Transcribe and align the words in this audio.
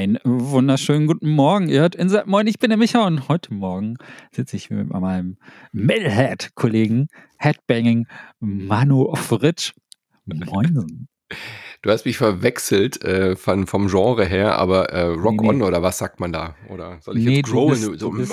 Ein 0.00 0.18
wunderschönen 0.24 1.06
guten 1.06 1.28
Morgen. 1.28 1.68
Ihr 1.68 1.82
hört 1.82 1.94
Insert 1.94 2.26
Moin, 2.26 2.46
ich 2.46 2.58
bin 2.58 2.70
der 2.70 2.78
Micha 2.78 3.06
und 3.06 3.28
heute 3.28 3.52
Morgen 3.52 3.98
sitze 4.32 4.56
ich 4.56 4.70
mit 4.70 4.88
meinem 4.88 5.36
Metalhead-Kollegen 5.72 7.08
Headbanging 7.36 8.06
Manu 8.38 9.14
Fritsch. 9.14 9.74
Moin. 10.24 11.06
Du 11.82 11.90
hast 11.90 12.06
mich 12.06 12.16
verwechselt 12.16 13.04
äh, 13.04 13.36
von, 13.36 13.66
vom 13.66 13.88
Genre 13.88 14.24
her, 14.24 14.56
aber 14.56 14.88
äh, 14.88 15.02
Rock 15.02 15.42
nee, 15.42 15.48
On 15.50 15.60
oder 15.60 15.82
was 15.82 15.98
sagt 15.98 16.18
man 16.18 16.32
da? 16.32 16.54
Oder 16.70 16.96
soll 17.02 17.18
ich 17.18 17.24
nee, 17.26 17.36
jetzt 17.36 17.50
growlen? 17.50 17.98
So, 17.98 18.10
Moin! 18.10 18.24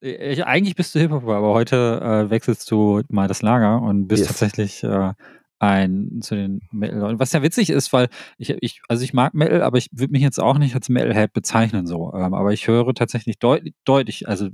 ich, 0.00 0.46
eigentlich 0.46 0.76
bist 0.76 0.94
du 0.94 1.00
Hip-Hop, 1.00 1.24
aber 1.26 1.52
heute 1.52 2.00
äh, 2.00 2.30
wechselst 2.30 2.70
du 2.70 3.02
mal 3.08 3.26
das 3.26 3.42
Lager 3.42 3.82
und 3.82 4.06
bist 4.06 4.20
yes. 4.20 4.28
tatsächlich 4.28 4.84
äh, 4.84 5.12
ein 5.62 6.20
zu 6.22 6.34
den 6.34 6.60
Metal-Leuten. 6.72 7.20
Was 7.20 7.32
ja 7.32 7.40
witzig 7.40 7.70
ist, 7.70 7.92
weil 7.92 8.08
ich, 8.36 8.50
ich, 8.60 8.82
also 8.88 9.04
ich 9.04 9.14
mag 9.14 9.32
Metal, 9.32 9.62
aber 9.62 9.78
ich 9.78 9.88
würde 9.92 10.10
mich 10.10 10.22
jetzt 10.22 10.40
auch 10.40 10.58
nicht 10.58 10.74
als 10.74 10.88
Metalhead 10.88 11.32
bezeichnen 11.32 11.86
so. 11.86 12.12
Ähm, 12.14 12.34
aber 12.34 12.52
ich 12.52 12.66
höre 12.66 12.92
tatsächlich 12.94 13.38
deutlich, 13.38 13.74
deutlich, 13.84 14.28
also 14.28 14.48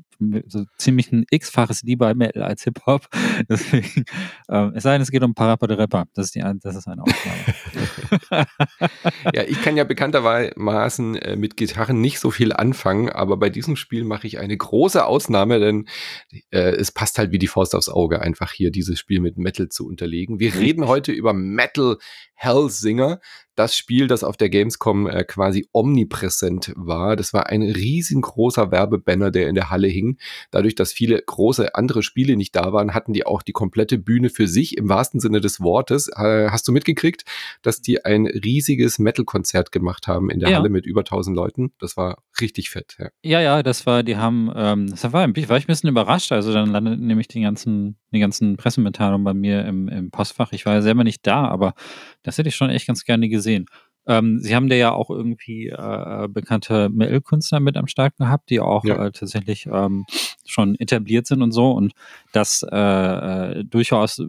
so 0.47 0.67
ziemlich 0.77 1.11
ein 1.11 1.25
x-faches 1.31 1.83
lieber 1.83 2.15
Metal 2.15 2.43
als 2.43 2.63
Hip-Hop. 2.65 3.09
Deswegen, 3.49 4.05
ähm, 4.51 4.73
es 4.75 4.83
sei 4.83 4.93
denn, 4.93 5.01
es 5.01 5.11
geht 5.11 5.23
um 5.23 5.35
Parappa 5.35 5.67
de 5.67 5.79
Rapper. 5.79 6.07
Das 6.13 6.27
ist 6.27 6.35
die, 6.35 6.45
das 6.61 6.77
ist 6.77 6.87
eine 6.87 7.03
Ausnahme. 7.03 8.47
ja, 9.35 9.45
ich 9.45 9.63
kann 9.63 9.79
ja 9.79 9.85
bekanntermaßen 9.85 11.17
äh, 11.17 11.37
mit 11.37 11.57
Gitarren 11.57 12.03
nicht 12.03 12.21
so 12.21 12.31
viel 12.31 12.53
anfangen, 12.53 13.09
aber 13.09 13.39
bei 13.39 13.49
diesem 13.49 13.77
Spiel 13.77 14.05
mache 14.05 14.27
ich 14.27 14.39
eine 14.39 14.57
große 14.57 15.07
Ausnahme, 15.07 15.59
denn 15.59 15.87
äh, 16.51 16.73
es 16.73 16.93
passt 16.93 17.19
halt 17.19 17.33
wie 17.33 17.39
die 17.39 17.47
Faust 17.47 17.75
aufs 17.75 17.89
Auge, 17.89 18.21
einfach 18.21 18.53
hier 18.53 18.71
dieses 18.71 18.99
Spiel 18.99 19.21
mit 19.21 19.39
Metal 19.39 19.71
zu 19.71 19.87
unterlegen. 19.87 20.39
Wir 20.39 20.55
reden 20.55 20.87
heute 20.87 20.98
heute 20.99 21.13
über 21.13 21.33
Metal 21.33 21.97
Hellsinger 22.35 23.21
das 23.59 23.77
Spiel, 23.77 24.07
das 24.07 24.23
auf 24.23 24.37
der 24.37 24.51
Gamescom 24.51 25.09
äh, 25.09 25.25
quasi 25.25 25.69
omnipräsent 25.73 26.73
war. 26.77 27.17
Das 27.17 27.33
war 27.33 27.49
ein 27.49 27.63
riesengroßer 27.63 28.71
Werbebanner, 28.71 29.33
der 29.33 29.49
in 29.49 29.57
der 29.57 29.69
Halle 29.69 29.89
hing. 29.89 30.19
Dadurch, 30.53 30.77
dass 30.77 30.93
viele 30.93 31.21
große 31.21 31.75
andere 31.75 32.05
Spiele 32.05 32.37
nicht 32.37 32.55
da 32.55 32.73
waren, 32.73 32.95
hatten 32.95 33.13
die 33.13 33.27
auch 33.27 33.43
die 33.43 33.53
komplette 33.53 33.99
Bühne 33.99 34.31
für 34.31 34.47
sich 34.47 34.77
im 34.77 34.89
wahrsten 34.89 35.19
Sinne 35.19 35.41
des 35.41 35.61
Wortes. 35.61 36.09
Äh, 36.09 36.51
hast 36.51 36.69
du 36.69 36.73
mitgekriegt, 36.73 37.25
dass 37.63 37.83
die 37.83 38.05
ein 38.05 38.29
riesiges 38.29 39.01
Metal-Konzert 39.01 39.73
gemacht 39.73 40.07
haben 40.07 40.31
in 40.31 40.39
der 40.39 40.51
ja. 40.51 40.59
Halle 40.59 40.69
mit 40.69 40.87
über 40.87 41.01
1000 41.01 41.35
Leuten? 41.35 41.73
Das 41.81 41.97
war 41.97 42.23
richtig 42.41 42.71
fett. 42.71 42.97
Ja, 43.01 43.09
ja, 43.23 43.41
ja 43.41 43.63
das 43.65 43.87
war, 43.87 44.05
die 44.05 44.17
haben, 44.17 44.53
ähm, 44.55 44.89
das 44.89 45.03
war, 45.03 45.13
war 45.13 45.29
ich 45.35 45.51
ein 45.51 45.67
bisschen 45.67 45.91
überrascht. 45.91 46.31
Also 46.31 46.53
dann 46.53 46.71
landeten 46.71 47.09
nämlich 47.09 47.27
die 47.27 47.41
ganzen, 47.41 47.97
die 48.13 48.21
ganzen 48.21 48.57
Pressemitteilungen 48.57 49.25
bei 49.25 49.35
mir 49.35 49.65
im, 49.65 49.89
im 49.89 50.13
Postfach. 50.13 50.53
Ich 50.53 50.65
war 50.65 50.75
ja 50.75 50.83
selber 50.83 51.03
nicht 51.03 51.27
da, 51.27 51.49
aber 51.49 51.75
das 52.23 52.39
hätte 52.39 52.51
ich 52.51 52.55
schon 52.55 52.71
echt 52.71 52.87
ganz 52.87 53.05
gerne 53.05 53.29
gesehen 53.29 53.48
gesehen. 53.49 53.67
Ähm, 54.07 54.41
Sie 54.41 54.57
haben 54.57 54.71
da 54.71 54.75
ja 54.75 54.93
auch 54.93 55.11
irgendwie 55.11 55.69
äh, 55.69 56.29
bekannte 56.31 56.89
ML-Künstler 56.89 57.61
mit 57.61 57.77
am 57.77 57.89
Start 57.89 58.17
gehabt, 58.17 58.49
die 58.49 58.59
auch 58.59 58.85
ja. 58.85 59.07
äh, 59.07 59.13
tatsächlich 59.13 59.67
ähm, 59.71 60.07
schon 60.47 60.77
etabliert 60.77 61.27
sind 61.27 61.43
und 61.43 61.53
so 61.53 61.73
und 61.73 61.93
das 62.33 62.65
äh, 62.71 62.77
äh 62.77 63.65
durchaus 63.65 64.19
äh, 64.19 64.25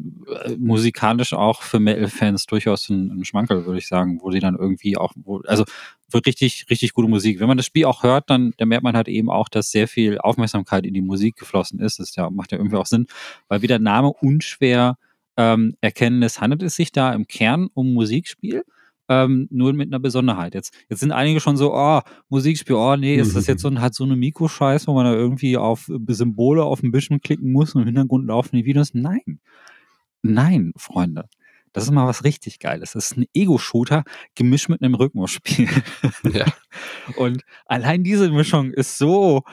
musikalisch 0.58 1.32
auch 1.32 1.62
für 1.62 1.80
ML-Fans 1.80 2.46
durchaus 2.48 2.90
ein, 2.90 3.22
ein 3.22 3.24
Schmankerl, 3.24 3.66
würde 3.66 3.80
ich 3.80 3.88
sagen, 3.88 4.20
wo 4.22 4.32
sie 4.32 4.42
dann 4.42 4.56
irgendwie 4.56 4.98
auch, 4.98 5.14
wo, 5.16 5.40
also 5.48 5.64
wird 6.12 6.26
richtig, 6.28 6.66
richtig 6.70 6.92
gute 6.92 7.08
Musik. 7.08 7.40
Wenn 7.40 7.48
man 7.48 7.56
das 7.56 7.68
Spiel 7.68 7.86
auch 7.86 8.04
hört, 8.04 8.30
dann, 8.30 8.54
dann 8.58 8.68
merkt 8.68 8.84
man 8.84 8.98
halt 8.98 9.08
eben 9.08 9.30
auch, 9.30 9.48
dass 9.48 9.72
sehr 9.72 9.88
viel 9.88 10.18
Aufmerksamkeit 10.18 10.86
in 10.86 10.94
die 10.94 11.02
Musik 11.02 11.38
geflossen 11.38 11.80
ist. 11.80 12.00
Das 12.00 12.16
ja, 12.18 12.30
macht 12.30 12.52
ja 12.52 12.58
irgendwie 12.58 12.76
auch 12.76 12.86
Sinn, 12.86 13.08
weil 13.48 13.62
wie 13.62 13.68
der 13.68 13.80
Name 13.80 14.12
unschwer 14.12 14.98
ähm, 15.38 15.76
erkennen 15.80 16.22
ist, 16.22 16.42
handelt 16.42 16.64
es 16.64 16.76
sich 16.76 16.92
da 16.92 17.14
im 17.14 17.28
Kern 17.28 17.70
um 17.74 17.94
Musikspiel 17.94 18.64
ähm, 19.10 19.48
nur 19.52 19.74
mit 19.74 19.90
einer 19.90 20.00
Besonderheit. 20.00 20.54
Jetzt, 20.54 20.74
jetzt 20.88 21.00
sind 21.00 21.12
einige 21.12 21.40
schon 21.40 21.58
so, 21.58 21.74
oh, 21.74 22.02
Musikspiel, 22.30 22.76
oh 22.76 22.96
nee, 22.96 23.16
ist 23.16 23.36
das 23.36 23.48
jetzt 23.48 23.62
so 23.62 23.68
ein, 23.70 23.82
hat 23.82 23.96
so 23.96 24.04
eine 24.04 24.16
Mikroscheiß, 24.16 24.88
wo 24.88 24.94
man 24.94 25.06
da 25.06 25.14
irgendwie 25.14 25.58
auf 25.58 25.92
Symbole 26.08 26.64
auf 26.64 26.82
dem 26.82 26.92
Bildschirm 26.92 27.20
klicken 27.20 27.52
muss 27.52 27.76
und 27.76 27.82
im 27.82 27.88
Hintergrund 27.88 28.28
laufen 28.28 28.56
die 28.56 28.66
Videos? 28.66 28.94
Nein. 28.94 29.40
Nein, 30.22 30.74
Freunde. 30.78 31.26
Das 31.74 31.84
ist 31.84 31.92
mal 31.92 32.08
was 32.08 32.24
richtig 32.24 32.60
Geiles. 32.60 32.94
Das 32.94 33.12
ist 33.12 33.18
ein 33.18 33.26
Ego-Shooter 33.34 34.04
gemischt 34.36 34.70
mit 34.70 34.82
einem 34.82 34.96
Rhythmusspiel. 34.96 35.70
Ja. 36.24 36.46
Und 37.16 37.44
allein 37.66 38.04
diese 38.04 38.32
Mischung 38.32 38.72
ist 38.72 38.98
so, 38.98 39.44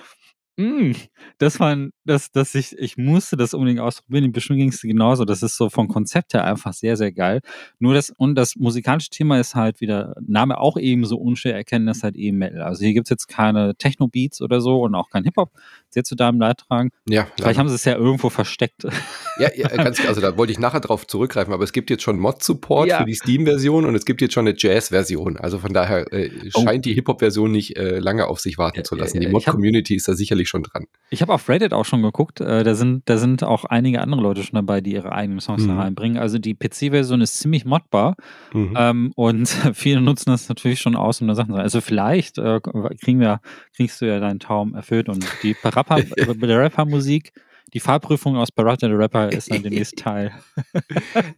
Mm, 0.56 0.92
das 1.36 1.60
war, 1.60 1.76
das, 2.04 2.30
dass 2.32 2.54
ich, 2.54 2.76
ich 2.78 2.96
musste 2.96 3.36
das 3.36 3.52
unbedingt 3.52 3.80
ausprobieren. 3.80 4.32
Bestimmt 4.32 4.58
ging 4.58 4.70
es 4.70 4.80
genauso. 4.80 5.24
Das 5.26 5.42
ist 5.42 5.56
so 5.56 5.68
vom 5.68 5.88
Konzept 5.88 6.32
her 6.32 6.44
einfach 6.44 6.72
sehr, 6.72 6.96
sehr 6.96 7.12
geil. 7.12 7.40
Nur 7.78 7.92
das, 7.92 8.10
und 8.10 8.36
das 8.36 8.56
musikalische 8.56 9.10
Thema 9.10 9.38
ist 9.38 9.54
halt 9.54 9.80
wieder, 9.80 10.14
Name 10.26 10.58
auch 10.58 10.78
eben 10.78 11.04
so 11.04 11.16
unschwer 11.18 11.54
erkennen, 11.54 11.86
das 11.86 11.98
ist 11.98 12.02
halt 12.04 12.16
eben 12.16 12.38
Metal. 12.38 12.62
Also 12.62 12.84
hier 12.84 12.94
gibt's 12.94 13.10
jetzt 13.10 13.26
keine 13.26 13.76
Techno-Beats 13.76 14.40
oder 14.40 14.60
so 14.62 14.80
und 14.80 14.94
auch 14.94 15.10
kein 15.10 15.24
Hip-Hop. 15.24 15.52
Sehr 15.90 16.04
zu 16.04 16.14
deinem 16.14 16.40
Leidtragen. 16.40 16.90
Ja. 17.06 17.24
Vielleicht 17.24 17.40
leider. 17.40 17.58
haben 17.58 17.68
sie 17.68 17.74
es 17.74 17.84
ja 17.84 17.94
irgendwo 17.94 18.30
versteckt. 18.30 18.86
Ja, 19.38 19.50
ja 19.54 19.68
ganz 19.68 19.98
klar. 19.98 20.08
Also 20.08 20.20
da 20.20 20.36
wollte 20.38 20.52
ich 20.52 20.58
nachher 20.58 20.80
drauf 20.80 21.06
zurückgreifen, 21.06 21.52
aber 21.52 21.64
es 21.64 21.72
gibt 21.72 21.90
jetzt 21.90 22.02
schon 22.02 22.18
Mod-Support 22.18 22.88
ja. 22.88 22.98
für 22.98 23.04
die 23.04 23.14
Steam-Version 23.14 23.84
und 23.84 23.94
es 23.94 24.06
gibt 24.06 24.22
jetzt 24.22 24.32
schon 24.32 24.46
eine 24.46 24.56
Jazz-Version. 24.56 25.36
Also 25.36 25.58
von 25.58 25.72
daher 25.72 26.10
äh, 26.12 26.30
oh. 26.54 26.62
scheint 26.62 26.86
die 26.86 26.94
Hip-Hop-Version 26.94 27.50
nicht 27.50 27.76
äh, 27.76 27.98
lange 27.98 28.26
auf 28.26 28.40
sich 28.40 28.56
warten 28.56 28.84
zu 28.84 28.94
lassen. 28.94 29.20
Die 29.20 29.28
Mod-Community 29.28 29.96
ist 29.96 30.08
da 30.08 30.14
sicherlich 30.14 30.46
ich 30.46 30.48
schon 30.48 30.62
dran. 30.62 30.86
Ich 31.10 31.22
habe 31.22 31.32
auf 31.32 31.48
Reddit 31.48 31.72
auch 31.72 31.84
schon 31.84 32.02
geguckt, 32.02 32.40
äh, 32.40 32.64
da, 32.64 32.74
sind, 32.74 33.02
da 33.06 33.18
sind 33.18 33.44
auch 33.44 33.64
einige 33.64 34.00
andere 34.00 34.22
Leute 34.22 34.42
schon 34.42 34.54
dabei, 34.54 34.80
die 34.80 34.92
ihre 34.92 35.12
eigenen 35.12 35.40
Songs 35.40 35.64
mhm. 35.64 35.68
da 35.68 35.76
reinbringen. 35.76 36.18
Also 36.18 36.38
die 36.38 36.54
PC-Version 36.54 37.20
ist 37.20 37.38
ziemlich 37.38 37.64
modbar 37.64 38.16
mhm. 38.52 38.74
ähm, 38.76 39.12
und 39.14 39.48
viele 39.74 40.00
nutzen 40.00 40.30
das 40.30 40.48
natürlich 40.48 40.80
schon 40.80 40.96
aus, 40.96 41.20
um 41.20 41.28
da 41.28 41.34
Sachen 41.34 41.54
zu. 41.54 41.60
Also 41.60 41.80
vielleicht 41.80 42.38
äh, 42.38 42.60
kriegen 43.02 43.20
wir, 43.20 43.40
kriegst 43.74 44.00
du 44.00 44.06
ja 44.06 44.20
deinen 44.20 44.40
Traum 44.40 44.74
erfüllt 44.74 45.08
und 45.08 45.26
die 45.42 45.56
Rapper-Musik 45.64 47.32
die 47.74 47.80
Fahrprüfung 47.80 48.36
aus 48.36 48.52
Barata 48.52 48.86
the 48.86 48.92
Rapper 48.92 49.32
ist 49.32 49.50
dann 49.50 49.62
der 49.62 49.72
nächste 49.72 49.96
Teil. 50.02 50.32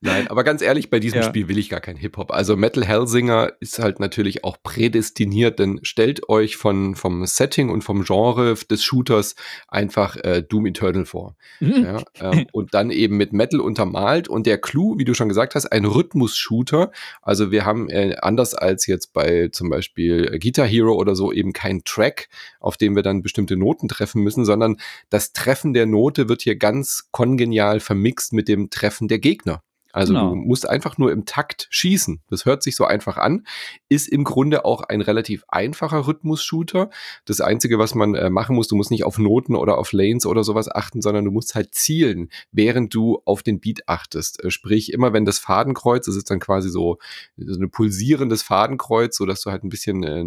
Nein, 0.02 0.28
aber 0.28 0.44
ganz 0.44 0.60
ehrlich, 0.60 0.90
bei 0.90 1.00
diesem 1.00 1.20
ja. 1.20 1.26
Spiel 1.26 1.48
will 1.48 1.56
ich 1.56 1.70
gar 1.70 1.80
kein 1.80 1.96
Hip-Hop. 1.96 2.32
Also 2.32 2.54
Metal 2.54 2.84
Hellsinger 2.84 3.52
ist 3.60 3.78
halt 3.78 3.98
natürlich 3.98 4.44
auch 4.44 4.58
prädestiniert, 4.62 5.58
denn 5.58 5.80
stellt 5.82 6.28
euch 6.28 6.56
von, 6.56 6.96
vom 6.96 7.24
Setting 7.24 7.70
und 7.70 7.82
vom 7.82 8.04
Genre 8.04 8.54
des 8.54 8.84
Shooters 8.84 9.36
einfach 9.68 10.16
äh, 10.16 10.42
Doom 10.42 10.66
Eternal 10.66 11.06
vor. 11.06 11.34
Mhm. 11.60 11.84
Ja, 11.84 12.02
ähm, 12.20 12.46
und 12.52 12.74
dann 12.74 12.90
eben 12.90 13.16
mit 13.16 13.32
Metal 13.32 13.60
untermalt 13.60 14.28
und 14.28 14.46
der 14.46 14.58
Clou, 14.58 14.98
wie 14.98 15.04
du 15.04 15.14
schon 15.14 15.28
gesagt 15.28 15.54
hast, 15.54 15.66
ein 15.66 15.86
Rhythmus-Shooter. 15.86 16.92
Also 17.22 17.50
wir 17.50 17.64
haben 17.64 17.88
äh, 17.88 18.16
anders 18.20 18.54
als 18.54 18.86
jetzt 18.86 19.14
bei 19.14 19.48
zum 19.50 19.70
Beispiel 19.70 20.38
Guitar 20.38 20.66
Hero 20.66 20.92
oder 20.92 21.16
so 21.16 21.32
eben 21.32 21.54
keinen 21.54 21.84
Track, 21.84 22.28
auf 22.60 22.76
dem 22.76 22.96
wir 22.96 23.02
dann 23.02 23.22
bestimmte 23.22 23.56
Noten 23.56 23.88
treffen 23.88 24.22
müssen, 24.22 24.44
sondern 24.44 24.76
das 25.08 25.32
Treffen 25.32 25.72
der 25.72 25.86
Note 25.86 26.18
Note 26.18 26.27
wird 26.28 26.42
hier 26.42 26.56
ganz 26.56 27.08
kongenial 27.10 27.80
vermixt 27.80 28.32
mit 28.32 28.48
dem 28.48 28.70
Treffen 28.70 29.08
der 29.08 29.18
Gegner. 29.18 29.62
Also 29.92 30.12
genau. 30.12 30.30
du 30.30 30.36
musst 30.36 30.68
einfach 30.68 30.98
nur 30.98 31.10
im 31.12 31.24
Takt 31.24 31.66
schießen. 31.70 32.20
Das 32.28 32.44
hört 32.44 32.62
sich 32.62 32.76
so 32.76 32.84
einfach 32.84 33.16
an, 33.16 33.46
ist 33.88 34.08
im 34.08 34.24
Grunde 34.24 34.64
auch 34.64 34.82
ein 34.82 35.00
relativ 35.00 35.44
einfacher 35.48 36.06
Rhythmus-Shooter. 36.06 36.90
Das 37.24 37.40
Einzige, 37.40 37.78
was 37.78 37.94
man 37.94 38.14
äh, 38.14 38.28
machen 38.28 38.54
muss, 38.54 38.68
du 38.68 38.76
musst 38.76 38.90
nicht 38.90 39.04
auf 39.04 39.18
Noten 39.18 39.56
oder 39.56 39.78
auf 39.78 39.92
Lanes 39.92 40.26
oder 40.26 40.44
sowas 40.44 40.70
achten, 40.70 41.00
sondern 41.00 41.24
du 41.24 41.30
musst 41.30 41.54
halt 41.54 41.74
zielen, 41.74 42.28
während 42.52 42.92
du 42.94 43.22
auf 43.24 43.42
den 43.42 43.60
Beat 43.60 43.88
achtest. 43.88 44.44
Äh, 44.44 44.50
sprich, 44.50 44.92
immer 44.92 45.12
wenn 45.12 45.24
das 45.24 45.38
Fadenkreuz, 45.38 46.04
das 46.06 46.16
ist 46.16 46.30
dann 46.30 46.40
quasi 46.40 46.68
so, 46.68 46.98
so 47.36 47.58
eine 47.58 47.68
pulsierendes 47.68 48.42
Fadenkreuz, 48.42 49.16
so 49.16 49.24
dass 49.24 49.40
du 49.40 49.50
halt 49.50 49.64
ein 49.64 49.70
bisschen 49.70 50.02
äh, 50.02 50.24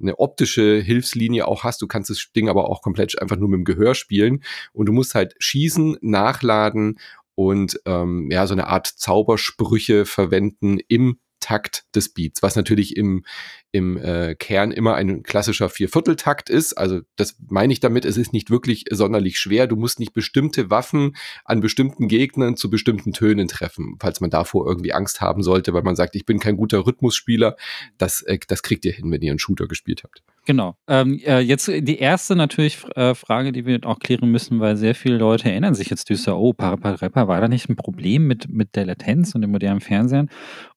eine 0.00 0.18
optische 0.18 0.80
Hilfslinie 0.80 1.46
auch 1.46 1.62
hast. 1.62 1.80
Du 1.82 1.86
kannst 1.86 2.10
das 2.10 2.30
Ding 2.34 2.48
aber 2.48 2.68
auch 2.68 2.82
komplett 2.82 3.20
einfach 3.22 3.36
nur 3.36 3.48
mit 3.48 3.58
dem 3.58 3.64
Gehör 3.64 3.94
spielen 3.94 4.42
und 4.72 4.86
du 4.86 4.92
musst 4.92 5.14
halt 5.14 5.34
schießen, 5.38 5.98
nachladen 6.00 6.98
und 7.34 7.80
ähm, 7.86 8.28
ja, 8.30 8.46
so 8.46 8.54
eine 8.54 8.66
Art 8.68 8.86
Zaubersprüche 8.86 10.04
verwenden 10.06 10.78
im 10.88 11.18
Takt 11.44 11.84
des 11.94 12.08
Beats, 12.08 12.42
was 12.42 12.56
natürlich 12.56 12.96
im, 12.96 13.22
im 13.70 13.98
äh, 13.98 14.34
Kern 14.34 14.72
immer 14.72 14.94
ein 14.94 15.22
klassischer 15.22 15.68
Viervierteltakt 15.68 16.48
ist. 16.48 16.72
Also 16.72 17.02
das 17.16 17.36
meine 17.50 17.70
ich 17.70 17.80
damit, 17.80 18.06
es 18.06 18.16
ist 18.16 18.32
nicht 18.32 18.48
wirklich 18.48 18.84
sonderlich 18.90 19.38
schwer. 19.38 19.66
Du 19.66 19.76
musst 19.76 20.00
nicht 20.00 20.14
bestimmte 20.14 20.70
Waffen 20.70 21.16
an 21.44 21.60
bestimmten 21.60 22.08
Gegnern 22.08 22.56
zu 22.56 22.70
bestimmten 22.70 23.12
Tönen 23.12 23.46
treffen, 23.46 23.96
falls 24.00 24.22
man 24.22 24.30
davor 24.30 24.66
irgendwie 24.66 24.94
Angst 24.94 25.20
haben 25.20 25.42
sollte, 25.42 25.74
weil 25.74 25.82
man 25.82 25.96
sagt, 25.96 26.16
ich 26.16 26.24
bin 26.24 26.40
kein 26.40 26.56
guter 26.56 26.86
Rhythmusspieler. 26.86 27.56
Das, 27.98 28.22
äh, 28.22 28.38
das 28.48 28.62
kriegt 28.62 28.86
ihr 28.86 28.92
hin, 28.92 29.10
wenn 29.10 29.20
ihr 29.20 29.32
einen 29.32 29.38
Shooter 29.38 29.68
gespielt 29.68 30.02
habt. 30.02 30.22
Genau. 30.46 30.76
Ähm, 30.88 31.18
äh, 31.24 31.40
jetzt 31.40 31.68
die 31.68 31.98
erste 31.98 32.36
natürlich 32.36 32.84
äh, 32.96 33.14
Frage, 33.14 33.50
die 33.52 33.64
wir 33.64 33.80
auch 33.84 33.98
klären 33.98 34.30
müssen, 34.30 34.60
weil 34.60 34.76
sehr 34.76 34.94
viele 34.94 35.16
Leute 35.16 35.50
erinnern 35.50 35.74
sich 35.74 35.88
jetzt 35.88 36.10
düster, 36.10 36.38
oh, 36.38 36.52
Paraparappa, 36.52 37.28
war 37.28 37.40
da 37.40 37.48
nicht 37.48 37.70
ein 37.70 37.76
Problem 37.76 38.26
mit, 38.26 38.50
mit 38.50 38.76
der 38.76 38.84
Latenz 38.84 39.34
und 39.34 39.40
dem 39.40 39.52
modernen 39.52 39.80
Fernsehen? 39.80 40.28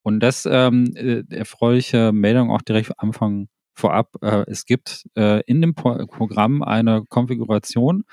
Und 0.04 0.22
das 0.22 0.48
ähm, 0.50 0.94
äh, 0.96 1.24
erfreuliche 1.30 2.14
Meldung 2.14 2.50
auch 2.50 2.62
direkt 2.62 2.92
am 2.92 3.10
Anfang 3.10 3.50
vorab. 3.74 4.16
Äh, 4.22 4.46
es 4.48 4.66
gibt 4.66 5.06
äh, 5.18 5.42
in 5.46 5.62
dem 5.62 5.76
Pro 5.76 6.06
Programm 6.08 6.64
eine 6.64 7.04
Konfiguration 7.10 8.04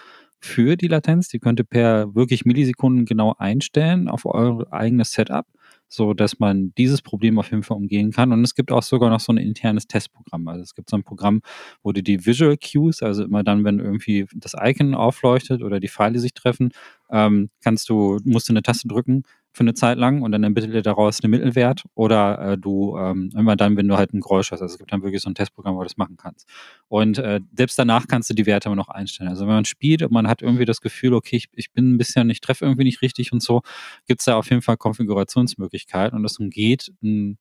für 0.41 0.77
die 0.77 0.89
Latenz. 0.89 1.29
Die 1.29 1.39
könnt 1.39 1.61
ihr 1.61 1.65
per 1.65 2.15
wirklich 2.17 2.45
Millisekunden 2.45 3.06
genau 3.06 3.35
einstellen 3.39 4.09
auf 4.09 4.27
euer 4.27 4.67
eigenes 4.73 5.12
Setup. 5.12 5.47
So 5.94 6.14
dass 6.14 6.38
man 6.38 6.73
dieses 6.76 7.02
Problem 7.02 7.38
auf 7.38 7.50
jeden 7.50 7.62
Fall 7.62 7.76
umgehen 7.76 8.11
kann. 8.11 8.32
Und 8.32 8.43
es 8.44 8.55
gibt 8.55 8.73
auch 8.73 8.82
sogar 8.82 9.11
noch 9.11 9.20
so 9.20 9.32
ein 9.32 9.38
internes 9.38 9.87
Testprogramm. 9.87 10.49
Also 10.49 10.62
es 10.62 10.75
gibt 10.75 10.91
so 10.91 10.96
ein 10.96 11.05
Programm, 11.05 11.41
wo 11.82 11.93
du 11.93 12.02
die 12.02 12.26
Visual 12.26 12.56
Cues, 12.56 13.02
also 13.02 13.25
immer 13.25 13.43
dann, 13.44 13.64
wenn 13.64 13.79
irgendwie 13.79 14.26
das 14.35 14.55
Icon 14.61 14.94
aufleuchtet 14.94 15.62
oder 15.62 15.81
die 15.81 15.88
Pfeile 15.88 16.19
sich 16.19 16.35
treffen, 16.35 16.70
ähm, 17.11 17.50
kannst 17.62 17.88
du, 17.88 18.19
musst 18.25 18.49
du 18.49 18.52
eine 18.52 18.62
Taste 18.62 18.88
drücken 18.88 19.23
für 19.55 19.61
eine 19.61 19.75
Zeit 19.75 19.99
lang 19.99 20.23
und 20.23 20.33
dann 20.33 20.43
ermittelt 20.43 20.75
er 20.75 20.83
daraus 20.83 21.23
einen 21.23 21.31
Mittelwert 21.31 21.85
oder 21.95 22.41
äh, 22.41 22.59
du 22.59 22.99
ähm, 22.99 23.31
immer 23.37 23.55
dann, 23.55 23.77
wenn 23.77 23.87
du 23.87 23.97
halt 23.97 24.12
ein 24.12 24.21
Geräusch 24.21 24.51
hast. 24.51 24.61
Also 24.61 24.75
es 24.75 24.79
gibt 24.79 24.93
dann 24.93 25.05
wirklich 25.05 25.23
so 25.23 25.31
ein 25.31 25.37
Testprogramm, 25.37 25.77
wo 25.77 25.79
du 25.79 25.85
das 25.85 25.97
machen 25.97 26.17
kannst. 26.17 26.49
Und 26.89 27.19
äh, 27.19 27.41
selbst 27.56 27.79
danach 27.79 28.09
kannst 28.09 28.29
du 28.29 28.35
die 28.35 28.47
Werte 28.47 28.69
immer 28.69 28.75
noch 28.75 28.89
einstellen. 28.89 29.31
Also 29.31 29.47
wenn 29.47 29.55
man 29.55 29.65
spielt 29.65 30.03
und 30.03 30.11
man 30.11 30.27
hat 30.27 30.43
irgendwie 30.43 30.65
das 30.65 30.81
Gefühl, 30.81 31.15
okay, 31.15 31.37
ich, 31.37 31.49
ich 31.53 31.71
bin 31.71 31.95
ein 31.95 31.99
bisschen, 31.99 32.29
ich 32.31 32.41
treffe 32.41 32.65
irgendwie 32.65 32.83
nicht 32.83 33.01
richtig 33.01 33.33
und 33.33 33.45
so, 33.45 33.62
gibt 34.09 34.21
es 34.21 34.25
da 34.25 34.37
auf 34.37 34.51
jeden 34.51 34.61
Fall 34.61 34.77
Konfigurationsmöglichkeiten 34.77 36.17
und 36.17 36.25
das 36.25 36.37
umgeht 36.39 36.93
ein 37.01 37.39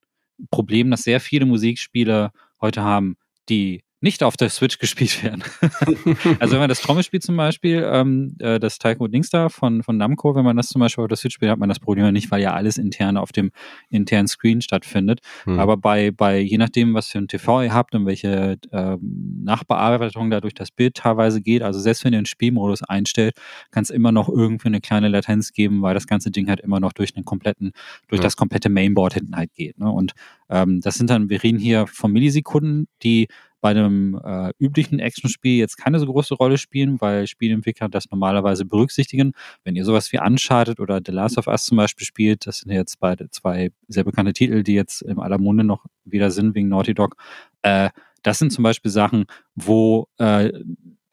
Problem, 0.52 0.92
das 0.92 1.02
sehr 1.02 1.18
viele 1.18 1.46
Musikspiele 1.46 2.30
heute 2.60 2.82
haben, 2.82 3.16
die 3.48 3.82
nicht 4.04 4.22
auf 4.22 4.36
der 4.36 4.50
Switch 4.50 4.78
gespielt 4.84 5.24
werden. 5.24 5.42
also 6.38 6.52
wenn 6.52 6.60
man 6.60 6.68
das 6.68 6.80
Trommelspiel 6.80 7.20
zum 7.20 7.36
Beispiel, 7.36 7.84
ähm, 7.90 8.36
äh, 8.38 8.60
das 8.60 8.78
Taiko 8.78 9.08
Dings 9.08 9.30
da 9.30 9.48
von, 9.48 9.82
von 9.82 9.96
Namco, 9.96 10.36
wenn 10.36 10.44
man 10.44 10.56
das 10.56 10.68
zum 10.68 10.80
Beispiel 10.80 11.02
auf 11.02 11.08
der 11.08 11.16
Switch 11.16 11.34
spielt, 11.34 11.50
hat 11.50 11.58
man 11.58 11.68
das 11.68 11.80
Problem 11.80 12.12
nicht, 12.12 12.30
weil 12.30 12.42
ja 12.42 12.52
alles 12.52 12.78
interne 12.78 13.20
auf 13.20 13.32
dem 13.32 13.50
internen 13.88 14.28
Screen 14.28 14.60
stattfindet. 14.60 15.20
Hm. 15.44 15.58
Aber 15.58 15.76
bei, 15.76 16.10
bei, 16.10 16.38
je 16.38 16.58
nachdem, 16.58 16.94
was 16.94 17.08
für 17.08 17.18
ein 17.18 17.28
TV 17.28 17.62
ihr 17.62 17.74
habt 17.74 17.94
und 17.94 18.06
welche 18.06 18.58
äh, 18.70 18.96
Nachbearbeitung 19.00 20.30
da 20.30 20.40
durch 20.40 20.54
das 20.54 20.70
Bild 20.70 20.94
teilweise 20.94 21.40
geht, 21.40 21.62
also 21.62 21.80
selbst 21.80 22.04
wenn 22.04 22.12
ihr 22.12 22.20
den 22.20 22.26
Spielmodus 22.26 22.82
einstellt, 22.82 23.34
kann 23.70 23.82
es 23.82 23.90
immer 23.90 24.12
noch 24.12 24.28
irgendwie 24.28 24.68
eine 24.68 24.80
kleine 24.82 25.08
Latenz 25.08 25.52
geben, 25.52 25.80
weil 25.80 25.94
das 25.94 26.06
ganze 26.06 26.30
Ding 26.30 26.48
halt 26.48 26.60
immer 26.60 26.78
noch 26.78 26.92
durch 26.92 27.16
einen 27.16 27.24
kompletten, 27.24 27.72
durch 28.08 28.20
ja. 28.20 28.24
das 28.24 28.36
komplette 28.36 28.68
Mainboard 28.68 29.14
hinten 29.14 29.34
halt 29.34 29.54
geht. 29.54 29.78
Ne? 29.78 29.90
Und 29.90 30.12
ähm, 30.50 30.82
das 30.82 30.96
sind 30.96 31.08
dann, 31.08 31.30
wir 31.30 31.42
reden 31.42 31.58
hier 31.58 31.86
von 31.86 32.12
Millisekunden, 32.12 32.86
die 33.02 33.28
bei 33.64 33.70
einem 33.70 34.20
äh, 34.22 34.52
üblichen 34.58 34.98
Actionspiel 34.98 35.56
jetzt 35.56 35.78
keine 35.78 35.98
so 35.98 36.04
große 36.04 36.34
Rolle 36.34 36.58
spielen, 36.58 37.00
weil 37.00 37.26
Spielentwickler 37.26 37.88
das 37.88 38.10
normalerweise 38.10 38.66
berücksichtigen. 38.66 39.32
Wenn 39.64 39.74
ihr 39.74 39.86
sowas 39.86 40.12
wie 40.12 40.18
Uncharted 40.18 40.80
oder 40.80 41.00
The 41.02 41.12
Last 41.12 41.38
of 41.38 41.46
Us 41.46 41.64
zum 41.64 41.78
Beispiel 41.78 42.04
spielt, 42.06 42.46
das 42.46 42.58
sind 42.58 42.72
jetzt 42.72 43.00
beide 43.00 43.30
zwei 43.30 43.70
sehr 43.88 44.04
bekannte 44.04 44.34
Titel, 44.34 44.64
die 44.64 44.74
jetzt 44.74 45.00
im 45.00 45.18
aller 45.18 45.38
Munde 45.38 45.64
noch 45.64 45.86
wieder 46.04 46.30
sind 46.30 46.54
wegen 46.54 46.68
Naughty 46.68 46.92
Dog. 46.92 47.16
Äh, 47.62 47.88
das 48.22 48.38
sind 48.38 48.52
zum 48.52 48.64
Beispiel 48.64 48.90
Sachen, 48.90 49.24
wo 49.54 50.08
äh, 50.18 50.52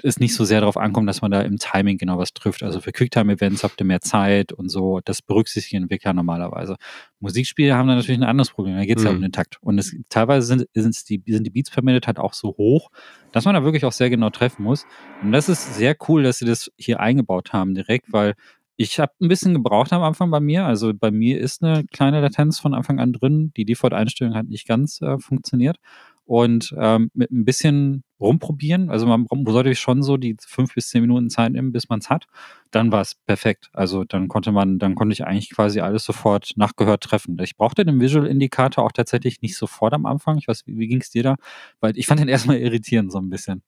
es 0.04 0.20
nicht 0.20 0.36
so 0.36 0.46
sehr 0.46 0.62
darauf 0.62 0.78
ankommt, 0.78 1.08
dass 1.08 1.22
man 1.22 1.32
da 1.32 1.42
im 1.42 1.58
Timing 1.58 1.98
genau 1.98 2.18
was 2.18 2.34
trifft. 2.34 2.64
Also 2.64 2.80
für 2.80 2.92
Quicktime-Events 2.92 3.64
habt 3.64 3.80
ihr 3.82 3.86
mehr 3.86 4.02
Zeit 4.02 4.52
und 4.52 4.70
so. 4.70 5.00
Das 5.04 5.22
berücksichtigen 5.22 5.84
Entwickler 5.84 6.14
normalerweise. 6.14 6.78
Musikspiele 7.20 7.76
haben 7.76 7.88
da 7.88 7.96
natürlich 7.96 8.20
ein 8.20 8.26
anderes 8.26 8.52
Problem. 8.52 8.76
Da 8.76 8.86
geht 8.86 8.98
es 8.98 9.04
mhm. 9.04 9.10
ja 9.10 9.16
um 9.16 9.22
den 9.22 9.32
Takt. 9.32 9.58
Und 9.62 9.78
es, 9.78 9.96
teilweise 10.10 10.48
sind, 10.48 10.68
sind, 10.74 11.10
die, 11.10 11.24
sind 11.28 11.46
die 11.46 11.50
Beats 11.50 11.70
per 11.70 11.84
Minute 11.84 12.08
halt 12.08 12.20
auch 12.20 12.34
so 12.34 12.56
hoch, 12.58 12.90
dass 13.32 13.46
man 13.46 13.56
da 13.56 13.64
wirklich 13.64 13.86
auch 13.86 13.92
sehr 13.92 14.10
genau 14.10 14.30
treffen 14.30 14.64
muss. 14.64 14.86
Und 15.22 15.32
das 15.32 15.50
ist 15.50 15.76
sehr 15.76 15.96
cool, 16.08 16.24
dass 16.24 16.40
sie 16.40 16.46
das 16.46 16.72
hier 16.78 17.00
eingebaut 17.00 17.54
haben 17.54 17.76
direkt, 17.76 18.12
weil 18.12 18.36
ich 18.78 19.00
habe 19.00 19.14
ein 19.22 19.28
bisschen 19.28 19.54
gebraucht 19.54 19.94
am 19.94 20.02
Anfang 20.02 20.32
bei 20.32 20.40
mir. 20.40 20.66
Also 20.66 20.94
bei 20.94 21.12
mir 21.12 21.40
ist 21.40 21.64
eine 21.64 21.86
kleine 21.86 22.20
Latenz 22.20 22.60
von 22.60 22.74
Anfang 22.74 23.00
an 23.00 23.14
drin. 23.14 23.52
Die 23.56 23.66
Default-Einstellung 23.66 24.34
hat 24.34 24.48
nicht 24.48 24.68
ganz 24.68 25.02
äh, 25.02 25.20
funktioniert 25.20 25.78
und 26.32 26.74
ähm, 26.78 27.12
mit 27.14 27.30
ein 27.30 27.44
bisschen 27.44 28.06
rumprobieren. 28.22 28.90
Also 28.90 29.06
man 29.06 29.28
sollte 29.48 29.76
schon 29.76 30.02
so 30.02 30.16
die 30.16 30.38
fünf 30.40 30.74
bis 30.74 30.88
zehn 30.88 31.02
Minuten 31.02 31.30
Zeit 31.30 31.52
nehmen, 31.52 31.74
bis 31.74 31.90
man 31.90 32.00
es 32.00 32.10
hat. 32.10 32.28
Dann 32.72 32.90
war 32.90 33.02
es 33.02 33.16
perfekt. 33.16 33.70
Also 33.74 34.06
dann 34.06 34.30
konnte 34.30 34.54
man, 34.54 34.80
dann 34.80 34.96
konnte 34.96 35.12
ich 35.12 35.26
eigentlich 35.26 35.50
quasi 35.50 35.82
alles 35.82 36.06
sofort 36.06 36.54
nachgehört 36.56 37.04
treffen. 37.04 37.38
Ich 37.42 37.58
brauchte 37.58 37.84
den 37.84 38.00
Visual 38.00 38.26
Indikator 38.26 38.86
auch 38.86 38.94
tatsächlich 38.94 39.42
nicht 39.42 39.58
sofort 39.58 39.94
am 39.94 40.06
Anfang. 40.06 40.38
Ich 40.38 40.48
weiß, 40.48 40.66
wie, 40.68 40.78
wie 40.78 40.88
ging 40.88 41.02
es 41.02 41.10
dir 41.10 41.24
da? 41.24 41.36
Weil 41.82 41.98
ich 41.98 42.08
fand 42.08 42.22
den 42.22 42.30
erstmal 42.30 42.60
irritierend 42.60 43.12
so 43.12 43.18
ein 43.18 43.30
bisschen. 43.30 43.62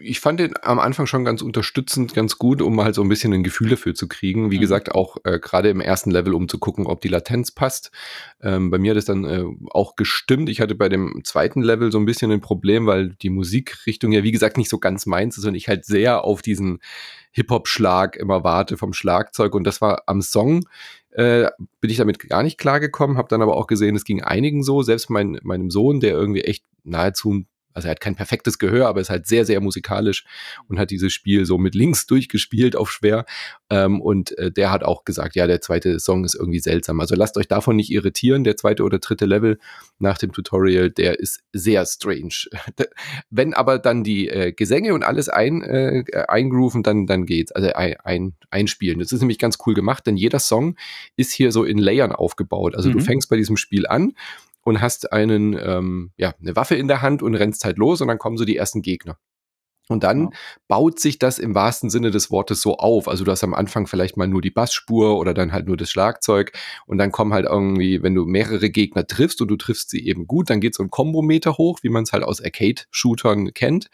Ich 0.00 0.20
fand 0.20 0.40
den 0.40 0.54
am 0.62 0.78
Anfang 0.78 1.06
schon 1.06 1.24
ganz 1.24 1.42
unterstützend, 1.42 2.14
ganz 2.14 2.38
gut, 2.38 2.62
um 2.62 2.80
halt 2.82 2.94
so 2.94 3.02
ein 3.02 3.08
bisschen 3.08 3.32
ein 3.32 3.42
Gefühl 3.42 3.70
dafür 3.70 3.94
zu 3.94 4.08
kriegen. 4.08 4.50
Wie 4.50 4.56
mhm. 4.56 4.60
gesagt, 4.60 4.92
auch 4.92 5.16
äh, 5.24 5.38
gerade 5.38 5.70
im 5.70 5.80
ersten 5.80 6.10
Level, 6.10 6.34
um 6.34 6.48
zu 6.48 6.58
gucken, 6.58 6.86
ob 6.86 7.00
die 7.00 7.08
Latenz 7.08 7.50
passt. 7.50 7.90
Ähm, 8.40 8.70
bei 8.70 8.78
mir 8.78 8.92
hat 8.92 8.98
es 8.98 9.04
dann 9.04 9.24
äh, 9.24 9.44
auch 9.70 9.96
gestimmt. 9.96 10.48
Ich 10.48 10.60
hatte 10.60 10.74
bei 10.74 10.88
dem 10.88 11.20
zweiten 11.24 11.62
Level 11.62 11.92
so 11.92 11.98
ein 11.98 12.06
bisschen 12.06 12.30
ein 12.30 12.40
Problem, 12.40 12.86
weil 12.86 13.10
die 13.22 13.30
Musikrichtung 13.30 14.12
ja, 14.12 14.22
wie 14.22 14.32
gesagt, 14.32 14.56
nicht 14.56 14.70
so 14.70 14.78
ganz 14.78 15.06
meins 15.06 15.38
ist 15.38 15.44
und 15.44 15.54
ich 15.54 15.68
halt 15.68 15.84
sehr 15.84 16.24
auf 16.24 16.42
diesen 16.42 16.80
Hip-Hop-Schlag 17.32 18.16
immer 18.16 18.44
warte 18.44 18.76
vom 18.76 18.92
Schlagzeug. 18.92 19.54
Und 19.54 19.64
das 19.64 19.80
war 19.80 20.02
am 20.06 20.22
Song 20.22 20.64
äh, 21.10 21.50
bin 21.80 21.90
ich 21.90 21.96
damit 21.96 22.18
gar 22.28 22.42
nicht 22.42 22.58
klargekommen, 22.58 23.16
habe 23.16 23.28
dann 23.28 23.42
aber 23.42 23.56
auch 23.56 23.66
gesehen, 23.66 23.96
es 23.96 24.04
ging 24.04 24.22
einigen 24.22 24.62
so, 24.62 24.82
selbst 24.82 25.10
mein, 25.10 25.40
meinem 25.42 25.70
Sohn, 25.70 26.00
der 26.00 26.12
irgendwie 26.12 26.42
echt 26.42 26.64
nahezu 26.84 27.44
also 27.78 27.86
er 27.86 27.92
hat 27.92 28.00
kein 28.00 28.16
perfektes 28.16 28.58
Gehör, 28.58 28.88
aber 28.88 29.00
ist 29.00 29.08
halt 29.08 29.28
sehr, 29.28 29.44
sehr 29.44 29.60
musikalisch 29.60 30.24
und 30.68 30.80
hat 30.80 30.90
dieses 30.90 31.12
Spiel 31.12 31.46
so 31.46 31.58
mit 31.58 31.76
links 31.76 32.06
durchgespielt 32.08 32.74
auf 32.74 32.90
schwer. 32.90 33.24
Ähm, 33.70 34.00
und 34.00 34.36
äh, 34.36 34.50
der 34.50 34.72
hat 34.72 34.82
auch 34.82 35.04
gesagt, 35.04 35.36
ja, 35.36 35.46
der 35.46 35.60
zweite 35.60 36.00
Song 36.00 36.24
ist 36.24 36.34
irgendwie 36.34 36.58
seltsam. 36.58 36.98
Also 36.98 37.14
lasst 37.14 37.36
euch 37.36 37.46
davon 37.46 37.76
nicht 37.76 37.92
irritieren. 37.92 38.42
Der 38.42 38.56
zweite 38.56 38.82
oder 38.82 38.98
dritte 38.98 39.26
Level 39.26 39.58
nach 40.00 40.18
dem 40.18 40.32
Tutorial, 40.32 40.90
der 40.90 41.20
ist 41.20 41.40
sehr 41.52 41.86
strange. 41.86 42.34
Wenn 43.30 43.54
aber 43.54 43.78
dann 43.78 44.02
die 44.02 44.28
äh, 44.28 44.52
Gesänge 44.52 44.92
und 44.92 45.04
alles 45.04 45.28
ein, 45.28 45.62
äh, 45.62 46.04
eingrooven, 46.26 46.82
dann, 46.82 47.06
dann 47.06 47.26
geht's. 47.26 47.52
Also 47.52 47.72
ein, 47.74 47.94
ein, 48.02 48.34
einspielen. 48.50 48.98
Das 48.98 49.12
ist 49.12 49.20
nämlich 49.20 49.38
ganz 49.38 49.58
cool 49.66 49.74
gemacht, 49.74 50.06
denn 50.06 50.16
jeder 50.16 50.40
Song 50.40 50.76
ist 51.16 51.32
hier 51.32 51.52
so 51.52 51.62
in 51.62 51.78
Layern 51.78 52.10
aufgebaut. 52.12 52.74
Also 52.74 52.88
mhm. 52.88 52.94
du 52.94 53.00
fängst 53.00 53.30
bei 53.30 53.36
diesem 53.36 53.56
Spiel 53.56 53.86
an 53.86 54.14
und 54.68 54.80
hast 54.80 55.12
einen, 55.12 55.58
ähm, 55.60 56.12
ja, 56.16 56.34
eine 56.40 56.56
Waffe 56.56 56.76
in 56.76 56.88
der 56.88 57.02
Hand 57.02 57.22
und 57.22 57.34
rennst 57.34 57.64
halt 57.64 57.78
los 57.78 58.00
und 58.00 58.08
dann 58.08 58.18
kommen 58.18 58.36
so 58.36 58.44
die 58.44 58.56
ersten 58.56 58.82
Gegner. 58.82 59.18
Und 59.88 60.04
dann 60.04 60.24
ja. 60.24 60.30
baut 60.68 61.00
sich 61.00 61.18
das 61.18 61.38
im 61.38 61.54
wahrsten 61.54 61.88
Sinne 61.88 62.10
des 62.10 62.30
Wortes 62.30 62.60
so 62.60 62.76
auf. 62.76 63.08
Also 63.08 63.24
du 63.24 63.30
hast 63.30 63.42
am 63.42 63.54
Anfang 63.54 63.86
vielleicht 63.86 64.16
mal 64.16 64.28
nur 64.28 64.42
die 64.42 64.50
Bassspur 64.50 65.18
oder 65.18 65.32
dann 65.32 65.52
halt 65.52 65.66
nur 65.66 65.76
das 65.76 65.90
Schlagzeug 65.90 66.52
und 66.86 66.98
dann 66.98 67.10
kommen 67.10 67.32
halt 67.32 67.46
irgendwie, 67.46 68.02
wenn 68.02 68.14
du 68.14 68.26
mehrere 68.26 68.70
Gegner 68.70 69.06
triffst 69.06 69.40
und 69.40 69.48
du 69.48 69.56
triffst 69.56 69.90
sie 69.90 70.06
eben 70.06 70.26
gut, 70.26 70.50
dann 70.50 70.60
geht 70.60 70.74
so 70.74 70.82
ein 70.82 70.90
Kombometer 70.90 71.56
hoch, 71.56 71.78
wie 71.82 71.88
man 71.88 72.02
es 72.04 72.12
halt 72.12 72.22
aus 72.22 72.42
Arcade-Shootern 72.42 73.54
kennt. 73.54 73.88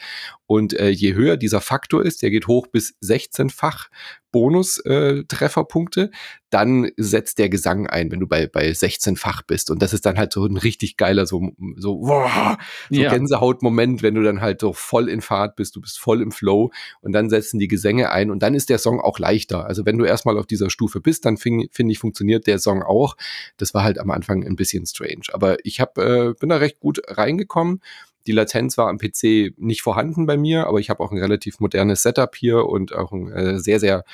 Und 0.47 0.75
äh, 0.75 0.89
je 0.89 1.15
höher 1.15 1.37
dieser 1.37 1.61
Faktor 1.61 2.05
ist, 2.05 2.23
der 2.23 2.31
geht 2.31 2.49
hoch 2.49 2.67
bis 2.67 2.95
16-fach 3.01 3.89
Bonus-Trefferpunkte, 4.35 6.01
äh, 6.01 6.09
dann 6.51 6.91
setzt 6.97 7.39
der 7.39 7.49
Gesang 7.49 7.87
ein, 7.87 8.11
wenn 8.11 8.19
du 8.19 8.27
bei, 8.27 8.49
bei 8.49 8.69
16-fach 8.69 9.43
bist. 9.43 9.71
Und 9.71 9.81
das 9.81 9.93
ist 9.93 10.07
dann 10.07 10.19
halt 10.19 10.33
so 10.33 10.45
ein 10.45 10.57
richtig 10.57 10.97
geiler, 10.97 11.25
so, 11.25 11.53
so, 11.77 12.01
wow, 12.01 12.57
so 12.91 13.01
ja. 13.01 13.11
Gänsehaut-Moment, 13.11 14.03
wenn 14.03 14.17
du 14.17 14.25
dann 14.25 14.41
halt 14.41 14.61
so 14.61 14.73
voll 14.73 15.09
in 15.09 15.21
Fahrt 15.21 15.55
bist, 15.55 15.77
du 15.77 15.81
bist 15.81 16.01
voll 16.01 16.21
im 16.21 16.33
Flow 16.33 16.73
und 17.01 17.13
dann 17.13 17.31
setzen 17.31 17.61
die 17.61 17.69
Gesänge 17.69 18.11
ein 18.11 18.33
und 18.33 18.43
dann 18.43 18.57
ist 18.57 18.71
der 18.71 18.79
Song 18.79 19.01
auch 19.01 19.21
leichter. 19.21 19.67
Also 19.67 19.87
wenn 19.87 19.99
du 19.99 20.05
erstmal 20.05 20.37
auf 20.37 20.47
dieser 20.47 20.69
Stufe 20.69 21.01
bist, 21.01 21.25
dann 21.25 21.37
finde 21.37 21.69
ich, 21.71 21.99
funktioniert 22.01 22.49
der 22.49 22.59
Song 22.59 22.83
auch. 22.83 23.17
Das 23.57 23.73
war 23.73 23.85
halt 23.85 24.01
am 24.01 24.11
Anfang 24.11 24.45
ein 24.45 24.57
bisschen 24.57 24.85
strange. 24.85 25.27
Aber 25.33 25.65
ich 25.65 25.81
hab, 25.81 25.97
äh, 25.99 26.35
bin 26.41 26.49
da 26.49 26.57
recht 26.57 26.81
gut 26.81 27.01
reingekommen 27.07 27.81
die 28.27 28.33
Latenz 28.33 28.79
war 28.79 28.89
am 28.89 28.99
PC 28.99 29.53
nicht 29.59 29.83
vorhanden 29.83 30.27
bei 30.27 30.37
mir, 30.37 30.67
aber 30.67 30.81
ich 30.81 30.91
habe 30.91 31.03
auch 31.03 31.13
ein 31.13 31.19
relativ 31.19 31.61
modernes 31.61 32.03
Setup 32.03 32.35
hier 32.35 32.67
und 32.67 32.95
auch 32.95 33.13
einen 33.13 33.33
äh, 33.33 33.59
sehr, 33.59 33.81
sehr 33.81 34.05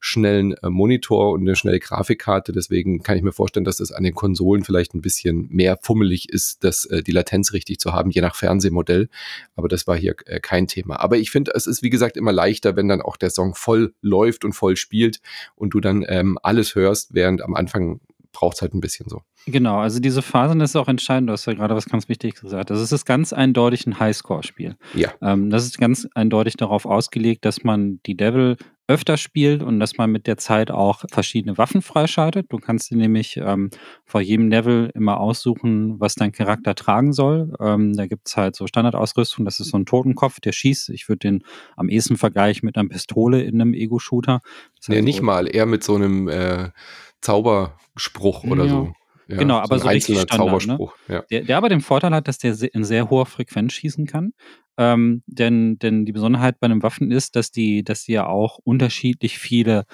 schnellen 0.00 0.52
äh, 0.62 0.68
Monitor 0.68 1.32
und 1.32 1.40
eine 1.40 1.56
schnelle 1.56 1.80
Grafikkarte. 1.80 2.52
Deswegen 2.52 3.02
kann 3.02 3.16
ich 3.16 3.22
mir 3.22 3.32
vorstellen, 3.32 3.64
dass 3.64 3.78
das 3.78 3.90
an 3.90 4.04
den 4.04 4.14
Konsolen 4.14 4.62
vielleicht 4.62 4.92
ein 4.94 5.00
bisschen 5.00 5.48
mehr 5.48 5.78
fummelig 5.80 6.28
ist, 6.28 6.62
das, 6.62 6.84
äh, 6.84 7.02
die 7.02 7.12
Latenz 7.12 7.54
richtig 7.54 7.80
zu 7.80 7.94
haben, 7.94 8.10
je 8.10 8.20
nach 8.20 8.34
Fernsehmodell. 8.34 9.08
Aber 9.56 9.68
das 9.68 9.86
war 9.86 9.96
hier 9.96 10.14
äh, 10.26 10.40
kein 10.40 10.66
Thema. 10.66 11.00
Aber 11.00 11.16
ich 11.16 11.30
finde, 11.30 11.52
es 11.54 11.66
ist 11.66 11.82
wie 11.82 11.88
gesagt 11.88 12.18
immer 12.18 12.32
leichter, 12.32 12.76
wenn 12.76 12.86
dann 12.86 13.00
auch 13.00 13.16
der 13.16 13.30
Song 13.30 13.54
voll 13.54 13.94
läuft 14.02 14.44
und 14.44 14.52
voll 14.52 14.76
spielt 14.76 15.20
und 15.54 15.70
du 15.70 15.80
dann 15.80 16.04
ähm, 16.06 16.38
alles 16.42 16.74
hörst, 16.74 17.14
während 17.14 17.40
am 17.40 17.54
Anfang 17.54 18.00
braucht 18.34 18.56
es 18.56 18.62
halt 18.62 18.74
ein 18.74 18.80
bisschen 18.80 19.08
so. 19.08 19.22
Genau, 19.46 19.78
also 19.78 20.00
diese 20.00 20.20
Phasen 20.20 20.60
ist 20.60 20.76
auch 20.76 20.88
entscheidend. 20.88 21.28
Du 21.28 21.32
hast 21.32 21.46
ja 21.46 21.54
gerade 21.54 21.74
was 21.74 21.86
ganz 21.86 22.08
Wichtiges 22.08 22.42
gesagt. 22.42 22.70
Also 22.70 22.82
es 22.82 22.92
ist 22.92 23.06
ganz 23.06 23.32
eindeutig 23.32 23.86
ein 23.86 23.98
Highscore-Spiel. 23.98 24.76
Ja. 24.94 25.12
Ähm, 25.22 25.48
das 25.48 25.64
ist 25.64 25.78
ganz 25.78 26.06
eindeutig 26.14 26.56
darauf 26.56 26.84
ausgelegt, 26.84 27.44
dass 27.46 27.64
man 27.64 28.00
die 28.04 28.16
Devil 28.16 28.56
öfter 28.86 29.16
spielt 29.16 29.62
und 29.62 29.80
dass 29.80 29.96
man 29.96 30.10
mit 30.10 30.26
der 30.26 30.36
Zeit 30.36 30.70
auch 30.70 31.04
verschiedene 31.10 31.56
Waffen 31.56 31.80
freischaltet. 31.80 32.46
Du 32.50 32.58
kannst 32.58 32.90
dir 32.90 32.96
nämlich 32.96 33.38
ähm, 33.38 33.70
vor 34.04 34.20
jedem 34.20 34.48
Level 34.48 34.90
immer 34.94 35.20
aussuchen, 35.20 35.98
was 36.00 36.14
dein 36.14 36.32
Charakter 36.32 36.74
tragen 36.74 37.12
soll. 37.12 37.54
Ähm, 37.60 37.96
da 37.96 38.06
gibt's 38.06 38.36
halt 38.36 38.56
so 38.56 38.66
Standardausrüstung, 38.66 39.44
das 39.44 39.58
ist 39.60 39.70
so 39.70 39.78
ein 39.78 39.86
Totenkopf, 39.86 40.40
der 40.40 40.52
schießt. 40.52 40.90
Ich 40.90 41.08
würde 41.08 41.20
den 41.20 41.44
am 41.76 41.88
ehesten 41.88 42.16
vergleichen 42.16 42.66
mit 42.66 42.76
einer 42.76 42.88
Pistole 42.88 43.42
in 43.42 43.60
einem 43.60 43.72
Ego-Shooter. 43.72 44.40
Das 44.76 44.88
heißt, 44.88 44.90
nee, 44.90 45.02
nicht 45.02 45.22
mal, 45.22 45.46
eher 45.46 45.66
mit 45.66 45.82
so 45.82 45.94
einem 45.94 46.28
äh, 46.28 46.70
Zauberspruch 47.22 48.44
oder 48.44 48.64
ja. 48.64 48.70
so. 48.70 48.92
Ja, 49.28 49.36
genau, 49.38 49.56
aber 49.56 49.78
so, 49.78 49.84
so 49.84 49.88
richtig 49.90 50.20
Standard. 50.20 50.66
Ne? 50.66 50.78
Ja. 51.08 51.22
Der, 51.30 51.42
der 51.42 51.56
aber 51.56 51.68
den 51.68 51.80
Vorteil 51.80 52.12
hat, 52.12 52.28
dass 52.28 52.38
der 52.38 52.56
in 52.74 52.84
sehr 52.84 53.10
hoher 53.10 53.26
Frequenz 53.26 53.72
schießen 53.72 54.06
kann. 54.06 54.32
Ähm, 54.76 55.22
denn, 55.26 55.78
denn 55.78 56.04
die 56.04 56.12
Besonderheit 56.12 56.58
bei 56.60 56.68
den 56.68 56.82
Waffen 56.82 57.10
ist, 57.10 57.36
dass 57.36 57.50
die, 57.50 57.84
dass 57.84 58.04
die 58.04 58.12
ja 58.12 58.26
auch 58.26 58.58
unterschiedlich 58.64 59.38
viele 59.38 59.84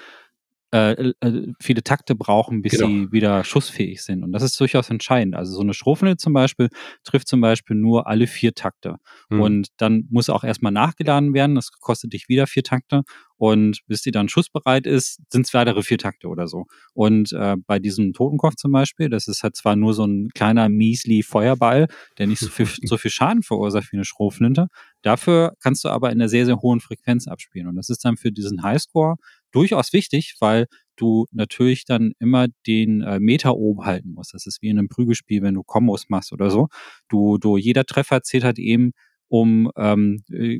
äh, 0.73 1.11
äh, 1.19 1.53
viele 1.59 1.83
Takte 1.83 2.15
brauchen, 2.15 2.61
bis 2.61 2.73
genau. 2.73 2.87
sie 2.87 3.11
wieder 3.11 3.43
schussfähig 3.43 4.01
sind. 4.01 4.23
Und 4.23 4.31
das 4.31 4.41
ist 4.41 4.57
durchaus 4.57 4.89
entscheidend. 4.89 5.35
Also 5.35 5.53
so 5.53 5.61
eine 5.61 5.73
Strohflinte 5.73 6.15
zum 6.15 6.31
Beispiel 6.31 6.69
trifft 7.03 7.27
zum 7.27 7.41
Beispiel 7.41 7.75
nur 7.75 8.07
alle 8.07 8.25
vier 8.25 8.53
Takte. 8.53 8.95
Mhm. 9.29 9.41
Und 9.41 9.67
dann 9.77 10.07
muss 10.09 10.29
auch 10.29 10.45
erstmal 10.45 10.71
nachgeladen 10.71 11.33
werden. 11.33 11.55
Das 11.55 11.71
kostet 11.71 12.13
dich 12.13 12.29
wieder 12.29 12.47
vier 12.47 12.63
Takte. 12.63 13.01
Und 13.35 13.79
bis 13.87 14.01
die 14.01 14.11
dann 14.11 14.29
schussbereit 14.29 14.85
ist, 14.85 15.19
sind 15.29 15.47
es 15.47 15.53
weitere 15.53 15.81
vier 15.81 15.97
Takte 15.97 16.27
oder 16.27 16.47
so. 16.47 16.67
Und 16.93 17.33
äh, 17.33 17.57
bei 17.65 17.79
diesem 17.79 18.13
Totenkopf 18.13 18.55
zum 18.55 18.71
Beispiel, 18.71 19.09
das 19.09 19.27
ist 19.27 19.41
halt 19.41 19.55
zwar 19.55 19.75
nur 19.75 19.93
so 19.93 20.05
ein 20.05 20.29
kleiner 20.35 20.69
Miesli 20.69 21.23
Feuerball, 21.23 21.87
der 22.17 22.27
nicht 22.27 22.39
so 22.39 22.49
viel, 22.49 22.67
so 22.87 22.97
viel 22.97 23.11
Schaden 23.11 23.41
verursacht 23.41 23.91
wie 23.91 23.97
eine 23.97 24.05
Strohflinte. 24.05 24.67
Dafür 25.01 25.53
kannst 25.59 25.83
du 25.83 25.89
aber 25.89 26.11
in 26.11 26.19
einer 26.19 26.29
sehr, 26.29 26.45
sehr 26.45 26.61
hohen 26.61 26.79
Frequenz 26.79 27.27
abspielen. 27.27 27.67
Und 27.67 27.75
das 27.75 27.89
ist 27.89 28.05
dann 28.05 28.15
für 28.15 28.31
diesen 28.31 28.61
Highscore 28.61 29.15
durchaus 29.51 29.93
wichtig, 29.93 30.35
weil 30.39 30.67
du 30.95 31.25
natürlich 31.31 31.85
dann 31.85 32.13
immer 32.19 32.47
den 32.67 33.01
äh, 33.01 33.19
Meter 33.19 33.55
oben 33.55 33.85
halten 33.85 34.13
musst. 34.13 34.33
Das 34.33 34.45
ist 34.45 34.61
wie 34.61 34.69
in 34.69 34.77
einem 34.77 34.89
Prügelspiel, 34.89 35.41
wenn 35.41 35.55
du 35.55 35.63
Kombos 35.63 36.09
machst 36.09 36.31
oder 36.31 36.49
so. 36.51 36.67
Du, 37.09 37.37
du, 37.37 37.57
jeder 37.57 37.85
Treffer 37.85 38.21
zählt 38.21 38.43
halt 38.43 38.59
eben 38.59 38.91
um 39.31 39.71
ähm, 39.77 40.21
äh, 40.29 40.59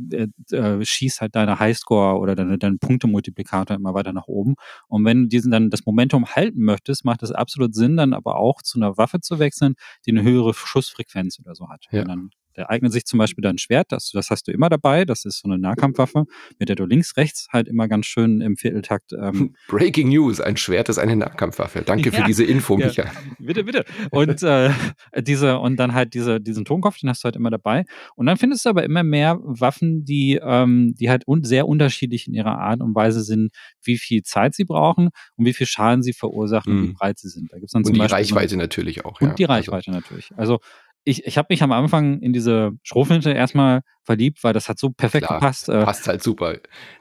äh, 0.52 0.86
schießt 0.86 1.20
halt 1.20 1.36
deine 1.36 1.60
Highscore 1.60 2.18
oder 2.18 2.36
deine, 2.36 2.58
deinen 2.58 2.80
Punktemultiplikator 2.80 3.76
immer 3.76 3.94
weiter 3.94 4.14
nach 4.14 4.28
oben. 4.28 4.56
Und 4.88 5.04
wenn 5.04 5.24
du 5.24 5.28
diesen 5.28 5.52
dann 5.52 5.70
das 5.70 5.86
Momentum 5.86 6.26
halten 6.26 6.64
möchtest, 6.64 7.04
macht 7.04 7.22
es 7.22 7.34
absolut 7.34 7.76
Sinn, 7.76 7.98
dann 7.98 8.14
aber 8.14 8.38
auch 8.38 8.62
zu 8.62 8.80
einer 8.80 8.98
Waffe 8.98 9.20
zu 9.20 9.40
wechseln, 9.40 9.74
die 10.06 10.12
eine 10.12 10.24
höhere 10.24 10.54
Schussfrequenz 10.54 11.38
oder 11.42 11.54
so 11.54 11.68
hat. 11.68 11.84
Ja. 11.92 12.04
Und 12.04 12.08
dann 12.08 12.30
da 12.54 12.66
eignet 12.68 12.92
sich 12.92 13.06
zum 13.06 13.20
Beispiel 13.20 13.42
dein 13.42 13.58
Schwert, 13.58 13.92
das, 13.92 14.12
das 14.14 14.30
hast 14.30 14.48
du 14.48 14.52
immer 14.52 14.70
dabei, 14.70 15.06
das 15.06 15.26
ist 15.26 15.40
so 15.40 15.50
eine 15.50 15.58
Nahkampfwaffe, 15.58 16.26
mit 16.60 16.70
der 16.70 16.76
du 16.76 16.86
links, 16.86 17.18
rechts 17.18 17.48
halt 17.52 17.68
immer 17.68 17.88
ganz 17.88 18.06
schön 18.06 18.42
im 18.42 18.58
Vierteltakt. 18.58 19.14
Ähm 19.14 19.56
Breaking 19.68 20.10
News, 20.10 20.42
ein 20.42 20.58
Schwert 20.58 20.90
ist 20.90 20.98
eine 20.98 21.16
Nahkampfwaffe. 21.16 21.82
Danke 21.82 22.10
ja, 22.10 22.20
für 22.20 22.24
diese 22.26 22.44
Info, 22.44 22.78
ja, 22.78 22.88
Micha. 22.88 23.12
Bitte, 23.40 23.64
bitte. 23.64 23.86
Und 24.12 24.44
äh, 24.44 24.72
diese, 25.22 25.60
und 25.60 25.78
dann 25.78 25.94
halt 25.94 26.14
diese, 26.14 26.40
diesen 26.40 26.66
Tonkopf, 26.66 27.00
den 27.00 27.10
hast 27.10 27.24
du 27.24 27.26
halt 27.26 27.36
immer 27.36 27.50
dabei. 27.50 27.86
Und 28.16 28.26
dann 28.26 28.38
findest 28.38 28.66
du 28.66 28.70
aber 28.70 28.84
immer 28.84 29.04
mehr 29.04 29.40
Waffen, 29.42 30.06
die, 30.06 30.40
ähm, 30.42 30.96
die 31.00 31.10
halt 31.10 31.28
un 31.28 31.44
sehr 31.44 31.68
unterschiedlich 31.68 32.28
in 32.28 32.34
ihrer 32.34 32.60
Art 32.60 32.82
und 32.82 32.96
Weise 32.96 33.22
sind, 33.24 33.52
wie 33.84 33.98
viel 33.98 34.24
Zeit 34.24 34.54
sie 34.56 34.66
brauchen 34.66 35.10
und 35.36 35.46
wie 35.46 35.54
viel 35.54 35.68
Schaden 35.68 36.04
sie 36.04 36.14
verursachen 36.14 36.74
mhm. 36.74 36.80
und 36.80 36.84
wie 36.84 36.90
hm. 36.90 36.96
breit 36.96 37.20
sie 37.20 37.30
sind. 37.30 37.52
Da 37.52 37.58
gibt's 37.58 37.74
dann 37.74 37.82
und 37.82 37.86
zum 37.86 37.94
die 37.94 38.00
Beispiel 38.00 38.18
Reichweite 38.18 38.52
so, 38.52 38.58
natürlich 38.58 39.06
auch. 39.06 39.20
Und 39.22 39.40
die 39.40 39.46
also 39.46 39.54
Reichweite 39.54 39.92
also. 39.92 40.00
natürlich. 40.00 40.32
Also 40.36 40.60
ich, 41.04 41.26
ich 41.26 41.38
habe 41.38 41.48
mich 41.50 41.64
am 41.64 41.72
Anfang 41.72 42.20
in 42.20 42.34
diese 42.34 42.72
Schrotflinte 42.84 43.32
erstmal 43.32 43.82
verliebt, 44.04 44.44
weil 44.44 44.54
das 44.54 44.70
hat 44.70 44.80
so 44.80 44.90
perfekt 44.90 45.28
Klar, 45.28 45.40
gepasst. 45.40 45.70
Äh. 45.70 45.84
Passt 45.84 46.08
halt 46.08 46.22
super. 46.22 46.58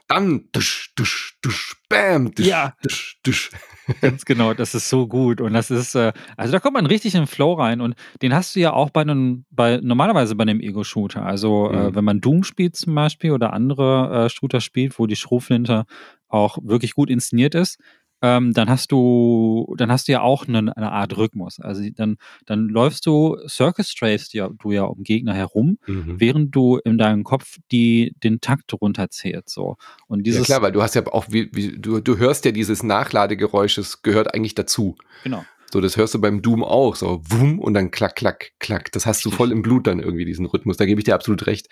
Dann 0.07 0.45
dusch, 0.51 0.93
dusch, 0.95 1.37
dusch, 1.41 1.75
bam, 1.89 2.33
dusch, 2.33 2.45
ja. 2.45 2.73
dusch, 2.83 3.19
dusch. 3.23 3.51
Ganz 4.01 4.25
genau, 4.25 4.53
das 4.53 4.75
ist 4.75 4.89
so 4.89 5.07
gut. 5.07 5.41
Und 5.41 5.53
das 5.53 5.71
ist, 5.71 5.95
äh, 5.95 6.13
also 6.37 6.51
da 6.51 6.59
kommt 6.59 6.75
man 6.75 6.85
richtig 6.85 7.13
in 7.15 7.21
den 7.21 7.27
Flow 7.27 7.53
rein. 7.53 7.81
Und 7.81 7.95
den 8.21 8.33
hast 8.33 8.55
du 8.55 8.59
ja 8.59 8.73
auch 8.73 8.89
bei 8.89 9.01
einem, 9.01 9.45
bei, 9.51 9.79
normalerweise 9.81 10.35
bei 10.35 10.43
einem 10.43 10.61
Ego-Shooter. 10.61 11.23
Also 11.23 11.69
äh, 11.69 11.75
mhm. 11.75 11.81
äh, 11.81 11.95
wenn 11.95 12.03
man 12.03 12.21
Doom 12.21 12.43
spielt 12.43 12.75
zum 12.75 12.95
Beispiel 12.95 13.31
oder 13.31 13.53
andere 13.53 14.25
äh, 14.25 14.29
Shooter 14.29 14.61
spielt, 14.61 14.97
wo 14.97 15.07
die 15.07 15.15
Schrotflinte 15.15 15.85
auch 16.27 16.57
wirklich 16.63 16.93
gut 16.93 17.09
inszeniert 17.09 17.55
ist, 17.55 17.79
ähm, 18.21 18.53
dann 18.53 18.69
hast 18.69 18.91
du, 18.91 19.73
dann 19.77 19.91
hast 19.91 20.07
du 20.07 20.11
ja 20.11 20.21
auch 20.21 20.47
eine, 20.47 20.75
eine, 20.75 20.91
Art 20.91 21.17
Rhythmus. 21.17 21.59
Also 21.59 21.83
dann, 21.95 22.17
dann 22.45 22.67
läufst 22.67 23.05
du, 23.05 23.37
Circus 23.47 23.89
Strays 23.89 24.31
ja, 24.33 24.49
du 24.49 24.71
ja 24.71 24.83
um 24.83 25.03
Gegner 25.03 25.33
herum, 25.33 25.77
mhm. 25.87 26.19
während 26.19 26.55
du 26.55 26.77
in 26.77 26.97
deinem 26.97 27.23
Kopf 27.23 27.57
die, 27.71 28.15
den 28.23 28.39
Takt 28.41 28.73
runterzählst. 28.73 29.49
So. 29.49 29.77
Und 30.07 30.23
dieses, 30.23 30.41
ja 30.41 30.45
klar, 30.45 30.61
weil 30.61 30.71
du 30.71 30.81
hast 30.81 30.95
ja 30.95 31.05
auch, 31.07 31.25
wie, 31.29 31.49
wie, 31.53 31.77
du, 31.79 31.99
du 31.99 32.17
hörst 32.17 32.45
ja 32.45 32.51
dieses 32.51 32.83
Nachladegeräusch, 32.83 33.75
das 33.75 34.01
gehört 34.01 34.33
eigentlich 34.33 34.55
dazu. 34.55 34.95
Genau. 35.23 35.43
So, 35.71 35.79
das 35.79 35.95
hörst 35.95 36.13
du 36.13 36.19
beim 36.19 36.41
Doom 36.41 36.63
auch, 36.63 36.95
so 36.95 37.21
wum 37.29 37.57
und 37.59 37.73
dann 37.73 37.91
klack, 37.91 38.15
klack, 38.15 38.51
klack. 38.59 38.91
Das 38.91 39.05
hast 39.05 39.23
du 39.23 39.31
voll 39.31 39.51
im 39.51 39.61
Blut 39.61 39.87
dann 39.87 39.99
irgendwie, 39.99 40.25
diesen 40.25 40.45
Rhythmus. 40.45 40.77
Da 40.77 40.85
gebe 40.85 40.99
ich 40.99 41.05
dir 41.05 41.15
absolut 41.15 41.47
recht. 41.47 41.69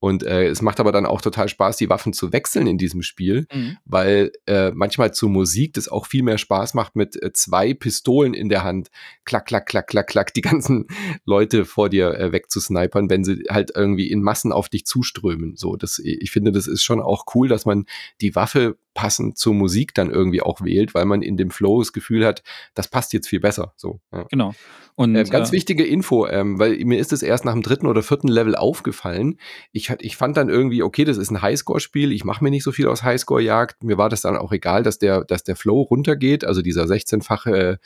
Und 0.00 0.22
äh, 0.22 0.48
es 0.48 0.62
macht 0.62 0.80
aber 0.80 0.92
dann 0.92 1.06
auch 1.06 1.20
total 1.20 1.48
Spaß, 1.48 1.76
die 1.76 1.88
Waffen 1.88 2.12
zu 2.12 2.32
wechseln 2.32 2.66
in 2.66 2.78
diesem 2.78 3.02
Spiel, 3.02 3.46
mhm. 3.52 3.78
weil 3.84 4.32
äh, 4.46 4.70
manchmal 4.70 5.14
zur 5.14 5.30
Musik 5.30 5.74
das 5.74 5.88
auch 5.88 6.06
viel 6.06 6.22
mehr 6.22 6.38
Spaß 6.38 6.74
macht 6.74 6.96
mit 6.96 7.22
äh, 7.22 7.32
zwei 7.32 7.74
Pistolen 7.74 8.34
in 8.34 8.48
der 8.48 8.64
Hand, 8.64 8.88
klack, 9.24 9.46
klack, 9.46 9.66
klack, 9.66 9.86
klack, 9.86 10.06
klack, 10.06 10.34
die 10.34 10.40
ganzen 10.42 10.86
Leute 11.24 11.64
vor 11.64 11.88
dir 11.88 12.18
äh, 12.18 12.32
wegzusnipern, 12.32 13.08
wenn 13.08 13.24
sie 13.24 13.44
halt 13.50 13.72
irgendwie 13.74 14.10
in 14.10 14.22
Massen 14.22 14.52
auf 14.52 14.68
dich 14.68 14.84
zuströmen. 14.84 15.56
So, 15.56 15.76
das, 15.76 15.98
ich 15.98 16.30
finde, 16.30 16.52
das 16.52 16.66
ist 16.66 16.82
schon 16.82 17.00
auch 17.00 17.24
cool, 17.34 17.48
dass 17.48 17.64
man 17.64 17.86
die 18.20 18.34
Waffe 18.34 18.76
passend 18.94 19.36
zur 19.36 19.54
Musik 19.54 19.92
dann 19.94 20.10
irgendwie 20.10 20.40
auch 20.40 20.60
wählt, 20.62 20.94
weil 20.94 21.04
man 21.04 21.20
in 21.20 21.36
dem 21.36 21.50
Flow 21.50 21.80
das 21.80 21.92
Gefühl 21.92 22.24
hat, 22.24 22.42
das 22.74 22.88
passt 22.88 23.12
jetzt 23.12 23.28
viel 23.28 23.33
besser. 23.38 23.72
So, 23.76 24.00
ja. 24.12 24.26
Genau. 24.30 24.54
Und 24.96 25.16
äh, 25.16 25.24
ganz 25.24 25.50
äh, 25.50 25.52
wichtige 25.52 25.84
Info, 25.84 26.26
ähm, 26.26 26.58
weil 26.58 26.76
mir 26.84 26.98
ist 26.98 27.12
es 27.12 27.22
erst 27.22 27.44
nach 27.44 27.52
dem 27.52 27.62
dritten 27.62 27.86
oder 27.86 28.02
vierten 28.02 28.28
Level 28.28 28.54
aufgefallen. 28.54 29.38
Ich, 29.72 29.90
ich 30.00 30.16
fand 30.16 30.36
dann 30.36 30.48
irgendwie, 30.48 30.82
okay, 30.82 31.04
das 31.04 31.16
ist 31.16 31.30
ein 31.30 31.42
Highscore-Spiel, 31.42 32.12
ich 32.12 32.24
mache 32.24 32.44
mir 32.44 32.50
nicht 32.50 32.64
so 32.64 32.72
viel 32.72 32.88
aus 32.88 33.02
Highscore-Jagd. 33.02 33.82
Mir 33.82 33.98
war 33.98 34.08
das 34.08 34.20
dann 34.20 34.36
auch 34.36 34.52
egal, 34.52 34.82
dass 34.82 34.98
der, 34.98 35.24
dass 35.24 35.44
der 35.44 35.56
Flow 35.56 35.82
runtergeht, 35.82 36.44
also 36.44 36.62
dieser 36.62 36.84
16-fache 36.84 37.78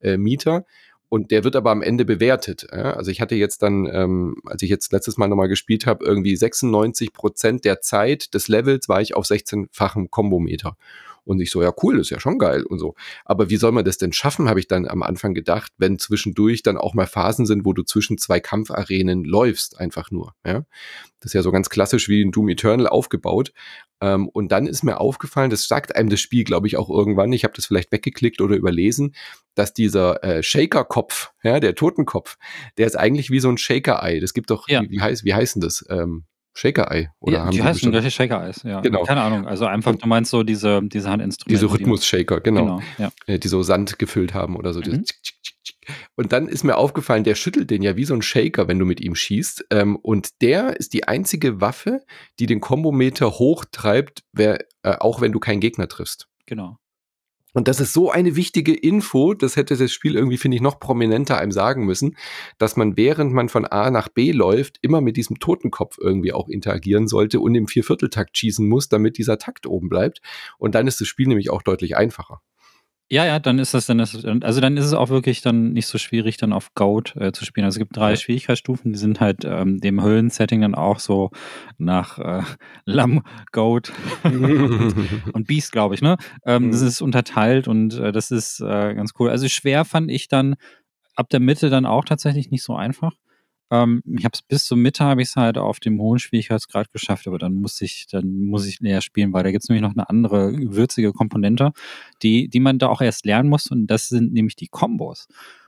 äh, 0.00 0.16
Mieter 0.16 0.64
und 1.14 1.30
der 1.30 1.44
wird 1.44 1.54
aber 1.54 1.70
am 1.70 1.80
Ende 1.80 2.04
bewertet. 2.04 2.72
Also 2.72 3.10
ich 3.12 3.20
hatte 3.20 3.36
jetzt 3.36 3.62
dann, 3.62 3.86
ähm, 3.86 4.34
als 4.46 4.62
ich 4.62 4.68
jetzt 4.68 4.92
letztes 4.92 5.16
Mal 5.16 5.28
nochmal 5.28 5.48
gespielt 5.48 5.86
habe, 5.86 6.04
irgendwie 6.04 6.34
96 6.34 7.12
Prozent 7.12 7.64
der 7.64 7.80
Zeit 7.80 8.34
des 8.34 8.48
Levels 8.48 8.88
war 8.88 9.00
ich 9.00 9.14
auf 9.14 9.24
16-fachem 9.24 10.10
Kombometer. 10.10 10.76
Und 11.24 11.40
ich 11.40 11.50
so, 11.50 11.62
ja, 11.62 11.72
cool, 11.82 11.98
ist 11.98 12.10
ja 12.10 12.20
schon 12.20 12.38
geil 12.38 12.64
und 12.64 12.78
so. 12.78 12.94
Aber 13.24 13.50
wie 13.50 13.56
soll 13.56 13.72
man 13.72 13.84
das 13.84 13.98
denn 13.98 14.12
schaffen, 14.12 14.48
habe 14.48 14.60
ich 14.60 14.68
dann 14.68 14.86
am 14.86 15.02
Anfang 15.02 15.34
gedacht, 15.34 15.72
wenn 15.78 15.98
zwischendurch 15.98 16.62
dann 16.62 16.76
auch 16.76 16.94
mal 16.94 17.06
Phasen 17.06 17.46
sind, 17.46 17.64
wo 17.64 17.72
du 17.72 17.82
zwischen 17.82 18.18
zwei 18.18 18.40
Kampfarenen 18.40 19.24
läufst, 19.24 19.80
einfach 19.80 20.10
nur. 20.10 20.34
Ja? 20.46 20.64
Das 21.20 21.30
ist 21.30 21.34
ja 21.34 21.42
so 21.42 21.52
ganz 21.52 21.70
klassisch 21.70 22.08
wie 22.08 22.20
in 22.20 22.30
Doom 22.30 22.50
Eternal 22.50 22.86
aufgebaut. 22.86 23.52
Ähm, 24.00 24.28
und 24.28 24.52
dann 24.52 24.66
ist 24.66 24.82
mir 24.82 25.00
aufgefallen, 25.00 25.50
das 25.50 25.66
sagt 25.66 25.96
einem 25.96 26.10
das 26.10 26.20
Spiel, 26.20 26.44
glaube 26.44 26.66
ich, 26.66 26.76
auch 26.76 26.90
irgendwann, 26.90 27.32
ich 27.32 27.44
habe 27.44 27.54
das 27.54 27.66
vielleicht 27.66 27.92
weggeklickt 27.92 28.40
oder 28.42 28.56
überlesen, 28.56 29.14
dass 29.54 29.72
dieser 29.72 30.22
äh, 30.22 30.42
Shaker-Kopf, 30.42 31.30
ja, 31.42 31.60
der 31.60 31.74
Totenkopf, 31.74 32.36
der 32.76 32.86
ist 32.86 32.96
eigentlich 32.96 33.30
wie 33.30 33.40
so 33.40 33.48
ein 33.48 33.56
Shaker-Ei. 33.56 34.20
Das 34.20 34.34
gibt 34.34 34.50
doch, 34.50 34.68
ja. 34.68 34.82
wie, 34.82 34.90
wie, 34.90 35.00
heißt, 35.00 35.24
wie 35.24 35.32
heißt 35.32 35.56
denn 35.56 35.62
das? 35.62 35.84
Ähm, 35.88 36.24
Shaker-Ei. 36.54 37.10
Oder 37.18 37.36
ja, 37.36 37.44
haben 37.44 37.50
die 37.50 37.62
heißen 37.62 37.90
gleiche 37.90 38.10
Shaker-Eis, 38.10 38.62
ja. 38.62 38.80
Genau. 38.80 39.02
Keine 39.02 39.22
Ahnung. 39.22 39.46
Also 39.46 39.66
einfach, 39.66 39.94
du 39.96 40.06
meinst 40.06 40.30
so 40.30 40.42
diese, 40.42 40.80
diese 40.82 41.10
Handinstrumente. 41.10 41.60
Diese 41.60 41.72
Rhythmus-Shaker, 41.72 42.40
genau. 42.40 42.60
genau 42.60 42.80
ja. 42.98 43.10
Äh, 43.26 43.38
die 43.38 43.48
so 43.48 43.62
Sand 43.62 43.98
gefüllt 43.98 44.34
haben 44.34 44.56
oder 44.56 44.72
so. 44.72 44.80
Mhm. 44.80 45.04
Und 46.16 46.32
dann 46.32 46.48
ist 46.48 46.64
mir 46.64 46.76
aufgefallen, 46.76 47.24
der 47.24 47.34
schüttelt 47.34 47.70
den 47.70 47.82
ja 47.82 47.96
wie 47.96 48.04
so 48.04 48.14
ein 48.14 48.22
Shaker, 48.22 48.68
wenn 48.68 48.78
du 48.78 48.86
mit 48.86 49.00
ihm 49.00 49.14
schießt. 49.14 49.66
Ähm, 49.70 49.96
und 49.96 50.40
der 50.40 50.76
ist 50.78 50.92
die 50.92 51.06
einzige 51.08 51.60
Waffe, 51.60 52.02
die 52.38 52.46
den 52.46 52.60
Kombometer 52.60 53.32
hochtreibt, 53.32 54.22
äh, 54.36 54.58
auch 54.82 55.20
wenn 55.20 55.32
du 55.32 55.40
keinen 55.40 55.60
Gegner 55.60 55.88
triffst. 55.88 56.28
Genau. 56.46 56.78
Und 57.54 57.68
das 57.68 57.80
ist 57.80 57.92
so 57.92 58.10
eine 58.10 58.34
wichtige 58.36 58.74
Info, 58.74 59.32
das 59.32 59.56
hätte 59.56 59.76
das 59.76 59.92
Spiel 59.92 60.16
irgendwie, 60.16 60.38
finde 60.38 60.56
ich, 60.56 60.60
noch 60.60 60.80
prominenter 60.80 61.38
einem 61.38 61.52
sagen 61.52 61.86
müssen, 61.86 62.16
dass 62.58 62.76
man, 62.76 62.96
während 62.96 63.32
man 63.32 63.48
von 63.48 63.64
A 63.64 63.90
nach 63.90 64.08
B 64.08 64.32
läuft, 64.32 64.78
immer 64.82 65.00
mit 65.00 65.16
diesem 65.16 65.38
Totenkopf 65.38 65.96
irgendwie 65.98 66.32
auch 66.32 66.48
interagieren 66.48 67.06
sollte 67.06 67.38
und 67.38 67.54
im 67.54 67.68
Viervierteltakt 67.68 68.36
schießen 68.36 68.68
muss, 68.68 68.88
damit 68.88 69.18
dieser 69.18 69.38
Takt 69.38 69.66
oben 69.66 69.88
bleibt. 69.88 70.20
Und 70.58 70.74
dann 70.74 70.88
ist 70.88 71.00
das 71.00 71.06
Spiel 71.06 71.28
nämlich 71.28 71.48
auch 71.48 71.62
deutlich 71.62 71.96
einfacher. 71.96 72.42
Ja, 73.10 73.26
ja, 73.26 73.38
dann 73.38 73.58
ist 73.58 73.74
das 73.74 73.84
dann 73.84 74.00
ist, 74.00 74.24
also 74.24 74.60
dann 74.62 74.78
ist 74.78 74.86
es 74.86 74.94
auch 74.94 75.10
wirklich 75.10 75.42
dann 75.42 75.72
nicht 75.72 75.86
so 75.86 75.98
schwierig, 75.98 76.38
dann 76.38 76.54
auf 76.54 76.72
Goat 76.74 77.14
äh, 77.16 77.32
zu 77.32 77.44
spielen. 77.44 77.66
Also 77.66 77.76
es 77.76 77.78
gibt 77.78 77.96
drei. 77.96 78.16
Schwierigkeitsstufen, 78.16 78.92
die 78.92 78.98
sind 78.98 79.20
halt 79.20 79.44
ähm, 79.44 79.78
dem 79.78 80.02
Höllensetting 80.02 80.62
dann 80.62 80.74
auch 80.74 80.98
so 80.98 81.30
nach 81.76 82.18
äh, 82.18 82.42
Lamm, 82.86 83.22
Goat 83.52 83.92
und, 84.24 84.94
und, 85.32 85.46
Beast, 85.46 85.72
glaube 85.72 85.94
ich, 85.94 86.00
ne? 86.00 86.16
Ähm, 86.46 86.66
mhm. 86.66 86.70
Das 86.72 86.80
ist 86.80 87.02
unterteilt 87.02 87.68
und 87.68 87.94
äh, 87.98 88.10
das 88.10 88.30
ist 88.30 88.60
äh, 88.60 88.94
ganz 88.94 89.12
cool. 89.18 89.28
Also 89.28 89.48
schwer 89.48 89.84
fand 89.84 90.10
ich 90.10 90.28
dann 90.28 90.56
ab 91.14 91.28
der 91.28 91.40
Mitte 91.40 91.68
dann 91.68 91.84
auch 91.84 92.06
tatsächlich 92.06 92.50
nicht 92.50 92.64
so 92.64 92.74
einfach. 92.74 93.12
Ähm, 93.70 94.02
ich 94.06 94.24
habe 94.24 94.34
es 94.34 94.42
bis 94.42 94.66
zur 94.66 94.76
Mitte 94.76 95.04
habe 95.04 95.22
ich 95.22 95.28
es 95.28 95.36
halt 95.36 95.58
auf 95.58 95.80
dem 95.80 96.00
hohen 96.00 96.18
Schwierigkeitsgrad 96.18 96.92
geschafft, 96.92 97.26
aber 97.26 97.38
dann 97.38 97.54
muss 97.54 97.80
ich, 97.80 98.06
dann 98.10 98.44
muss 98.44 98.66
ich 98.66 98.80
näher 98.80 99.00
spielen, 99.00 99.32
weil 99.32 99.44
da 99.44 99.50
gibt 99.50 99.64
es 99.64 99.68
nämlich 99.68 99.82
noch 99.82 99.96
eine 99.96 100.08
andere 100.08 100.52
würzige 100.52 101.12
Komponente, 101.12 101.72
die, 102.22 102.48
die 102.48 102.60
man 102.60 102.78
da 102.78 102.88
auch 102.88 103.00
erst 103.00 103.24
lernen 103.24 103.48
muss 103.48 103.70
und 103.70 103.86
das 103.86 104.08
sind 104.08 104.32
nämlich 104.32 104.56
die 104.56 104.68
Kombos. 104.68 105.26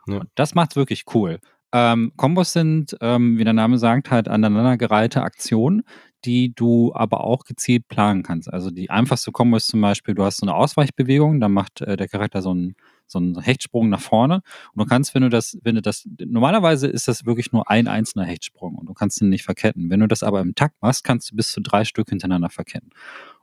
Ja. 0.09 0.19
Und 0.19 0.29
das 0.35 0.55
macht's 0.55 0.77
wirklich 0.77 1.05
cool. 1.15 1.41
Ähm, 1.73 2.13
Kombos 2.17 2.53
sind, 2.53 2.97
ähm, 3.01 3.39
wie 3.39 3.45
der 3.45 3.53
Name 3.53 3.79
sagt, 3.79 4.11
halt 4.11 4.29
aneinandergereihte 4.29 5.23
Aktionen, 5.23 5.83
die 6.25 6.55
du 6.55 6.93
aber 6.95 7.25
auch 7.25 7.45
gezielt 7.45 7.89
planen 7.89 8.23
kannst. 8.23 8.53
Also 8.53 8.71
die 8.71 8.91
einfachste 8.91 9.33
Kombo 9.33 9.57
ist 9.57 9.69
zum 9.69 9.81
Beispiel, 9.81 10.15
du 10.15 10.25
hast 10.25 10.39
so 10.39 10.47
eine 10.47 10.55
Ausweichbewegung, 10.55 11.41
dann 11.41 11.53
macht 11.53 11.81
äh, 11.81 11.97
der 11.97 12.09
Charakter 12.09 12.43
so 12.43 12.51
einen 12.51 12.77
so 13.07 13.19
einen 13.19 13.41
Hechtsprung 13.41 13.89
nach 13.89 14.01
vorne. 14.01 14.43
Und 14.73 14.83
du 14.83 14.87
kannst, 14.87 15.15
wenn 15.15 15.23
du 15.23 15.29
das, 15.29 15.59
wenn 15.63 15.75
du 15.75 15.83
das, 15.83 16.09
normalerweise 16.19 16.87
ist 16.87 17.09
das 17.09 17.27
wirklich 17.27 17.53
nur 17.53 17.71
ein 17.71 17.89
einzelner 17.89 18.25
Hechtsprung 18.25 18.75
und 18.77 18.87
du 18.87 18.95
kannst 18.95 19.21
ihn 19.21 19.29
nicht 19.29 19.45
verketten. 19.45 19.91
Wenn 19.91 20.01
du 20.01 20.09
das 20.09 20.23
aber 20.23 20.41
im 20.41 20.55
Takt 20.55 20.77
machst, 20.81 21.05
kannst 21.05 21.31
du 21.31 21.37
bis 21.37 21.53
zu 21.53 21.61
drei 21.61 21.85
Stück 21.85 22.09
hintereinander 22.09 22.51
verketten. 22.51 22.91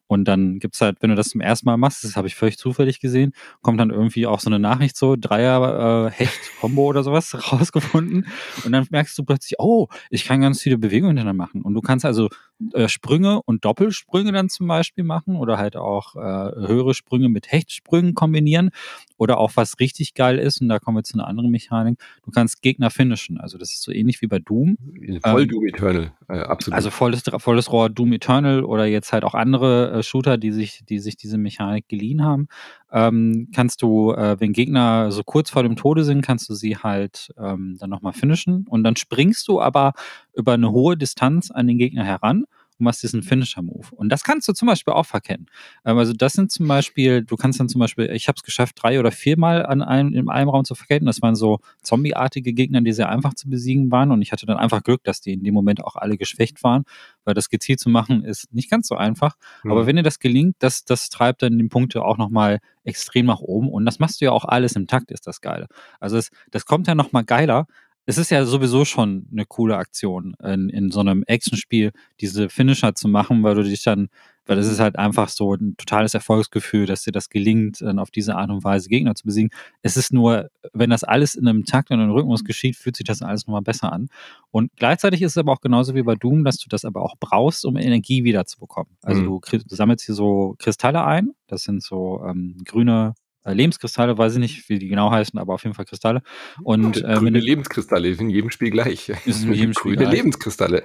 Und 0.08 0.26
dann 0.28 0.60
gibt's 0.60 0.82
halt, 0.82 0.98
wenn 1.02 1.10
du 1.10 1.16
das 1.16 1.30
zum 1.30 1.42
ersten 1.42 1.66
Mal 1.66 1.78
machst, 1.78 2.04
das 2.04 2.16
habe 2.16 2.28
ich 2.28 2.36
völlig 2.36 2.58
zufällig 2.58 3.00
gesehen, 3.00 3.34
kommt 3.62 3.80
dann 3.80 3.90
irgendwie 3.90 4.28
auch 4.28 4.40
so 4.40 4.50
eine 4.50 4.60
Nachricht 4.60 4.98
so, 4.98 5.16
Dreier 5.16 6.12
äh, 6.20 6.28
oder 6.76 7.04
sowas 7.04 7.34
rausgefunden. 7.52 8.28
Und 8.66 8.72
dann 8.72 8.86
merkst 8.90 9.18
du 9.18 9.24
plötzlich, 9.24 9.60
oh, 9.60 9.88
ich 10.10 10.26
kann 10.26 10.42
ganz 10.42 10.62
viele 10.62 10.78
Bewegungen 10.78 11.18
hintereinander 11.18 11.44
machen. 11.44 11.62
Und 11.62 11.74
du 11.74 11.82
kannst 11.82 12.06
also 12.06 12.30
äh, 12.74 12.88
Sprünge 12.88 13.42
und 13.44 13.66
Doppelsprünge 13.66 14.32
dann 14.32 14.50
zum 14.50 14.68
Beispiel 14.68 15.04
machen 15.04 15.36
oder 15.36 15.58
halt 15.58 15.76
auch 15.76 16.16
äh, 16.16 16.20
höhere 16.20 16.94
Sprünge 16.94 17.30
mit 17.30 17.52
Hechtsprüngen 17.52 18.14
kombinieren. 18.14 18.70
Oder 19.18 19.38
auch 19.38 19.52
was 19.56 19.80
richtig 19.80 20.16
geil 20.16 20.38
ist, 20.38 20.62
und 20.62 20.70
da 20.70 20.80
kommen 20.80 20.98
wir 20.98 21.04
zu 21.04 21.18
einer 21.18 21.28
anderen 21.28 21.50
Mechanik, 21.50 21.98
du 22.26 22.32
kannst 22.32 22.62
Gegner 22.62 22.90
finishen. 22.90 23.40
Also 23.40 23.58
das 23.58 23.72
ist 23.72 23.84
so 23.84 23.92
ähnlich 23.92 24.22
wie 24.22 24.28
bei 24.28 24.40
Doom. 24.40 24.78
Voll 25.24 25.44
ähm, 25.44 25.48
Doom 25.48 25.68
Eternal, 25.68 26.12
äh, 26.28 26.40
absolut. 26.40 26.76
Also 26.76 26.90
volles, 26.90 27.24
volles 27.38 27.72
Rohr 27.72 27.90
Doom 27.90 28.14
Eternal 28.14 28.64
oder 28.64 28.86
jetzt 28.86 29.14
halt 29.14 29.24
auch 29.24 29.34
andere 29.34 29.93
äh, 29.94 30.04
Shooter, 30.04 30.38
die 30.38 30.52
sich, 30.52 30.84
die 30.86 31.00
sich 31.00 31.16
diese 31.16 31.38
Mechanik 31.38 31.88
geliehen 31.88 32.24
haben. 32.24 32.48
Ähm, 32.92 33.50
kannst 33.54 33.82
du, 33.82 34.12
äh, 34.12 34.40
wenn 34.40 34.54
Gegner 34.54 35.12
so 35.12 35.24
kurz 35.24 35.50
vor 35.50 35.64
dem 35.64 35.76
Tode 35.76 36.04
sind, 36.04 36.22
kannst 36.22 36.50
du 36.50 36.56
sie 36.56 36.78
halt 36.78 37.34
ähm, 37.38 37.78
dann 37.80 37.90
nochmal 37.90 38.14
finishen. 38.14 38.66
Und 38.68 38.84
dann 38.84 38.96
springst 38.96 39.48
du 39.48 39.62
aber 39.62 39.94
über 40.34 40.54
eine 40.54 40.72
hohe 40.72 40.98
Distanz 40.98 41.52
an 41.52 41.68
den 41.68 41.78
Gegner 41.78 42.04
heran 42.04 42.46
und 42.84 42.86
machst 42.86 43.02
diesen 43.02 43.24
Finisher-Move. 43.24 43.88
Und 43.96 44.10
das 44.10 44.24
kannst 44.24 44.48
du 44.48 44.54
zum 44.54 44.68
Beispiel 44.68 44.94
auch 44.94 45.06
verkennen. 45.06 45.48
Ähm, 45.86 45.98
also 45.98 46.13
das 46.13 46.34
sind 46.34 46.52
zum 46.52 46.68
Beispiel, 46.68 47.24
du 47.24 47.38
kannst 47.38 47.60
dann 47.60 47.70
zum 47.70 47.80
Beispiel, 47.80 48.12
ich 48.12 48.28
habe 48.28 48.36
es 48.36 48.44
geschafft, 48.44 48.75
drei 48.82 49.00
oder 49.00 49.12
viermal 49.12 49.66
an 49.66 49.82
einem, 49.82 50.13
in 50.13 50.30
einem 50.30 50.50
Raum 50.50 50.66
zu 50.66 50.75
verkennen. 50.75 51.06
Das 51.06 51.22
waren 51.22 51.36
so 51.36 51.60
zombieartige 51.82 52.54
Gegner, 52.54 52.82
die 52.82 52.92
sehr 52.92 53.10
einfach 53.10 53.34
zu 53.34 53.50
besiegen 53.50 53.90
waren. 53.90 54.12
Und 54.12 54.22
ich 54.22 54.32
hatte 54.32 54.46
dann 54.46 54.58
einfach 54.58 54.84
Glück, 54.84 55.04
dass 55.04 55.22
die 55.22 55.34
in 55.34 55.44
dem 55.44 55.54
Moment 55.54 55.84
auch 55.84 55.96
alle 55.96 56.18
geschwächt 56.18 56.63
waren, 56.63 56.84
weil 57.24 57.34
das 57.34 57.50
gezielt 57.50 57.80
zu 57.80 57.90
machen 57.90 58.24
ist 58.24 58.54
nicht 58.54 58.70
ganz 58.70 58.88
so 58.88 58.96
einfach. 58.96 59.36
Mhm. 59.63 59.72
Aber 59.72 59.88
wenn 59.88 59.96
dir 59.96 60.04
das 60.04 60.20
gelingt, 60.20 60.58
das, 60.60 60.84
das 60.84 61.10
treibt 61.10 61.42
dann 61.42 61.58
die 61.58 61.68
Punkte 61.68 62.04
auch 62.04 62.18
nochmal 62.18 62.60
extrem 62.84 63.25
nach 63.25 63.40
oben. 63.40 63.70
Und 63.70 63.86
das 63.86 64.00
machst 64.00 64.20
du 64.20 64.25
ja 64.25 64.32
auch 64.32 64.46
alles 64.46 64.75
im 64.75 64.88
Takt, 64.88 65.12
ist 65.12 65.25
das 65.25 65.40
Geile. 65.40 65.68
Also 66.00 66.18
es, 66.18 66.30
das 66.52 66.66
kommt 66.66 66.88
ja 66.88 66.96
nochmal 66.96 67.24
geiler, 67.24 67.66
es 68.06 68.18
ist 68.18 68.32
ja 68.32 68.46
sowieso 68.46 68.86
schon 68.86 69.28
eine 69.32 69.46
coole 69.46 69.78
Aktion, 69.78 70.36
in, 70.44 70.70
in 70.70 70.92
so 70.92 71.00
einem 71.00 71.24
Actionspiel 71.26 71.92
diese 72.20 72.50
Finisher 72.50 72.96
zu 72.96 73.08
machen, 73.08 73.44
weil 73.44 73.56
du 73.56 73.64
dich 73.64 73.84
dann, 73.84 74.10
weil 74.46 74.58
es 74.58 74.68
ist 74.68 74.82
halt 74.82 74.98
einfach 74.98 75.30
so 75.30 75.54
ein 75.54 75.76
totales 75.78 76.14
Erfolgsgefühl, 76.14 76.86
dass 76.86 77.04
dir 77.04 77.14
das 77.14 77.30
gelingt, 77.30 77.80
dann 77.80 78.00
auf 78.00 78.12
diese 78.12 78.36
Art 78.36 78.50
und 78.50 78.66
Weise 78.66 78.90
Gegner 78.90 79.16
zu 79.16 79.24
besiegen. 79.24 79.52
Es 79.84 79.96
ist 79.96 80.12
nur, 80.12 80.50
wenn 80.74 80.90
das 80.90 81.06
alles 81.06 81.36
in 81.36 81.48
einem 81.48 81.64
Takt 81.64 81.92
und 81.92 82.02
einem 82.02 82.12
Rhythmus 82.12 82.44
geschieht, 82.44 82.76
fühlt 82.76 82.98
sich 82.98 83.06
das 83.06 83.22
alles 83.22 83.48
nochmal 83.48 83.62
besser 83.62 83.94
an. 83.94 84.10
Und 84.52 84.72
gleichzeitig 84.76 85.22
ist 85.22 85.32
es 85.32 85.38
aber 85.38 85.54
auch 85.54 85.62
genauso 85.62 85.96
wie 85.96 86.04
bei 86.04 86.16
Doom, 86.16 86.44
dass 86.44 86.58
du 86.58 86.68
das 86.68 86.84
aber 86.84 87.02
auch 87.04 87.16
brauchst, 87.18 87.66
um 87.66 87.78
Energie 87.78 88.26
wiederzubekommen. 88.26 88.98
Also 89.02 89.22
mhm. 89.22 89.26
du, 89.28 89.40
du, 89.60 89.76
sammelst 89.76 90.06
hier 90.06 90.16
so 90.16 90.56
Kristalle 90.60 91.06
ein, 91.06 91.32
das 91.48 91.64
sind 91.64 91.82
so 91.82 92.22
ähm, 92.28 92.58
grüne 92.66 93.16
Lebenskristalle, 93.46 94.18
weiß 94.18 94.34
ich 94.34 94.40
nicht, 94.40 94.70
wie 94.70 94.80
die 94.80 94.88
genau 94.88 95.12
heißen, 95.12 95.38
aber 95.40 95.54
auf 95.54 95.64
jeden 95.64 95.76
Fall 95.76 95.86
Kristalle. 95.86 96.22
Und, 96.64 97.04
äh, 97.04 97.16
grüne 97.16 97.40
Lebenskristalle 97.40 98.08
ist 98.08 98.22
in 98.22 98.30
jedem 98.30 98.50
Spiel 98.50 98.72
gleich. 98.72 99.10
Ist 99.26 99.44
in 99.44 99.54
jedem 99.54 99.74
Spiel 99.78 99.96
grüne 99.96 100.06
gleich. 100.10 100.20
Lebenskristalle. 100.20 100.84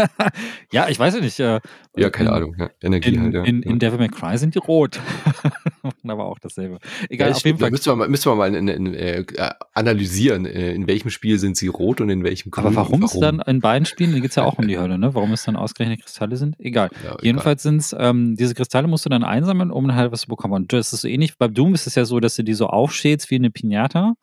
ja, 0.72 0.88
ich 0.88 0.98
weiß 0.98 1.14
ja 1.14 1.20
nicht. 1.20 1.38
Äh, 1.38 1.60
ja, 1.96 2.10
keine 2.10 2.30
in, 2.30 2.34
Ahnung. 2.34 2.56
Ja. 2.58 2.70
Energie 2.82 3.14
in, 3.14 3.22
halt. 3.22 3.34
Ja. 3.34 3.44
In, 3.44 3.62
in 3.62 3.78
Devil 3.78 3.98
May 3.98 4.08
Cry 4.08 4.36
sind 4.38 4.54
die 4.54 4.58
rot. 4.58 5.00
aber 6.04 6.26
auch 6.26 6.38
dasselbe. 6.38 6.78
Egal, 7.08 7.30
ja, 7.30 7.34
auf 7.36 7.44
jeden 7.44 7.58
Fall. 7.58 7.70
Müssen 7.70 7.86
wir 7.86 7.96
mal, 7.96 8.08
müssen 8.08 8.30
wir 8.30 8.36
mal 8.36 8.54
in, 8.54 8.68
in, 8.68 8.94
äh, 8.94 9.24
analysieren, 9.72 10.46
äh, 10.46 10.72
in 10.72 10.86
welchem 10.86 11.10
Spiel 11.10 11.38
sind 11.38 11.56
sie 11.56 11.68
rot 11.68 12.00
und 12.00 12.08
in 12.10 12.24
welchem 12.24 12.50
grün. 12.50 12.66
Aber 12.66 12.76
warum 12.76 13.02
es 13.02 13.18
dann 13.18 13.40
in 13.40 13.60
beiden 13.60 13.86
Spielen, 13.86 14.12
da 14.12 14.18
geht 14.18 14.30
es 14.30 14.36
ja 14.36 14.44
auch 14.44 14.58
um 14.58 14.68
die 14.68 14.78
Hölle, 14.78 14.98
ne? 14.98 15.14
Warum 15.14 15.32
es 15.32 15.44
dann 15.44 15.56
ausgerechnet 15.56 16.02
Kristalle 16.02 16.36
sind? 16.36 16.58
Egal. 16.58 16.90
Ja, 17.04 17.16
Jedenfalls 17.22 17.62
sind 17.62 17.78
es, 17.78 17.94
ähm, 17.98 18.36
diese 18.36 18.54
Kristalle 18.54 18.88
musst 18.88 19.04
du 19.04 19.08
dann 19.08 19.24
einsammeln, 19.24 19.70
um 19.70 19.94
halt 19.94 20.12
was 20.12 20.22
zu 20.22 20.28
bekommen. 20.28 20.54
Und 20.54 20.72
das 20.72 20.92
ist 20.92 21.02
so 21.02 21.08
ähnlich, 21.08 21.38
bei 21.38 21.48
Doom 21.48 21.74
ist 21.74 21.86
es 21.86 21.94
ja 21.94 22.04
so, 22.04 22.20
dass 22.20 22.36
du 22.36 22.42
die 22.42 22.54
so 22.54 22.68
aufschälst 22.68 23.30
wie 23.30 23.36
eine 23.36 23.50
Pinata. 23.50 24.14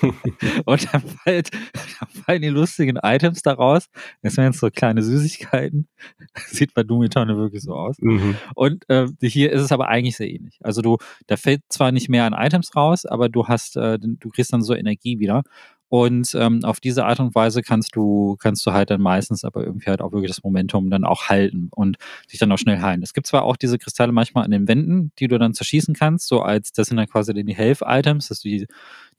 und 0.64 0.92
dann, 0.92 1.02
fällt, 1.02 1.50
dann 1.52 2.08
fallen 2.24 2.42
die 2.42 2.48
lustigen 2.48 2.96
Items 3.02 3.42
daraus. 3.42 3.86
Das 4.22 4.34
sind 4.34 4.44
jetzt 4.44 4.60
so 4.60 4.70
kleine 4.70 5.02
Süßigkeiten. 5.02 5.88
Sieht 6.46 6.74
bei 6.74 6.82
Doom 6.82 7.04
Eternal 7.04 7.36
wirklich 7.36 7.62
so 7.62 7.74
aus. 7.74 7.96
Mhm. 8.00 8.36
Und 8.54 8.88
äh, 8.88 9.06
hier 9.22 9.52
ist 9.52 9.62
es 9.62 9.72
aber 9.72 9.88
eigentlich 9.88 10.16
sehr 10.16 10.30
ähnlich. 10.30 10.58
Also 10.62 10.82
du, 10.82 10.93
da 11.26 11.36
fällt 11.36 11.62
zwar 11.68 11.92
nicht 11.92 12.08
mehr 12.08 12.24
an 12.24 12.34
Items 12.34 12.74
raus, 12.76 13.06
aber 13.06 13.28
du 13.28 13.46
hast, 13.48 13.76
äh, 13.76 13.98
du 14.00 14.30
kriegst 14.30 14.52
dann 14.52 14.62
so 14.62 14.74
Energie 14.74 15.18
wieder. 15.18 15.42
Und 15.94 16.34
ähm, 16.34 16.64
auf 16.64 16.80
diese 16.80 17.04
Art 17.04 17.20
und 17.20 17.36
Weise 17.36 17.62
kannst 17.62 17.94
du, 17.94 18.36
kannst 18.40 18.66
du 18.66 18.72
halt 18.72 18.90
dann 18.90 19.00
meistens 19.00 19.44
aber 19.44 19.62
irgendwie 19.62 19.86
halt 19.86 20.00
auch 20.00 20.10
wirklich 20.10 20.30
das 20.30 20.42
Momentum 20.42 20.90
dann 20.90 21.04
auch 21.04 21.28
halten 21.28 21.68
und 21.70 21.98
sich 22.26 22.40
dann 22.40 22.50
auch 22.50 22.58
schnell 22.58 22.80
heilen. 22.80 23.00
Es 23.04 23.12
gibt 23.12 23.28
zwar 23.28 23.44
auch 23.44 23.56
diese 23.56 23.78
Kristalle 23.78 24.10
manchmal 24.10 24.44
an 24.44 24.50
den 24.50 24.66
Wänden, 24.66 25.12
die 25.20 25.28
du 25.28 25.38
dann 25.38 25.54
zerschießen 25.54 25.94
kannst, 25.94 26.26
so 26.26 26.40
als, 26.40 26.72
das 26.72 26.88
sind 26.88 26.96
dann 26.96 27.06
quasi 27.06 27.32
die 27.32 27.54
Health-Items, 27.54 28.26
dass 28.26 28.40
die, 28.40 28.66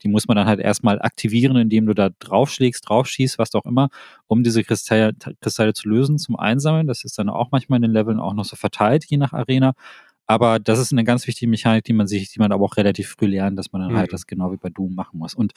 die 0.02 0.08
muss 0.08 0.28
man 0.28 0.36
dann 0.36 0.46
halt 0.46 0.60
erstmal 0.60 1.00
aktivieren, 1.00 1.56
indem 1.56 1.86
du 1.86 1.94
da 1.94 2.10
draufschlägst, 2.18 2.86
draufschießt, 2.86 3.38
was 3.38 3.54
auch 3.54 3.64
immer, 3.64 3.88
um 4.26 4.42
diese 4.42 4.62
Kristalle, 4.62 5.14
Kristalle 5.40 5.72
zu 5.72 5.88
lösen, 5.88 6.18
zum 6.18 6.36
Einsammeln. 6.36 6.88
Das 6.88 7.04
ist 7.04 7.18
dann 7.18 7.30
auch 7.30 7.52
manchmal 7.52 7.78
in 7.78 7.84
den 7.84 7.92
Leveln 7.92 8.20
auch 8.20 8.34
noch 8.34 8.44
so 8.44 8.54
verteilt, 8.56 9.06
je 9.06 9.16
nach 9.16 9.32
Arena. 9.32 9.72
Aber 10.26 10.58
das 10.58 10.78
ist 10.78 10.92
eine 10.92 11.04
ganz 11.04 11.26
wichtige 11.26 11.48
Mechanik, 11.48 11.84
die 11.84 11.92
man 11.92 12.06
sich, 12.06 12.32
die 12.32 12.38
man 12.38 12.52
aber 12.52 12.64
auch 12.64 12.76
relativ 12.76 13.10
früh 13.10 13.26
lernt, 13.26 13.58
dass 13.58 13.72
man 13.72 13.80
dann 13.80 13.88
halt 13.88 13.94
mhm. 13.94 14.00
halt 14.00 14.12
das 14.12 14.26
genau 14.26 14.52
wie 14.52 14.56
bei 14.56 14.70
Doom 14.70 14.94
machen 14.94 15.18
muss. 15.18 15.34
Und 15.34 15.54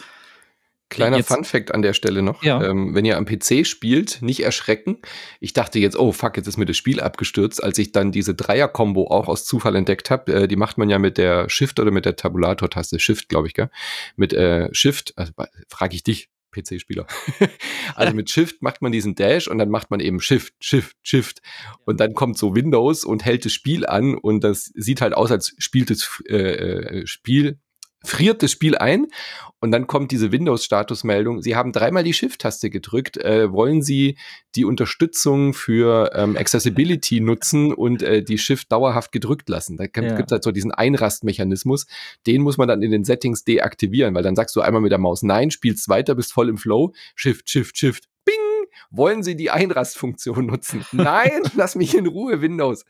Kleiner 0.89 1.17
jetzt, 1.17 1.27
Fun 1.27 1.43
Fact 1.43 1.71
an 1.71 1.84
der 1.84 1.93
Stelle 1.93 2.23
noch. 2.23 2.41
Ja. 2.41 2.63
Ähm, 2.63 2.95
wenn 2.95 3.05
ihr 3.05 3.17
am 3.17 3.25
PC 3.25 3.65
spielt, 3.65 4.23
nicht 4.23 4.43
erschrecken. 4.43 4.97
Ich 5.39 5.53
dachte 5.53 5.77
jetzt, 5.77 5.97
oh 5.97 6.12
fuck, 6.12 6.36
jetzt 6.36 6.47
ist 6.47 6.58
mir 6.58 6.65
das 6.65 6.77
Spiel 6.77 6.99
abgestürzt, 6.99 7.63
als 7.63 7.77
ich 7.77 7.91
dann 7.91 8.12
diese 8.12 8.34
Dreier-Kombo 8.34 9.08
auch 9.08 9.27
aus 9.27 9.45
Zufall 9.45 9.75
entdeckt 9.75 10.10
habe. 10.10 10.34
Äh, 10.34 10.47
die 10.47 10.55
macht 10.55 10.79
man 10.79 10.89
ja 10.89 10.97
mit 10.97 11.19
der 11.19 11.47
Shift 11.47 11.79
oder 11.79 11.91
mit 11.91 12.05
der 12.05 12.15
Tabulator-Taste. 12.15 12.99
Shift, 12.99 13.29
glaube 13.29 13.47
ich, 13.47 13.53
gell? 13.53 13.69
Mit 14.15 14.34
äh, 14.34 14.69
Shift, 14.73 15.13
also 15.15 15.32
frage 15.67 15.95
ich 15.95 16.03
dich, 16.03 16.29
PC-Spieler. 16.51 17.07
also 17.95 18.13
mit 18.13 18.29
Shift 18.29 18.62
macht 18.62 18.81
man 18.81 18.91
diesen 18.91 19.15
Dash 19.15 19.47
und 19.47 19.57
dann 19.57 19.69
macht 19.69 19.91
man 19.91 19.99
eben 19.99 20.19
Shift, 20.19 20.53
Shift, 20.59 20.95
Shift. 21.03 21.41
Und 21.85 21.99
dann 21.99 22.13
kommt 22.13 22.38
so 22.38 22.55
Windows 22.55 23.03
und 23.03 23.25
hält 23.25 23.45
das 23.45 23.53
Spiel 23.53 23.85
an 23.85 24.15
und 24.15 24.43
das 24.43 24.71
sieht 24.75 25.01
halt 25.01 25.13
aus, 25.13 25.31
als 25.31 25.55
spielt 25.57 25.89
das 25.89 26.21
äh, 26.27 26.35
äh 26.35 27.07
Spiel 27.07 27.59
friert 28.03 28.43
das 28.43 28.51
Spiel 28.51 28.77
ein 28.77 29.07
und 29.59 29.71
dann 29.71 29.88
kommt 29.88 30.12
diese 30.12 30.31
Windows-Statusmeldung. 30.31 31.41
Sie 31.41 31.55
haben 31.55 31.71
dreimal 31.71 32.03
die 32.03 32.13
Shift-Taste 32.13 32.69
gedrückt. 32.69 33.17
Äh, 33.17 33.51
wollen 33.51 33.81
Sie 33.81 34.17
die 34.55 34.63
Unterstützung 34.63 35.53
für 35.53 36.12
ähm, 36.15 36.38
Accessibility 36.38 37.19
nutzen 37.19 37.73
und 37.73 38.01
äh, 38.01 38.23
die 38.23 38.38
Shift 38.38 38.71
dauerhaft 38.71 39.12
gedrückt 39.12 39.49
lassen? 39.49 39.77
Da 39.77 39.83
ja. 39.83 40.15
gibt 40.15 40.29
es 40.29 40.31
halt 40.31 40.43
so 40.43 40.51
diesen 40.51 40.71
Einrastmechanismus. 40.71 41.88
Den 42.25 42.41
muss 42.41 42.57
man 42.57 42.67
dann 42.67 42.81
in 42.81 42.91
den 42.91 43.03
Settings 43.03 43.43
deaktivieren, 43.43 44.15
weil 44.15 44.23
dann 44.23 44.35
sagst 44.35 44.55
du 44.55 44.62
einmal 44.62 44.81
mit 44.81 44.91
der 44.91 44.99
Maus 44.99 45.23
Nein, 45.23 45.51
spielst 45.51 45.89
weiter, 45.89 46.15
bist 46.15 46.31
voll 46.31 46.49
im 46.49 46.57
Flow. 46.57 46.93
Shift, 47.15 47.49
Shift, 47.49 47.77
Shift. 47.77 48.05
Bing! 48.23 48.35
Wollen 48.91 49.23
Sie 49.23 49.35
die 49.35 49.51
Einrastfunktion 49.51 50.45
nutzen? 50.45 50.85
Nein, 50.93 51.41
lass 51.55 51.75
mich 51.75 51.95
in 51.95 52.07
Ruhe, 52.07 52.41
Windows. 52.41 52.85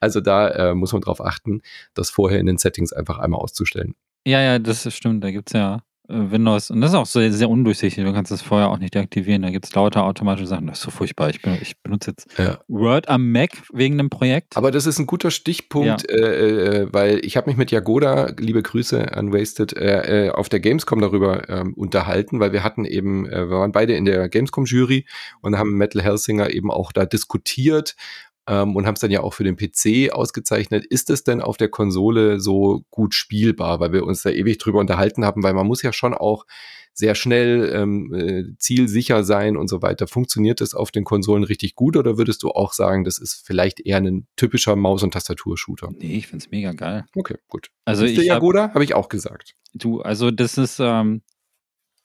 Also 0.00 0.20
da 0.20 0.48
äh, 0.48 0.74
muss 0.74 0.92
man 0.92 1.02
drauf 1.02 1.20
achten, 1.20 1.60
das 1.92 2.08
vorher 2.08 2.40
in 2.40 2.46
den 2.46 2.56
Settings 2.56 2.94
einfach 2.94 3.18
einmal 3.18 3.40
auszustellen. 3.40 3.94
Ja, 4.26 4.40
ja, 4.40 4.58
das 4.58 4.92
stimmt. 4.94 5.22
Da 5.22 5.30
gibt 5.30 5.50
es 5.50 5.52
ja 5.52 5.82
äh, 6.08 6.30
Windows 6.30 6.70
und 6.70 6.80
das 6.80 6.90
ist 6.90 6.96
auch 6.96 7.06
sehr, 7.06 7.32
sehr 7.32 7.48
undurchsichtig. 7.48 8.04
Du 8.04 8.12
kannst 8.12 8.30
das 8.30 8.42
vorher 8.42 8.68
auch 8.68 8.78
nicht 8.78 8.94
deaktivieren. 8.94 9.42
Da 9.42 9.50
gibt 9.50 9.64
es 9.64 9.74
lauter 9.74 10.04
automatische 10.04 10.46
Sachen. 10.46 10.66
Das 10.66 10.78
ist 10.78 10.84
so 10.84 10.90
furchtbar. 10.90 11.30
Ich, 11.30 11.40
bin, 11.40 11.56
ich 11.60 11.80
benutze 11.82 12.10
jetzt 12.10 12.26
ja. 12.38 12.58
Word 12.68 13.08
am 13.08 13.32
Mac 13.32 13.50
wegen 13.72 13.94
einem 13.94 14.10
Projekt. 14.10 14.56
Aber 14.56 14.70
das 14.70 14.86
ist 14.86 14.98
ein 14.98 15.06
guter 15.06 15.30
Stichpunkt, 15.30 16.10
ja. 16.10 16.16
äh, 16.16 16.82
äh, 16.82 16.88
weil 16.92 17.24
ich 17.24 17.36
habe 17.36 17.48
mich 17.48 17.56
mit 17.56 17.70
Jagoda, 17.70 18.32
liebe 18.38 18.62
Grüße 18.62 19.14
an 19.14 19.32
Wasted, 19.32 19.76
äh, 19.76 20.26
äh, 20.26 20.30
auf 20.30 20.48
der 20.48 20.60
Gamescom 20.60 21.00
darüber 21.00 21.48
ähm, 21.48 21.74
unterhalten, 21.74 22.40
weil 22.40 22.52
wir 22.52 22.64
hatten 22.64 22.84
eben, 22.84 23.26
äh, 23.26 23.48
wir 23.48 23.58
waren 23.58 23.72
beide 23.72 23.94
in 23.94 24.04
der 24.04 24.28
Gamescom-Jury 24.28 25.06
und 25.40 25.56
haben 25.56 25.76
Metal 25.76 26.02
Hellsinger 26.02 26.50
eben 26.50 26.70
auch 26.70 26.92
da 26.92 27.06
diskutiert 27.06 27.96
ähm, 28.46 28.76
und 28.76 28.86
haben 28.86 28.94
es 28.94 29.00
dann 29.00 29.10
ja 29.10 29.20
auch 29.20 29.34
für 29.34 29.44
den 29.44 29.56
PC 29.56 30.12
ausgezeichnet. 30.12 30.84
Ist 30.84 31.10
es 31.10 31.24
denn 31.24 31.40
auf 31.40 31.56
der 31.56 31.68
Konsole 31.68 32.40
so 32.40 32.84
gut 32.90 33.14
spielbar, 33.14 33.80
weil 33.80 33.92
wir 33.92 34.04
uns 34.04 34.22
da 34.22 34.30
ewig 34.30 34.58
drüber 34.58 34.80
unterhalten 34.80 35.24
haben, 35.24 35.42
weil 35.42 35.54
man 35.54 35.66
muss 35.66 35.82
ja 35.82 35.92
schon 35.92 36.14
auch 36.14 36.44
sehr 36.94 37.16
schnell 37.16 37.72
ähm, 37.74 38.14
äh, 38.14 38.44
zielsicher 38.58 39.24
sein 39.24 39.56
und 39.56 39.68
so 39.68 39.82
weiter. 39.82 40.06
Funktioniert 40.06 40.60
das 40.60 40.74
auf 40.74 40.92
den 40.92 41.02
Konsolen 41.02 41.42
richtig 41.42 41.74
gut 41.74 41.96
oder 41.96 42.16
würdest 42.16 42.44
du 42.44 42.50
auch 42.50 42.72
sagen, 42.72 43.02
das 43.02 43.18
ist 43.18 43.42
vielleicht 43.44 43.80
eher 43.80 43.96
ein 43.96 44.28
typischer 44.36 44.76
Maus- 44.76 45.02
und 45.02 45.12
Tastaturshooter? 45.12 45.90
Nee, 45.98 46.16
ich 46.18 46.28
find's 46.28 46.50
mega 46.50 46.72
geil. 46.72 47.04
Okay, 47.16 47.36
gut. 47.48 47.70
Also 47.84 48.04
ich 48.04 48.16
Jagoda, 48.16 48.72
habe 48.72 48.84
ich 48.84 48.94
auch 48.94 49.08
gesagt. 49.08 49.54
Du, 49.74 50.02
also 50.02 50.30
das 50.30 50.56
ist 50.56 50.78
ähm, 50.78 51.22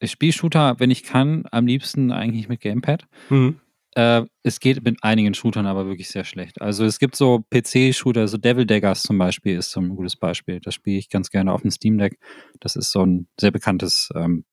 Spielshooter, 0.04 0.80
wenn 0.80 0.89
ich 0.89 1.04
kann, 1.04 1.43
am 1.52 1.67
liebsten 1.67 2.12
eigentlich 2.12 2.49
mit 2.49 2.62
Gamepad. 2.62 3.06
Mhm. 3.30 3.60
Äh, 4.00 4.26
es 4.44 4.62
geht 4.62 4.82
mit 4.86 5.04
einigen 5.04 5.34
Shootern 5.34 5.66
aber 5.66 5.86
wirklich 5.88 6.08
sehr 6.08 6.24
schlecht. 6.24 6.62
Also 6.62 6.86
es 6.86 7.00
gibt 7.00 7.18
so 7.18 7.44
PC-Shooter, 7.52 8.30
so 8.30 8.38
Devil 8.38 8.66
Daggers 8.66 9.02
zum 9.04 9.18
Beispiel 9.18 9.58
ist 9.58 9.72
so 9.72 9.82
ein 9.82 9.90
gutes 9.90 10.16
Beispiel. 10.16 10.62
Das 10.62 10.74
spiele 10.74 10.98
ich 10.98 11.10
ganz 11.10 11.30
gerne 11.30 11.52
auf 11.52 11.64
dem 11.64 11.72
Steam 11.72 11.98
Deck. 11.98 12.18
Das 12.62 12.78
ist 12.78 12.92
so 12.92 13.06
ein 13.06 13.28
sehr 13.38 13.52
bekanntes 13.52 14.10
ähm, 14.16 14.46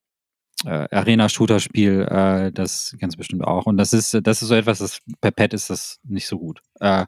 äh, 0.65 0.89
Arena-Shooter-Spiel, 0.91 2.09
äh, 2.11 2.51
das 2.51 2.97
ganz 2.99 3.17
bestimmt 3.17 3.45
auch. 3.45 3.67
Und 3.67 3.77
das 3.77 3.93
ist, 3.93 4.19
das 4.21 4.43
ist 4.43 4.49
so 4.49 4.55
etwas, 4.57 4.79
das 4.79 5.01
per 5.21 5.31
Pad 5.31 5.55
ist 5.55 5.71
das 5.71 6.01
nicht 6.03 6.27
so 6.27 6.41
gut. 6.41 6.61
Äh, 6.81 7.07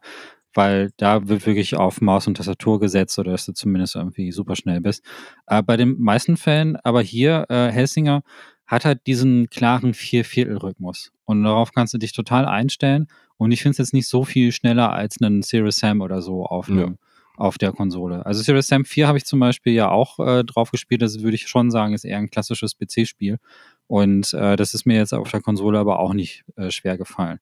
weil 0.54 0.90
da 0.96 1.26
wird 1.26 1.44
wirklich 1.44 1.74
auf 1.74 2.00
Maus 2.00 2.28
und 2.28 2.36
Tastatur 2.36 2.78
gesetzt 2.78 3.18
oder 3.18 3.32
dass 3.32 3.46
du 3.46 3.52
zumindest 3.52 3.96
irgendwie 3.96 4.30
super 4.30 4.54
schnell 4.54 4.80
bist. 4.80 5.04
Äh, 5.48 5.62
bei 5.64 5.76
den 5.76 6.00
meisten 6.00 6.36
Fällen, 6.36 6.76
aber 6.84 7.02
hier, 7.02 7.46
äh, 7.48 7.72
Helsinger 7.72 8.22
hat 8.68 8.84
halt 8.84 9.06
diesen 9.06 9.50
klaren 9.50 9.94
Vier-Viertel-Rhythmus. 9.94 11.12
Und 11.24 11.42
darauf 11.42 11.72
kannst 11.72 11.94
du 11.94 11.98
dich 11.98 12.12
total 12.12 12.44
einstellen. 12.44 13.08
Und 13.36 13.50
ich 13.50 13.62
finde 13.62 13.72
es 13.72 13.78
jetzt 13.78 13.94
nicht 13.94 14.08
so 14.08 14.24
viel 14.24 14.52
schneller 14.52 14.92
als 14.92 15.20
einen 15.20 15.42
Serious 15.42 15.76
Sam 15.76 16.00
oder 16.00 16.22
so 16.22 16.44
auf 16.46 16.68
ja 16.68 16.92
auf 17.38 17.56
der 17.56 17.72
Konsole. 17.72 18.26
Also 18.26 18.42
Serious 18.42 18.66
Sam 18.66 18.84
4 18.84 19.06
habe 19.06 19.18
ich 19.18 19.24
zum 19.24 19.38
Beispiel 19.38 19.72
ja 19.72 19.90
auch 19.90 20.18
äh, 20.18 20.44
drauf 20.44 20.70
gespielt. 20.72 21.02
Das 21.02 21.22
würde 21.22 21.36
ich 21.36 21.46
schon 21.46 21.70
sagen, 21.70 21.94
ist 21.94 22.04
eher 22.04 22.18
ein 22.18 22.30
klassisches 22.30 22.76
PC-Spiel. 22.76 23.38
Und 23.86 24.34
äh, 24.34 24.56
das 24.56 24.74
ist 24.74 24.86
mir 24.86 24.96
jetzt 24.96 25.14
auf 25.14 25.30
der 25.30 25.40
Konsole 25.40 25.78
aber 25.78 26.00
auch 26.00 26.12
nicht 26.12 26.44
äh, 26.56 26.70
schwer 26.70 26.98
gefallen. 26.98 27.38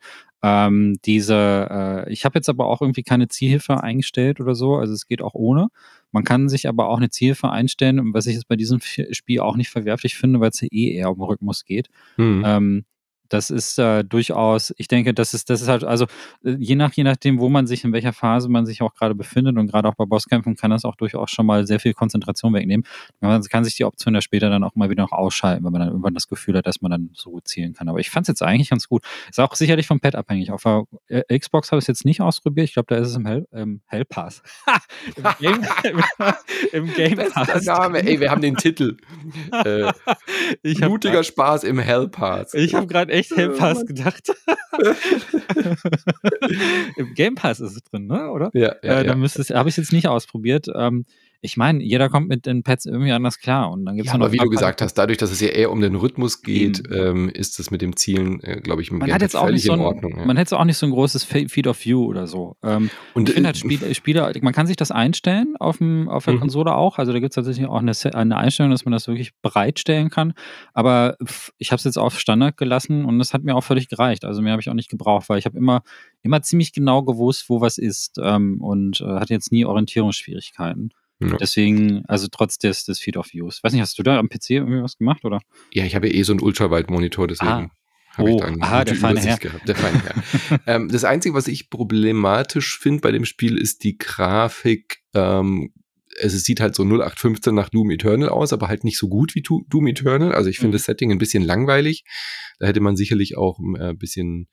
Ähm, 0.49 0.97
diese, 1.05 1.67
äh, 2.07 2.13
ich 2.13 2.25
habe 2.25 2.39
jetzt 2.39 2.49
aber 2.49 2.67
auch 2.67 2.81
irgendwie 2.81 3.03
keine 3.03 3.27
Zielhilfe 3.27 3.83
eingestellt 3.83 4.41
oder 4.41 4.55
so. 4.55 4.77
Also 4.77 4.93
es 4.93 5.09
geht 5.09 5.21
auch 5.21 5.35
ohne. 5.35 5.69
Man 6.13 6.23
kann 6.23 6.49
sich 6.49 6.69
aber 6.69 6.89
auch 6.89 6.99
eine 6.99 7.11
Zielhilfe 7.11 7.51
einstellen, 7.51 8.15
was 8.15 8.27
ich 8.27 8.35
jetzt 8.35 8.47
bei 8.47 8.55
diesem 8.55 8.81
Spiel 8.81 9.41
auch 9.41 9.57
nicht 9.57 9.71
verwerflich 9.71 10.15
finde, 10.15 10.39
weil 10.39 10.51
es 10.51 10.61
ja 10.61 10.69
eh 10.71 10.95
eher 10.95 11.11
um 11.11 11.21
Rhythmus 11.21 11.65
geht. 11.65 11.89
Mhm. 12.17 12.45
Ähm, 12.47 12.85
das 13.29 13.51
ist 13.51 13.79
äh, 13.79 14.05
durchaus, 14.05 14.75
ich 14.77 14.89
denke, 14.89 15.15
das 15.15 15.35
ist, 15.35 15.51
das 15.51 15.63
ist 15.63 15.69
halt, 15.69 15.85
also 15.85 16.07
äh, 16.45 16.57
je 16.59 16.75
nach, 16.75 16.93
je 16.93 17.05
nachdem, 17.05 17.39
wo 17.39 17.49
man 17.49 17.67
sich, 17.67 17.85
in 17.85 17.93
welcher 17.93 18.13
Phase 18.13 18.49
man 18.49 18.67
sich 18.67 18.83
auch 18.83 18.95
gerade 18.95 19.15
befindet 19.15 19.57
und 19.57 19.67
gerade 19.69 19.89
auch 19.89 19.95
bei 19.95 20.05
Bosskämpfen 20.05 20.57
kann 20.57 20.71
das 20.71 20.85
auch 20.85 20.97
durchaus 20.97 21.31
schon 21.31 21.47
mal 21.47 21.67
sehr 21.67 21.81
viel 21.81 21.95
Konzentration 21.95 22.53
wegnehmen. 22.55 22.87
Man 23.21 23.43
kann 23.43 23.65
sich 23.65 23.77
die 23.77 23.85
Option 23.85 24.15
ja 24.15 24.21
später 24.21 24.51
dann 24.51 24.65
auch 24.65 24.75
mal 24.75 24.91
wieder 24.91 25.03
noch 25.03 25.13
ausschalten, 25.13 25.65
wenn 25.65 25.73
man 25.73 25.81
dann 25.81 25.89
irgendwann 25.89 26.15
das 26.15 26.29
Gefühl 26.29 26.57
hat, 26.57 26.67
dass 26.67 26.81
man 26.81 26.91
dann 26.91 27.11
so 27.15 27.31
gut 27.31 27.49
zielen 27.49 27.75
kann. 27.75 27.89
Aber 27.89 27.99
ich 27.99 28.11
fand 28.11 28.25
es 28.25 28.29
jetzt 28.29 28.43
eigentlich 28.43 28.71
ganz 28.71 28.89
gut. 28.89 29.03
Ist 29.31 29.41
auch 29.41 29.55
sicherlich 29.55 29.87
vom 29.87 30.01
Pad 30.01 30.15
abhängig. 30.15 30.51
Auf 30.51 30.63
der 30.63 30.85
äh, 31.09 31.39
Xbox 31.39 31.71
habe 31.73 31.79
ich 31.79 31.85
es 31.85 31.89
jetzt 31.89 32.05
nicht 32.05 32.21
ausprobiert. 32.21 32.69
Ich 32.69 32.75
glaube, 32.75 32.87
da 32.89 32.97
ist 32.97 33.09
es 33.09 33.17
im 33.17 33.27
Hell, 33.27 33.47
ähm, 33.53 33.81
Hell 33.87 34.05
Pass. 34.05 34.43
Im 35.17 35.25
Game, 35.39 35.65
im, 36.73 36.95
Game 36.95 37.17
Pass. 37.17 37.65
Name. 37.65 38.07
Ey, 38.07 38.21
wir 38.21 38.31
haben 38.31 38.41
den 38.41 38.57
Titel. 38.57 38.97
Äh, 39.65 39.93
blutiger 40.63 41.25
Spaß 41.25 41.65
im 41.65 41.79
Hell 41.79 42.09
Pass. 42.09 42.55
Ich 42.55 42.75
habe 42.75 42.87
gerade 42.87 43.13
echt 43.17 43.35
Game 43.35 43.57
Pass 43.57 43.87
gedacht. 43.87 44.31
Im 46.97 47.15
Game 47.15 47.35
Pass 47.35 47.61
ist 47.61 47.77
es 47.77 47.83
drin, 47.83 48.07
ne? 48.07 48.31
Oder? 48.31 48.51
Ja, 48.55 48.77
ja. 48.83 49.01
Äh, 49.01 49.07
ja. 49.07 49.15
habe 49.15 49.25
ich 49.25 49.37
es 49.37 49.77
jetzt 49.77 49.93
nicht 49.93 50.09
ausprobiert. 50.09 50.67
Ähm, 50.75 51.07
ich 51.41 51.57
meine, 51.57 51.83
jeder 51.83 52.09
kommt 52.09 52.29
mit 52.29 52.47
den 52.47 52.63
Pads 52.63 52.87
irgendwie 52.87 53.13
anders 53.13 53.39
klar. 53.39 53.71
Und 53.71 53.85
dann 53.85 53.97
gibt's 53.97 54.13
ja, 54.13 54.15
aber 54.15 54.33
wie 54.33 54.39
du 54.39 54.49
gesagt 54.49 54.83
hast, 54.83 54.95
dadurch, 54.95 55.19
dass 55.19 55.31
es 55.31 55.41
ja 55.41 55.49
eher 55.49 55.71
um 55.71 55.81
den 55.81 55.95
Rhythmus 55.95 56.43
geht, 56.43 56.83
ähm, 56.91 57.29
ist 57.29 57.59
das 57.59 57.71
mit 57.71 57.83
dem 57.83 57.97
Zielen, 57.97 58.43
äh, 58.43 58.61
glaube 58.61 58.83
ich, 58.83 58.91
man 58.91 59.13
hat 59.13 59.23
jetzt 59.23 59.37
auch 59.37 59.51
nicht 59.51 59.65
so 59.65 59.73
ein, 59.73 59.81
Ordnung, 59.81 60.19
ja. 60.19 60.25
Man 60.25 60.37
hätte 60.37 60.59
auch 60.59 60.65
nicht 60.65 60.77
so 60.77 60.87
ein 60.87 60.93
großes 60.93 61.25
Feed 61.25 61.67
of 61.67 61.85
View 61.85 62.05
oder 62.05 62.27
so. 62.27 62.57
Ähm, 62.63 62.91
und 63.15 63.29
ich 63.29 63.35
finde 63.35 63.49
halt 63.49 63.57
Spiel, 63.57 63.95
Spieler, 63.95 64.33
man 64.41 64.53
kann 64.53 64.67
sich 64.67 64.77
das 64.77 64.91
einstellen 64.91 65.55
auf, 65.59 65.79
dem, 65.79 66.09
auf 66.09 66.25
der 66.25 66.35
mhm. 66.35 66.41
Konsole 66.41 66.75
auch. 66.75 66.99
Also 66.99 67.13
da 67.13 67.19
gibt 67.19 67.33
es 67.33 67.35
tatsächlich 67.35 67.67
auch 67.67 67.79
eine, 67.79 67.93
eine, 68.15 68.37
Einstellung, 68.37 68.71
dass 68.71 68.85
man 68.85 68.93
das 68.93 69.09
wirklich 69.09 69.33
bereitstellen 69.43 70.11
kann. 70.11 70.35
Aber 70.73 71.17
ich 71.59 71.73
habe 71.73 71.79
es 71.79 71.85
jetzt 71.85 71.99
auf 71.99 72.19
Standard 72.19 72.57
gelassen 72.57 73.05
und 73.05 73.19
das 73.19 73.35
hat 73.35 73.45
mir 73.45 73.55
auch 73.55 73.65
völlig 73.65 73.89
gereicht. 73.89 74.25
Also 74.25 74.43
mehr 74.43 74.53
habe 74.53 74.63
ich 74.63 74.69
auch 74.69 74.75
nicht 74.75 74.91
gebraucht, 74.91 75.29
weil 75.29 75.39
ich 75.39 75.47
habe 75.47 75.57
immer, 75.57 75.83
immer 76.23 76.43
ziemlich 76.43 76.73
genau 76.73 77.03
gewusst, 77.03 77.49
wo 77.49 77.61
was 77.61 77.79
ist 77.79 78.19
ähm, 78.23 78.61
und 78.61 79.01
äh, 79.01 79.05
hatte 79.05 79.35
jetzt 79.35 79.53
nie 79.53 79.65
Orientierungsschwierigkeiten. 79.65 80.91
Ja. 81.19 81.37
Deswegen, 81.37 82.05
also 82.07 82.29
trotz 82.31 82.59
des, 82.59 82.85
des 82.85 82.99
Feed 82.99 83.17
of 83.17 83.33
Views. 83.33 83.63
Weiß 83.63 83.73
nicht, 83.73 83.83
hast 83.83 83.99
du 83.99 84.03
da 84.03 84.19
am 84.19 84.29
PC 84.29 84.51
irgendwie 84.51 84.83
was 84.83 84.99
gemacht, 84.99 85.25
oder? 85.25 85.41
Ja, 85.73 85.85
ich 85.85 85.95
habe 85.95 86.09
ja 86.09 86.15
eh 86.15 86.23
so 86.23 86.33
einen 86.33 86.41
Ultrawide-Monitor, 86.41 87.27
deswegen. 87.27 87.51
Ah. 87.51 87.71
Oh, 88.19 88.41
aha, 88.61 88.85
der 88.85 88.97
feine 88.97 89.21
Herr. 89.21 89.37
Gehabt, 89.37 89.69
der 89.69 89.77
feine 89.77 90.03
Herr. 90.03 90.61
ähm, 90.67 90.89
das 90.89 91.05
Einzige, 91.05 91.35
was 91.35 91.49
ich 91.49 91.69
problematisch 91.69 92.79
finde 92.79 93.03
bei 93.03 93.13
dem 93.13 93.27
Spiel, 93.27 93.59
ist 93.59 93.85
die 93.85 93.99
Grafik. 93.99 95.03
Ähm, 95.15 95.73
es 96.19 96.33
sieht 96.43 96.61
halt 96.61 96.75
so 96.75 96.83
0815 96.83 97.55
nach 97.55 97.69
Doom 97.69 97.91
Eternal 97.91 98.29
aus, 98.29 98.53
aber 98.53 98.69
halt 98.69 98.85
nicht 98.85 98.99
so 98.99 99.09
gut 99.09 99.35
wie 99.35 99.43
Doom 99.43 99.87
Eternal. 99.87 100.33
Also 100.33 100.51
ich 100.51 100.57
finde 100.57 100.69
mhm. 100.69 100.79
das 100.79 100.85
Setting 100.85 101.13
ein 101.13 101.19
bisschen 101.19 101.43
langweilig. 101.43 102.05
Da 102.59 102.67
hätte 102.67 102.81
man 102.81 102.97
sicherlich 102.97 103.37
auch 103.37 103.59
äh, 103.79 103.91
ein 103.91 103.99
bisschen 103.99 104.49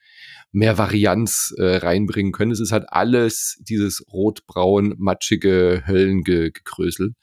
mehr 0.51 0.77
Varianz 0.77 1.53
äh, 1.57 1.77
reinbringen 1.77 2.31
können. 2.31 2.51
Es 2.51 2.59
ist 2.59 2.71
halt 2.71 2.85
alles 2.87 3.57
dieses 3.61 4.03
rotbraun, 4.11 4.95
matschige 4.97 5.83
Höllengekrösel. 5.87 7.15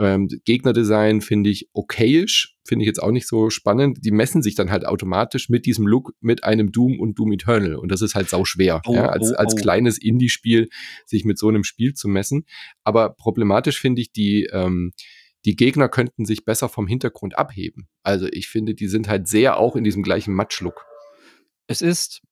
Ähm, 0.00 0.28
Gegnerdesign 0.46 1.20
finde 1.20 1.50
ich 1.50 1.68
okayisch, 1.74 2.56
finde 2.64 2.84
ich 2.84 2.86
jetzt 2.86 3.02
auch 3.02 3.10
nicht 3.10 3.28
so 3.28 3.50
spannend. 3.50 3.98
Die 4.00 4.12
messen 4.12 4.42
sich 4.42 4.54
dann 4.54 4.70
halt 4.70 4.86
automatisch 4.86 5.50
mit 5.50 5.66
diesem 5.66 5.86
Look 5.86 6.14
mit 6.20 6.42
einem 6.42 6.72
Doom 6.72 6.98
und 6.98 7.18
Doom 7.18 7.32
Eternal. 7.32 7.74
Und 7.74 7.92
das 7.92 8.00
ist 8.00 8.14
halt 8.14 8.30
sau 8.30 8.46
schwer, 8.46 8.80
oh, 8.86 8.94
ja, 8.94 9.10
als, 9.10 9.30
oh, 9.30 9.34
als 9.34 9.52
oh. 9.52 9.56
kleines 9.56 9.98
Indie-Spiel 9.98 10.70
sich 11.04 11.26
mit 11.26 11.38
so 11.38 11.48
einem 11.48 11.64
Spiel 11.64 11.92
zu 11.92 12.08
messen. 12.08 12.46
Aber 12.82 13.10
problematisch 13.10 13.78
finde 13.78 14.00
ich 14.00 14.10
die, 14.10 14.48
ähm, 14.50 14.92
die 15.44 15.54
Gegner 15.54 15.90
könnten 15.90 16.24
sich 16.24 16.46
besser 16.46 16.70
vom 16.70 16.86
Hintergrund 16.86 17.36
abheben. 17.36 17.86
Also 18.02 18.26
ich 18.26 18.48
finde, 18.48 18.74
die 18.74 18.88
sind 18.88 19.06
halt 19.06 19.28
sehr 19.28 19.58
auch 19.58 19.76
in 19.76 19.84
diesem 19.84 20.02
gleichen 20.02 20.32
Matschlook. 20.32 20.86
Es 21.66 21.82
ist, 21.82 22.22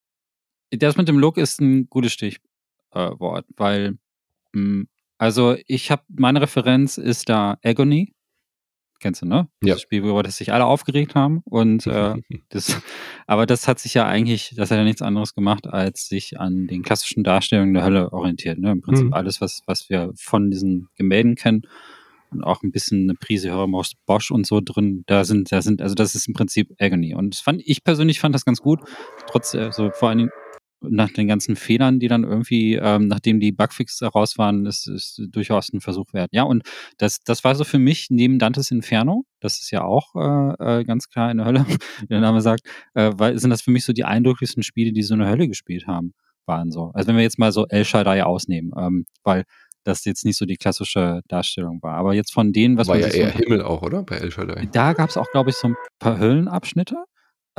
das 0.70 0.96
mit 0.96 1.06
dem 1.06 1.18
Look 1.18 1.36
ist 1.36 1.60
ein 1.60 1.90
gutes 1.90 2.14
Stichwort, 2.14 3.44
weil 3.56 3.98
mh, 4.52 4.54
hm, 4.54 4.88
also 5.18 5.56
ich 5.66 5.90
habe, 5.90 6.02
meine 6.08 6.40
Referenz 6.40 6.96
ist 6.96 7.28
da 7.28 7.58
Agony. 7.62 8.14
Kennst 9.00 9.22
du, 9.22 9.26
ne? 9.26 9.48
Ja. 9.62 9.74
Das 9.74 9.82
Spiel, 9.82 10.02
wo 10.02 10.20
das 10.22 10.38
sich 10.38 10.52
alle 10.52 10.64
aufgeregt 10.64 11.14
haben. 11.14 11.42
Und 11.44 11.86
äh, 11.86 12.14
das, 12.48 12.80
aber 13.26 13.46
das 13.46 13.68
hat 13.68 13.78
sich 13.78 13.94
ja 13.94 14.06
eigentlich, 14.06 14.54
das 14.56 14.70
hat 14.70 14.78
ja 14.78 14.84
nichts 14.84 15.02
anderes 15.02 15.34
gemacht, 15.34 15.66
als 15.66 16.08
sich 16.08 16.40
an 16.40 16.66
den 16.66 16.82
klassischen 16.82 17.22
Darstellungen 17.22 17.74
der 17.74 17.84
Hölle 17.84 18.12
orientiert. 18.12 18.58
Ne? 18.58 18.72
Im 18.72 18.80
Prinzip 18.80 19.06
mhm. 19.06 19.12
alles, 19.12 19.40
was, 19.40 19.62
was 19.66 19.88
wir 19.88 20.12
von 20.16 20.50
diesen 20.50 20.88
Gemälden 20.96 21.36
kennen 21.36 21.62
und 22.30 22.42
auch 22.42 22.62
ein 22.62 22.72
bisschen 22.72 23.04
eine 23.04 23.14
Prise 23.14 23.50
Hörermaus 23.50 23.92
Bosch 24.06 24.30
und 24.30 24.46
so 24.46 24.60
drin. 24.60 25.04
Da 25.06 25.24
sind, 25.24 25.50
da 25.52 25.62
sind, 25.62 25.80
also 25.80 25.94
das 25.94 26.14
ist 26.14 26.26
im 26.28 26.34
Prinzip 26.34 26.74
Agony. 26.78 27.14
Und 27.14 27.36
fand, 27.36 27.62
ich 27.64 27.84
persönlich 27.84 28.20
fand 28.20 28.34
das 28.34 28.44
ganz 28.44 28.60
gut. 28.60 28.80
Trotz, 29.28 29.54
also 29.54 29.90
vor 29.90 30.08
allen 30.08 30.18
Dingen 30.18 30.30
nach 30.80 31.10
den 31.10 31.26
ganzen 31.26 31.56
Fehlern, 31.56 31.98
die 31.98 32.08
dann 32.08 32.24
irgendwie, 32.24 32.74
ähm, 32.74 33.08
nachdem 33.08 33.40
die 33.40 33.52
Bugfix 33.52 34.00
raus 34.02 34.38
waren, 34.38 34.66
ist, 34.66 34.86
ist 34.86 35.20
durchaus 35.30 35.72
ein 35.72 35.80
Versuch 35.80 36.12
wert. 36.12 36.30
Ja, 36.32 36.44
und 36.44 36.62
das, 36.98 37.20
das 37.20 37.44
war 37.44 37.54
so 37.54 37.64
für 37.64 37.78
mich 37.78 38.08
neben 38.10 38.38
Dantes 38.38 38.70
Inferno, 38.70 39.24
das 39.40 39.60
ist 39.60 39.70
ja 39.70 39.82
auch 39.82 40.14
äh, 40.14 40.80
äh 40.80 40.84
ganz 40.84 41.08
klar 41.08 41.30
in 41.30 41.38
der 41.38 41.46
Hölle, 41.46 41.66
wie 42.00 42.06
der 42.06 42.20
Name 42.20 42.40
sagt, 42.40 42.62
äh, 42.94 43.12
weil, 43.16 43.38
sind 43.38 43.50
das 43.50 43.62
für 43.62 43.70
mich 43.70 43.84
so 43.84 43.92
die 43.92 44.04
eindrücklichsten 44.04 44.62
Spiele, 44.62 44.92
die 44.92 45.02
so 45.02 45.14
eine 45.14 45.28
Hölle 45.28 45.48
gespielt 45.48 45.86
haben, 45.86 46.14
waren 46.46 46.70
so. 46.70 46.90
Also 46.94 47.08
wenn 47.08 47.16
wir 47.16 47.22
jetzt 47.22 47.38
mal 47.38 47.52
so 47.52 47.66
El 47.68 47.84
Shaddai 47.84 48.24
ausnehmen, 48.24 48.72
ähm, 48.76 49.04
weil 49.24 49.44
das 49.84 50.04
jetzt 50.04 50.24
nicht 50.24 50.36
so 50.36 50.46
die 50.46 50.56
klassische 50.56 51.22
Darstellung 51.28 51.82
war. 51.82 51.94
Aber 51.94 52.14
jetzt 52.14 52.32
von 52.32 52.52
denen, 52.52 52.76
was 52.76 52.88
war 52.88 52.96
man 52.96 53.08
ja 53.08 53.14
eher 53.14 53.32
so 53.32 53.38
Himmel 53.38 53.62
auch, 53.62 53.82
oder? 53.82 54.02
Bei 54.02 54.16
El 54.16 54.30
Shaddai. 54.30 54.68
Da 54.70 54.92
gab 54.92 55.08
es 55.08 55.16
auch, 55.16 55.30
glaube 55.32 55.50
ich, 55.50 55.56
so 55.56 55.68
ein 55.68 55.76
paar 55.98 56.18
Höllenabschnitte. 56.18 56.96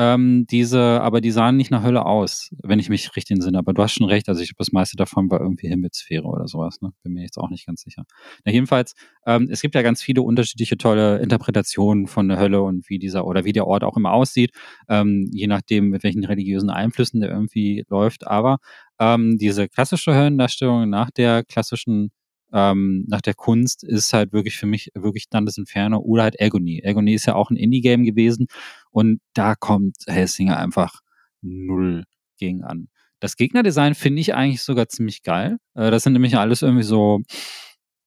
Ähm, 0.01 0.47
diese, 0.49 0.79
aber 1.01 1.19
die 1.19 1.31
sahen 1.31 1.57
nicht 1.57 1.71
nach 1.71 1.83
Hölle 1.83 2.05
aus, 2.05 2.51
wenn 2.63 2.79
ich 2.79 2.88
mich 2.88 3.13
richtig 3.17 3.35
entsinne. 3.35 3.57
Aber 3.59 3.73
du 3.73 3.83
hast 3.83 3.91
schon 3.93 4.07
recht, 4.07 4.29
also 4.29 4.41
ich 4.41 4.47
glaube, 4.49 4.59
das 4.59 4.71
meiste 4.71 4.95
davon 4.95 5.29
war 5.29 5.41
irgendwie 5.41 5.67
Himmelssphäre 5.67 6.23
oder 6.23 6.47
sowas, 6.47 6.79
ne? 6.81 6.91
Bin 7.03 7.13
mir 7.13 7.23
jetzt 7.23 7.38
auch 7.38 7.49
nicht 7.49 7.65
ganz 7.67 7.81
sicher. 7.81 8.05
Na, 8.45 8.53
jedenfalls, 8.53 8.93
ähm, 9.25 9.49
es 9.51 9.62
gibt 9.62 9.75
ja 9.75 9.81
ganz 9.81 10.01
viele 10.01 10.21
unterschiedliche 10.21 10.77
tolle 10.77 11.19
Interpretationen 11.19 12.07
von 12.07 12.29
der 12.29 12.39
Hölle 12.39 12.62
und 12.63 12.89
wie 12.89 12.97
dieser 12.97 13.27
oder 13.27 13.43
wie 13.43 13.51
der 13.51 13.67
Ort 13.67 13.83
auch 13.83 13.97
immer 13.97 14.13
aussieht, 14.13 14.51
ähm, 14.88 15.29
je 15.33 15.47
nachdem, 15.47 15.89
mit 15.89 16.03
welchen 16.03 16.23
religiösen 16.23 16.69
Einflüssen 16.69 17.19
der 17.19 17.29
irgendwie 17.31 17.83
läuft. 17.89 18.25
Aber 18.25 18.59
ähm, 18.99 19.38
diese 19.38 19.67
klassische 19.67 20.15
Höllendarstellung 20.15 20.89
nach 20.89 21.12
der 21.12 21.43
klassischen 21.43 22.12
ähm, 22.51 23.05
nach 23.07 23.21
der 23.21 23.33
Kunst 23.33 23.83
ist 23.83 24.13
halt 24.13 24.33
wirklich 24.33 24.57
für 24.57 24.65
mich 24.65 24.91
wirklich 24.95 25.29
dann 25.29 25.45
das 25.45 25.57
Inferno 25.57 25.99
oder 25.99 26.23
halt 26.23 26.41
Agony. 26.41 26.81
Agony 26.85 27.13
ist 27.13 27.25
ja 27.25 27.35
auch 27.35 27.49
ein 27.49 27.57
Indie-Game 27.57 28.03
gewesen 28.03 28.47
und 28.91 29.21
da 29.33 29.55
kommt 29.55 29.97
Helsinger 30.07 30.57
einfach 30.57 31.01
null 31.41 32.05
gegen 32.38 32.63
an. 32.63 32.89
Das 33.19 33.35
Gegnerdesign 33.35 33.95
finde 33.95 34.21
ich 34.21 34.33
eigentlich 34.33 34.63
sogar 34.63 34.88
ziemlich 34.88 35.23
geil. 35.23 35.57
Äh, 35.75 35.91
das 35.91 36.03
sind 36.03 36.13
nämlich 36.13 36.38
alles 36.38 36.62
irgendwie 36.62 36.83
so 36.83 37.21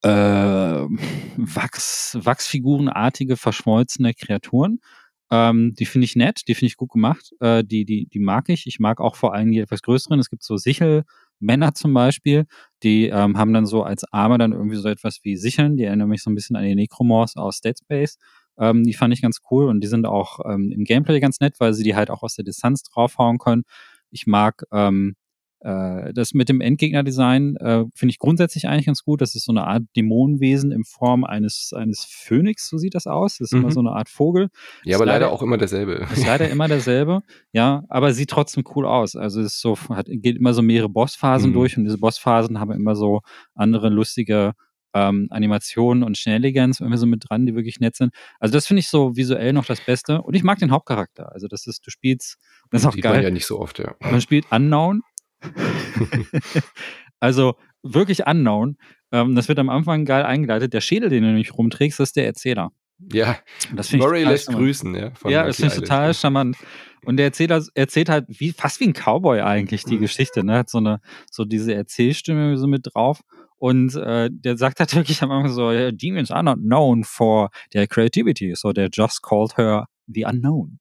äh, 0.02 0.09
Wachs, 1.37 2.18
Wachsfigurenartige, 2.20 3.37
verschmolzene 3.37 4.14
Kreaturen. 4.14 4.81
Ähm, 5.31 5.74
die 5.78 5.87
finde 5.87 6.05
ich 6.07 6.16
nett, 6.16 6.42
die 6.48 6.55
finde 6.55 6.66
ich 6.66 6.76
gut 6.76 6.90
gemacht. 6.90 7.33
Äh, 7.40 7.64
die, 7.64 7.85
die, 7.85 8.07
die 8.07 8.18
mag 8.18 8.48
ich. 8.48 8.66
Ich 8.66 8.81
mag 8.81 9.00
auch 9.00 9.16
vor 9.16 9.35
allem 9.35 9.52
die 9.52 9.61
etwas 9.61 9.83
größeren. 9.83 10.18
Es 10.18 10.31
gibt 10.31 10.42
so 10.42 10.57
Sichel, 10.57 11.05
Männer 11.42 11.74
zum 11.74 11.92
Beispiel, 11.94 12.46
die 12.83 13.09
ähm, 13.09 13.37
haben 13.37 13.52
dann 13.52 13.66
so 13.66 13.83
als 13.83 14.05
Arme 14.12 14.38
dann 14.38 14.52
irgendwie 14.52 14.76
so 14.76 14.88
etwas 14.88 15.20
wie 15.22 15.37
Sicheln, 15.37 15.76
die 15.76 15.85
erinnern 15.85 16.09
mich 16.09 16.22
so 16.22 16.31
ein 16.31 16.35
bisschen 16.35 16.57
an 16.57 16.64
die 16.64 16.74
Necromorphs 16.74 17.37
aus 17.37 17.61
Dead 17.61 17.78
Space. 17.78 18.18
Ähm, 18.59 18.85
die 18.85 18.94
fand 18.94 19.14
ich 19.14 19.22
ganz 19.22 19.40
cool 19.50 19.68
und 19.68 19.81
die 19.81 19.88
sind 19.88 20.07
auch 20.07 20.40
ähm, 20.44 20.70
im 20.72 20.85
Gameplay 20.85 21.20
ganz 21.20 21.40
nett, 21.40 21.59
weil 21.59 21.74
sie 21.74 21.85
die 21.85 21.94
halt 21.94 22.11
auch 22.11 22.22
aus 22.22 22.35
der 22.35 22.44
Distanz 22.44 22.83
draufhauen 22.83 23.38
können. 23.38 23.64
Ich 24.11 24.26
mag 24.26 24.64
ähm, 24.72 25.16
äh, 25.64 26.12
das 26.12 26.35
mit 26.35 26.48
dem 26.48 26.61
Endgegner-Design 26.61 27.57
äh, 27.57 27.85
finde 27.94 28.11
ich 28.11 28.18
grundsätzlich 28.18 28.66
eigentlich 28.66 28.87
ganz 28.87 29.05
gut. 29.05 29.20
Das 29.20 29.35
ist 29.35 29.44
so 29.44 29.53
eine 29.53 29.64
Art 29.64 29.83
Dämonenwesen 29.96 30.72
in 30.72 30.85
Form 30.85 31.25
eines, 31.25 31.72
eines 31.72 32.05
Phönix, 32.05 32.68
so 32.68 32.79
sieht 32.79 32.94
das 32.94 33.07
aus. 33.07 33.38
Das 33.38 33.48
ist 33.48 33.53
mhm. 33.53 33.62
immer 33.62 33.70
so 33.70 33.81
eine 33.81 33.92
Art 33.92 34.09
Vogel. 34.09 34.48
Ja, 34.85 34.96
aber 34.96 35.07
leider, 35.07 35.27
leider, 35.27 35.33
auch 35.33 35.42
immer 35.42 35.59
derselbe. 35.59 36.07
Ist 36.12 36.27
leider 36.27 36.48
immer 36.48 36.66
derselbe, 36.66 37.22
ja, 37.53 37.85
aber 37.88 38.12
sieht 38.12 38.31
trotzdem 38.31 38.64
cool 38.75 38.87
aus. 38.87 39.14
Also 39.14 39.40
es 39.40 39.55
ist 39.55 39.61
so, 39.61 39.79
hat, 39.90 40.07
geht 40.09 40.37
immer 40.37 40.53
so 40.53 40.62
mehrere 40.62 40.88
Bossphasen 40.88 41.51
mhm. 41.51 41.55
durch 41.55 41.77
und 41.77 41.85
diese 41.85 41.98
Bossphasen 41.98 42.59
haben 42.59 42.72
immer 42.72 42.96
so 42.96 43.20
andere 43.55 43.88
lustige 43.88 44.53
ähm, 44.94 45.29
Animationen 45.31 46.03
und 46.03 46.18
Schnelligens 46.18 46.81
irgendwie 46.81 46.98
so 46.98 47.07
mit 47.07 47.25
dran, 47.29 47.46
die 47.46 47.55
wirklich 47.55 47.81
nett 47.81 47.96
sind. 47.96 48.12
Also 48.40 48.53
das 48.53 48.66
finde 48.66 48.81
ich 48.81 48.88
so 48.88 49.16
visuell 49.16 49.53
noch 49.53 49.64
das 49.64 49.81
Beste. 49.81 50.22
Und 50.22 50.35
ich 50.35 50.42
mag 50.42 50.59
den 50.59 50.70
Hauptcharakter. 50.70 51.33
Also 51.33 51.48
das 51.48 51.66
ist, 51.66 51.87
du 51.87 51.90
spielst, 51.90 52.38
das 52.70 52.83
ist 52.83 52.87
auch 52.87 52.92
Sieht 52.92 53.05
geil. 53.05 53.14
Man 53.14 53.22
ja 53.22 53.31
nicht 53.31 53.46
so 53.46 53.59
oft, 53.59 53.79
ja. 53.79 53.94
Man 54.01 54.20
spielt 54.20 54.51
Unknown 54.51 55.03
also 57.20 57.55
wirklich 57.83 58.26
unknown. 58.26 58.76
Ähm, 59.11 59.35
das 59.35 59.48
wird 59.48 59.59
am 59.59 59.68
Anfang 59.68 60.05
geil 60.05 60.24
eingeleitet. 60.24 60.72
Der 60.72 60.81
Schädel, 60.81 61.11
den 61.11 61.22
du 61.22 61.28
nämlich 61.28 61.55
rumträgst, 61.55 62.00
ist 62.00 62.16
der 62.16 62.26
Erzähler. 62.26 62.70
Ja, 63.12 63.38
das 63.74 63.92
Murray 63.92 64.24
lässt 64.24 64.46
charmant. 64.46 64.64
grüßen, 64.64 64.94
ja. 64.94 65.12
ja, 65.28 65.44
das 65.44 65.57
finde 65.57 65.74
ich 65.74 65.81
total 65.81 66.14
charmant. 66.14 66.57
Und 67.05 67.16
der 67.16 67.26
Erzähler 67.26 67.64
erzählt 67.74 68.09
halt 68.09 68.26
wie, 68.28 68.52
fast 68.52 68.78
wie 68.81 68.87
ein 68.87 68.92
Cowboy 68.92 69.40
eigentlich 69.40 69.85
die 69.85 69.96
mhm. 69.96 70.02
Geschichte, 70.02 70.44
ne? 70.44 70.59
Hat 70.59 70.70
so 70.70 70.78
eine, 70.78 71.00
so 71.31 71.44
diese 71.44 71.74
Erzählstimme 71.74 72.57
so 72.57 72.68
mit 72.68 72.87
drauf. 72.92 73.20
Und 73.59 73.94
äh, 73.96 74.28
der 74.31 74.57
sagt 74.57 74.81
halt 74.81 74.94
wirklich 74.94 75.22
am 75.22 75.31
Anfang 75.31 75.52
so, 75.52 75.90
Demons 75.90 76.31
are 76.31 76.44
not 76.44 76.59
known 76.59 77.05
for 77.05 77.50
their 77.72 77.87
creativity, 77.87 78.55
so 78.55 78.72
they 78.72 78.88
just 78.92 79.22
called 79.22 79.57
her 79.57 79.87
The 80.06 80.24
Unknown. 80.24 80.78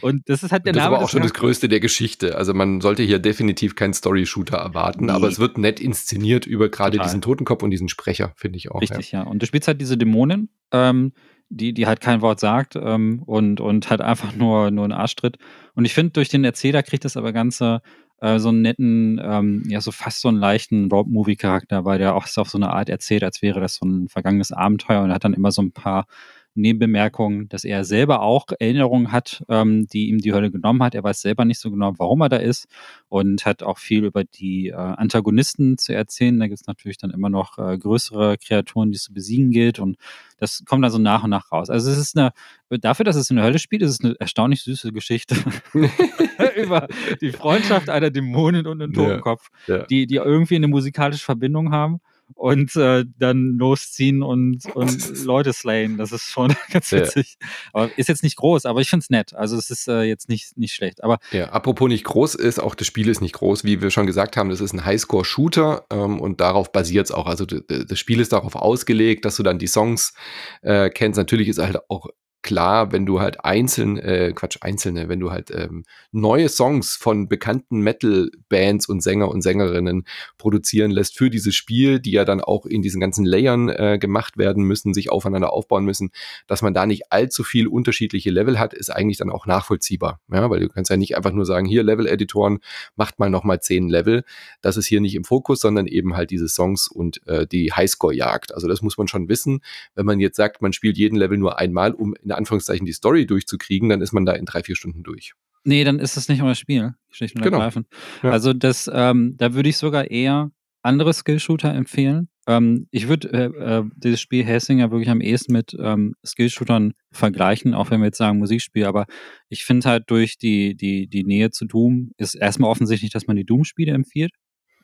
und 0.00 0.28
das 0.28 0.42
ist 0.42 0.52
halt 0.52 0.66
der 0.66 0.72
das 0.72 0.82
Name. 0.82 0.96
Das 0.96 0.98
ist 0.98 0.98
aber 0.98 1.04
auch 1.04 1.08
schon 1.08 1.22
das 1.22 1.34
Größte 1.34 1.68
der 1.68 1.80
Geschichte. 1.80 2.36
Also 2.36 2.54
man 2.54 2.80
sollte 2.80 3.02
hier 3.02 3.18
definitiv 3.18 3.76
keinen 3.76 3.94
Story-Shooter 3.94 4.56
erwarten, 4.56 5.06
nee. 5.06 5.12
aber 5.12 5.28
es 5.28 5.38
wird 5.38 5.58
nett 5.58 5.80
inszeniert 5.80 6.46
über 6.46 6.68
gerade 6.68 6.98
diesen 6.98 7.20
Totenkopf 7.20 7.62
und 7.62 7.70
diesen 7.70 7.88
Sprecher, 7.88 8.32
finde 8.36 8.58
ich 8.58 8.70
auch. 8.70 8.80
Richtig, 8.80 9.12
ja. 9.12 9.22
ja. 9.22 9.26
Und 9.26 9.42
du 9.42 9.46
spielst 9.46 9.68
halt 9.68 9.80
diese 9.80 9.96
Dämonin, 9.96 10.48
ähm, 10.72 11.12
die, 11.50 11.72
die 11.72 11.86
halt 11.86 12.00
kein 12.00 12.20
Wort 12.20 12.40
sagt 12.40 12.76
ähm, 12.76 13.22
und, 13.24 13.60
und 13.60 13.88
halt 13.90 14.00
einfach 14.00 14.34
nur, 14.34 14.70
nur 14.70 14.84
einen 14.84 14.92
Arschtritt. 14.92 15.38
Und 15.74 15.84
ich 15.84 15.94
finde, 15.94 16.12
durch 16.12 16.28
den 16.28 16.44
Erzähler 16.44 16.82
kriegt 16.82 17.04
das 17.04 17.16
aber 17.16 17.32
Ganze 17.32 17.80
äh, 18.20 18.38
so 18.38 18.48
einen 18.48 18.62
netten, 18.62 19.20
ähm, 19.22 19.62
ja, 19.68 19.80
so 19.80 19.92
fast 19.92 20.20
so 20.20 20.28
einen 20.28 20.38
leichten 20.38 20.90
Road-Movie-Charakter, 20.90 21.84
weil 21.84 21.98
der 21.98 22.14
auch 22.14 22.26
so 22.26 22.40
auf 22.42 22.50
so 22.50 22.58
eine 22.58 22.70
Art 22.70 22.88
erzählt, 22.88 23.22
als 23.24 23.42
wäre 23.42 23.60
das 23.60 23.76
so 23.76 23.86
ein 23.86 24.08
vergangenes 24.08 24.52
Abenteuer 24.52 25.02
und 25.02 25.12
hat 25.12 25.24
dann 25.24 25.34
immer 25.34 25.52
so 25.52 25.62
ein 25.62 25.72
paar 25.72 26.06
Nebenbemerkung, 26.54 27.48
dass 27.48 27.64
er 27.64 27.84
selber 27.84 28.22
auch 28.22 28.46
Erinnerungen 28.58 29.12
hat, 29.12 29.44
ähm, 29.48 29.86
die 29.86 30.08
ihm 30.08 30.18
die 30.18 30.32
Hölle 30.32 30.50
genommen 30.50 30.82
hat. 30.82 30.94
Er 30.94 31.04
weiß 31.04 31.20
selber 31.20 31.44
nicht 31.44 31.60
so 31.60 31.70
genau, 31.70 31.94
warum 31.98 32.20
er 32.20 32.28
da 32.28 32.36
ist 32.36 32.66
und 33.08 33.46
hat 33.46 33.62
auch 33.62 33.78
viel 33.78 34.04
über 34.04 34.24
die 34.24 34.68
äh, 34.68 34.74
Antagonisten 34.74 35.78
zu 35.78 35.94
erzählen. 35.94 36.38
Da 36.38 36.46
gibt 36.46 36.60
es 36.60 36.66
natürlich 36.66 36.98
dann 36.98 37.10
immer 37.10 37.30
noch 37.30 37.58
äh, 37.58 37.78
größere 37.78 38.36
Kreaturen, 38.38 38.90
die 38.90 38.96
es 38.96 39.04
zu 39.04 39.12
besiegen 39.12 39.50
gilt 39.50 39.78
und 39.78 39.96
das 40.38 40.64
kommt 40.66 40.84
dann 40.84 40.90
so 40.90 40.98
nach 40.98 41.24
und 41.24 41.30
nach 41.30 41.50
raus. 41.52 41.70
Also 41.70 41.90
es 41.90 41.98
ist 41.98 42.16
eine, 42.16 42.32
dafür, 42.70 43.04
dass 43.04 43.16
es 43.16 43.30
in 43.30 43.36
der 43.36 43.44
Hölle 43.44 43.58
spielt, 43.58 43.82
ist 43.82 43.90
es 43.90 44.04
eine 44.04 44.14
erstaunlich 44.18 44.62
süße 44.62 44.92
Geschichte 44.92 45.36
über 46.56 46.88
die 47.20 47.32
Freundschaft 47.32 47.88
einer 47.88 48.10
Dämonin 48.10 48.66
und 48.66 48.82
einem 48.82 48.92
Totenkopf, 48.92 49.48
ja, 49.66 49.78
ja. 49.78 49.82
Die, 49.84 50.06
die 50.06 50.16
irgendwie 50.16 50.56
eine 50.56 50.68
musikalische 50.68 51.24
Verbindung 51.24 51.72
haben 51.72 52.00
und 52.34 52.76
äh, 52.76 53.04
dann 53.18 53.56
losziehen 53.58 54.22
und, 54.22 54.64
und 54.74 55.24
Leute 55.24 55.52
slayen. 55.52 55.96
Das 55.96 56.12
ist 56.12 56.24
schon 56.24 56.54
ganz 56.72 56.92
witzig. 56.92 57.36
Ja. 57.40 57.48
Aber 57.72 57.98
ist 57.98 58.08
jetzt 58.08 58.22
nicht 58.22 58.36
groß, 58.36 58.66
aber 58.66 58.80
ich 58.80 58.90
finde 58.90 59.02
es 59.04 59.10
nett. 59.10 59.34
Also 59.34 59.56
es 59.56 59.70
ist 59.70 59.88
äh, 59.88 60.02
jetzt 60.02 60.28
nicht, 60.28 60.56
nicht 60.56 60.72
schlecht. 60.72 61.02
Aber 61.02 61.18
ja, 61.32 61.50
apropos 61.50 61.88
nicht 61.88 62.04
groß 62.04 62.34
ist, 62.34 62.58
auch 62.60 62.74
das 62.74 62.86
Spiel 62.86 63.08
ist 63.08 63.20
nicht 63.20 63.34
groß. 63.34 63.64
Wie 63.64 63.82
wir 63.82 63.90
schon 63.90 64.06
gesagt 64.06 64.36
haben, 64.36 64.50
das 64.50 64.60
ist 64.60 64.72
ein 64.72 64.84
Highscore-Shooter 64.84 65.86
ähm, 65.90 66.20
und 66.20 66.40
darauf 66.40 66.72
basiert 66.72 67.06
es 67.06 67.12
auch. 67.12 67.26
Also 67.26 67.46
das 67.46 67.98
Spiel 67.98 68.20
ist 68.20 68.32
darauf 68.32 68.54
ausgelegt, 68.54 69.24
dass 69.24 69.36
du 69.36 69.42
dann 69.42 69.58
die 69.58 69.66
Songs 69.66 70.14
äh, 70.62 70.90
kennst. 70.90 71.16
Natürlich 71.18 71.48
ist 71.48 71.58
halt 71.58 71.78
auch 71.88 72.08
klar, 72.42 72.92
wenn 72.92 73.04
du 73.04 73.20
halt 73.20 73.44
einzeln, 73.44 73.98
äh, 73.98 74.32
Quatsch, 74.34 74.58
einzelne, 74.60 75.08
wenn 75.08 75.20
du 75.20 75.30
halt 75.30 75.50
ähm, 75.50 75.84
neue 76.12 76.48
Songs 76.48 76.94
von 76.94 77.28
bekannten 77.28 77.80
Metal-Bands 77.80 78.88
und 78.88 79.02
Sänger 79.02 79.28
und 79.28 79.42
Sängerinnen 79.42 80.04
produzieren 80.38 80.90
lässt 80.90 81.18
für 81.18 81.30
dieses 81.30 81.54
Spiel, 81.54 82.00
die 82.00 82.12
ja 82.12 82.24
dann 82.24 82.40
auch 82.40 82.64
in 82.64 82.82
diesen 82.82 83.00
ganzen 83.00 83.24
Layern 83.24 83.68
äh, 83.68 83.98
gemacht 84.00 84.38
werden 84.38 84.64
müssen, 84.64 84.94
sich 84.94 85.10
aufeinander 85.10 85.52
aufbauen 85.52 85.84
müssen, 85.84 86.10
dass 86.46 86.62
man 86.62 86.74
da 86.74 86.86
nicht 86.86 87.12
allzu 87.12 87.42
viel 87.42 87.66
unterschiedliche 87.66 88.30
Level 88.30 88.58
hat, 88.58 88.72
ist 88.72 88.90
eigentlich 88.90 89.18
dann 89.18 89.30
auch 89.30 89.46
nachvollziehbar. 89.46 90.20
Ja, 90.32 90.48
weil 90.48 90.60
du 90.60 90.68
kannst 90.68 90.90
ja 90.90 90.96
nicht 90.96 91.16
einfach 91.16 91.32
nur 91.32 91.44
sagen, 91.44 91.66
hier 91.66 91.82
Level-Editoren, 91.82 92.58
macht 92.96 93.18
mal 93.18 93.30
nochmal 93.30 93.60
zehn 93.60 93.88
Level. 93.88 94.24
Das 94.60 94.76
ist 94.76 94.86
hier 94.86 95.00
nicht 95.00 95.14
im 95.16 95.24
Fokus, 95.24 95.60
sondern 95.60 95.86
eben 95.86 96.16
halt 96.16 96.30
diese 96.30 96.48
Songs 96.48 96.88
und 96.88 97.26
äh, 97.26 97.46
die 97.46 97.72
Highscore-Jagd. 97.72 98.54
Also 98.54 98.68
das 98.68 98.80
muss 98.82 98.96
man 98.96 99.08
schon 99.08 99.28
wissen. 99.28 99.60
Wenn 99.94 100.06
man 100.06 100.20
jetzt 100.20 100.36
sagt, 100.36 100.62
man 100.62 100.72
spielt 100.72 100.96
jeden 100.96 101.16
Level 101.16 101.38
nur 101.38 101.58
einmal, 101.58 101.92
um 101.92 102.14
in 102.28 102.32
Anführungszeichen 102.32 102.86
die 102.86 102.92
Story 102.92 103.26
durchzukriegen, 103.26 103.88
dann 103.88 104.00
ist 104.00 104.12
man 104.12 104.26
da 104.26 104.32
in 104.32 104.44
drei, 104.44 104.62
vier 104.62 104.76
Stunden 104.76 105.02
durch. 105.02 105.32
Nee, 105.64 105.84
dann 105.84 105.98
ist 105.98 106.16
es 106.16 106.28
nicht 106.28 106.42
euer 106.42 106.54
Spiel, 106.54 106.94
schlicht 107.10 107.34
und 107.36 107.42
genau. 107.42 107.58
ergreifend. 107.58 107.88
Ja. 108.22 108.30
Also 108.30 108.52
das, 108.52 108.90
ähm, 108.92 109.34
da 109.36 109.54
würde 109.54 109.68
ich 109.68 109.76
sogar 109.76 110.10
eher 110.10 110.50
andere 110.82 111.12
Skillshooter 111.12 111.74
empfehlen. 111.74 112.28
Ähm, 112.46 112.86
ich 112.90 113.08
würde 113.08 113.28
äh, 113.32 113.78
äh, 113.78 113.84
dieses 113.96 114.20
Spiel 114.20 114.44
Hessinger 114.44 114.90
wirklich 114.90 115.10
am 115.10 115.20
ehesten 115.20 115.52
mit 115.52 115.76
ähm, 115.78 116.14
Skillshootern 116.24 116.94
vergleichen, 117.10 117.74
auch 117.74 117.90
wenn 117.90 118.00
wir 118.00 118.06
jetzt 118.06 118.18
sagen 118.18 118.38
Musikspiel, 118.38 118.86
aber 118.86 119.06
ich 119.48 119.64
finde 119.64 119.88
halt 119.88 120.04
durch 120.06 120.38
die, 120.38 120.74
die, 120.74 121.08
die 121.08 121.24
Nähe 121.24 121.50
zu 121.50 121.66
Doom 121.66 122.12
ist 122.16 122.34
erstmal 122.34 122.70
offensichtlich, 122.70 123.10
dass 123.10 123.26
man 123.26 123.36
die 123.36 123.44
Doom-Spiele 123.44 123.92
empfiehlt, 123.92 124.32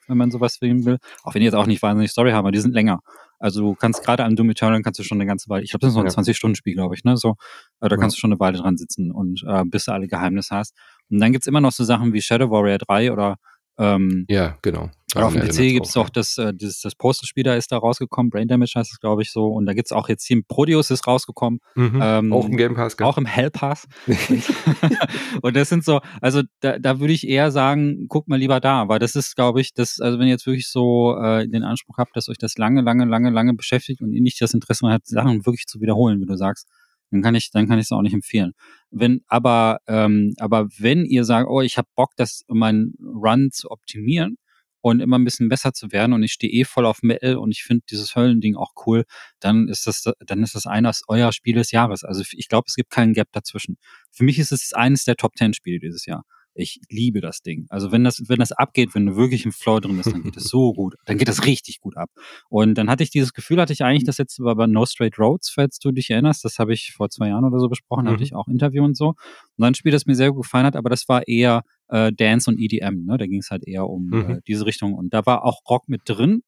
wenn 0.09 0.19
man 0.19 0.31
sowas 0.31 0.59
filmen 0.59 0.85
will. 0.85 0.99
Auch 1.23 1.35
wenn 1.35 1.41
die 1.41 1.47
jetzt 1.47 1.55
auch 1.55 1.67
nicht 1.67 1.83
wahnsinnig 1.83 2.11
Story 2.11 2.33
haben, 2.33 2.41
aber 2.41 2.53
die 2.53 2.61
sind 2.61 2.75
länger. 2.75 3.01
Also 3.39 3.61
du 3.61 3.75
kannst 3.75 4.05
gerade 4.05 4.25
an 4.25 4.37
Doom 4.37 4.51
Eternal 4.51 4.83
kannst 4.83 5.01
du 5.01 5.05
schon 5.05 5.19
eine 5.19 5.27
ganze 5.27 5.49
Weile, 5.49 5.65
ich 5.65 5.71
glaube, 5.71 5.81
das 5.81 5.91
ist 5.91 5.95
so 5.95 6.01
ein 6.01 6.07
ja. 6.07 6.13
20-Stunden-Spiel, 6.13 6.75
glaube 6.75 6.95
ich, 6.95 7.05
ne? 7.05 7.17
So, 7.17 7.37
äh, 7.81 7.89
da 7.89 7.97
ja. 7.97 7.97
kannst 7.97 8.17
du 8.17 8.21
schon 8.21 8.33
eine 8.33 8.41
Weile 8.41 8.59
dran 8.59 8.77
sitzen 8.77 9.11
und 9.11 9.45
äh, 9.47 9.65
bis 9.65 9.85
du 9.85 9.93
alle 9.93 10.09
Geheimnisse 10.09 10.55
hast. 10.57 10.75
Und 11.11 11.21
dann 11.21 11.33
gibt's 11.33 11.47
immer 11.47 11.61
noch 11.61 11.73
so 11.73 11.85
Sachen 11.85 12.13
wie 12.13 12.23
Shadow 12.23 12.51
Warrior 12.51 12.79
3 12.79 13.13
oder 13.13 13.37
ähm, 13.79 14.25
ja, 14.29 14.57
genau. 14.63 14.91
Oder 15.15 15.27
auf 15.27 15.33
dem 15.33 15.43
PC 15.43 15.73
gibt 15.73 15.87
es 15.87 15.97
auch 15.97 16.09
das, 16.09 16.39
äh, 16.39 16.53
dieses, 16.55 16.81
das 16.81 16.95
Postal-Spiel, 16.95 17.45
da 17.45 17.55
ist 17.55 17.71
da 17.73 17.79
rausgekommen, 17.79 18.31
Brain 18.31 18.49
Damage 18.49 18.73
heißt 18.77 18.93
es, 18.93 19.01
glaube 19.01 19.23
ich, 19.23 19.31
so. 19.31 19.47
Und 19.47 19.67
da 19.67 19.75
gibt 19.75 19.89
es 19.89 19.93
auch 19.93 20.09
jetzt 20.09 20.25
hier 20.27 20.43
Prodeus 20.47 20.91
ist 20.91 21.07
rausgekommen. 21.07 21.61
Mhm. 21.75 22.01
Ähm, 22.03 22.33
auch 22.33 22.47
im 22.47 22.57
Game 22.57 22.75
Pass, 22.75 22.97
gell? 22.97 23.07
Auch 23.07 23.19
im 23.19 23.27
Hell 23.27 23.51
Pass. 23.51 23.87
und 25.43 25.57
das 25.57 25.69
sind 25.69 25.85
so, 25.85 26.01
also 26.21 26.43
da, 26.61 26.79
da 26.79 27.01
würde 27.01 27.13
ich 27.13 27.29
eher 27.29 27.51
sagen, 27.51 28.09
guckt 28.09 28.29
mal 28.29 28.39
lieber 28.39 28.61
da, 28.61 28.89
weil 28.89 28.99
das 28.99 29.15
ist, 29.15 29.37
glaube 29.37 29.61
ich, 29.61 29.75
das, 29.75 30.01
also 30.01 30.19
wenn 30.19 30.27
ihr 30.27 30.33
jetzt 30.33 30.47
wirklich 30.47 30.69
so 30.69 31.17
äh, 31.17 31.49
den 31.49 31.63
Anspruch 31.63 31.99
habt, 31.99 32.17
dass 32.17 32.29
euch 32.29 32.39
das 32.39 32.57
lange, 32.59 32.83
lange, 32.83 33.05
lange, 33.05 33.31
lange 33.31 33.55
beschäftigt 33.55 34.01
und 34.01 34.13
ihr 34.13 34.23
nicht 34.23 34.41
das 34.41 34.55
Interesse 34.55 34.89
hat, 34.89 35.07
Sachen 35.07 35.47
wirklich 35.47 35.67
zu 35.67 35.81
wiederholen, 35.81 36.21
wie 36.21 36.27
du 36.27 36.37
sagst, 36.37 36.69
dann 37.11 37.23
kann 37.23 37.35
ich, 37.35 37.51
dann 37.51 37.69
kann 37.69 37.79
ich 37.79 37.85
es 37.85 37.93
auch 37.93 38.03
nicht 38.03 38.15
empfehlen. 38.15 38.53
Wenn, 38.91 39.23
aber, 39.29 39.79
ähm, 39.87 40.35
aber 40.39 40.69
wenn 40.79 41.05
ihr 41.05 41.25
sagt, 41.25 41.49
oh, 41.49 41.61
ich 41.61 41.79
habe 41.79 41.89
Bock, 41.95 42.11
das 42.17 42.45
meinen 42.49 42.95
Run 43.01 43.51
zu 43.53 43.71
optimieren 43.71 44.37
und 44.85 45.01
immer 45.01 45.19
ein 45.19 45.25
bisschen 45.25 45.49
besser 45.49 45.73
zu 45.73 45.93
werden 45.93 46.13
und 46.13 46.23
ich 46.23 46.33
stehe 46.33 46.53
eh 46.53 46.65
voll 46.65 46.85
auf 46.85 47.03
Metal 47.03 47.37
und 47.37 47.51
ich 47.51 47.63
finde 47.63 47.87
dieses 47.91 48.15
Höllending 48.17 48.55
auch 48.55 48.73
cool, 48.85 49.05
dann 49.41 49.67
ist 49.69 49.87
das, 49.87 50.05
dann 50.21 50.43
ist 50.43 50.55
das 50.55 50.67
eines 50.67 51.05
eurer 51.09 51.33
Spiele 51.33 51.61
des 51.61 51.71
Jahres. 51.71 52.05
Also 52.05 52.23
ich 52.31 52.49
glaube, 52.49 52.67
es 52.69 52.75
gibt 52.75 52.91
keinen 52.91 53.15
Gap 53.15 53.29
dazwischen. 53.33 53.79
Für 54.13 54.25
mich 54.25 54.39
ist 54.39 54.53
es 54.53 54.75
eines 54.75 55.05
der 55.05 55.17
Top 55.17 55.37
Ten 55.37 55.55
Spiele 55.55 55.79
dieses 55.79 56.05
Jahr. 56.05 56.25
Ich 56.55 56.81
liebe 56.89 57.21
das 57.21 57.43
Ding. 57.43 57.67
Also 57.69 57.93
wenn 57.93 58.05
das, 58.05 58.23
wenn 58.29 58.39
das 58.39 58.53
abgeht, 58.53 58.95
wenn 58.95 59.07
du 59.07 59.17
wirklich 59.17 59.45
im 59.45 59.53
Flow 59.53 59.81
drin 59.81 59.97
bist, 59.97 60.13
dann 60.13 60.23
geht 60.23 60.37
es 60.37 60.45
so 60.45 60.73
gut. 60.75 60.95
Dann 61.05 61.19
geht 61.19 61.29
das 61.29 61.45
richtig 61.47 61.81
gut 61.81 61.97
ab. 61.97 62.11
Und 62.49 62.75
dann 62.75 62.89
hatte 62.89 63.03
ich 63.03 63.11
dieses 63.11 63.33
Gefühl, 63.33 63.61
hatte 63.61 63.73
ich 63.73 63.83
eigentlich 63.83 64.05
das 64.05 64.19
jetzt 64.19 64.39
bei 64.39 64.67
No 64.67 64.87
Straight 64.87 65.19
Roads, 65.19 65.51
falls 65.51 65.79
du 65.79 65.93
dich 65.93 66.11
erinnerst. 66.11 66.45
Das 66.45 66.59
habe 66.59 66.73
ich 66.73 66.93
vor 66.93 67.11
zwei 67.11 67.29
Jahren 67.29 67.45
oder 67.45 67.59
so 67.59 67.69
besprochen, 67.69 68.05
mhm. 68.05 68.11
hatte 68.11 68.23
ich 68.23 68.35
auch 68.35 68.49
Interview 68.49 68.85
und 68.85 68.97
so. 68.97 69.09
Und 69.09 69.17
dann 69.59 69.73
ein 69.73 69.75
Spiel, 69.75 69.93
das 69.93 70.07
mir 70.07 70.15
sehr 70.15 70.31
gut 70.33 70.43
gefallen 70.43 70.67
hat, 70.67 70.77
aber 70.77 70.91
das 70.91 71.09
war 71.09 71.27
eher 71.27 71.63
äh, 71.89 72.13
Dance 72.13 72.51
und 72.51 72.59
EDM. 72.59 73.05
Ne? 73.05 73.19
Da 73.19 73.27
ging 73.27 73.41
es 73.41 73.51
halt 73.51 73.67
eher 73.67 73.89
um 73.89 74.07
mhm. 74.07 74.31
äh, 74.31 74.41
diese 74.47 74.67
Richtung. 74.67 74.95
Und 74.95 75.13
da 75.13 75.27
war 75.27 75.45
auch 75.45 75.61
Rock 75.69 75.89
mit 75.89 76.03
drin 76.07 76.43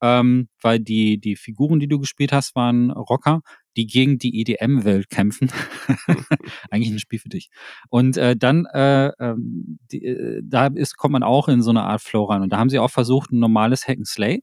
ähm, 0.00 0.48
weil 0.60 0.80
die, 0.80 1.18
die 1.18 1.36
Figuren, 1.36 1.80
die 1.80 1.88
du 1.88 1.98
gespielt 1.98 2.32
hast, 2.32 2.54
waren 2.54 2.90
Rocker, 2.90 3.42
die 3.78 3.86
gegen 3.86 4.18
die 4.18 4.40
EDM-Welt 4.40 5.08
kämpfen. 5.08 5.50
Eigentlich 6.70 6.90
ein 6.90 6.98
Spiel 6.98 7.18
für 7.18 7.30
dich. 7.30 7.48
Und 7.88 8.16
äh, 8.18 8.36
dann, 8.36 8.66
äh, 8.66 9.12
ähm, 9.18 9.78
die, 9.90 10.04
äh, 10.04 10.42
da 10.44 10.66
ist, 10.66 10.96
kommt 10.96 11.12
man 11.12 11.22
auch 11.22 11.48
in 11.48 11.62
so 11.62 11.70
eine 11.70 11.84
Art 11.84 12.02
Flow 12.02 12.24
rein. 12.24 12.42
Und 12.42 12.52
da 12.52 12.58
haben 12.58 12.68
sie 12.68 12.78
auch 12.78 12.90
versucht, 12.90 13.32
ein 13.32 13.38
normales 13.38 13.88
Hack 13.88 13.96
and 13.98 14.06
Slay 14.06 14.42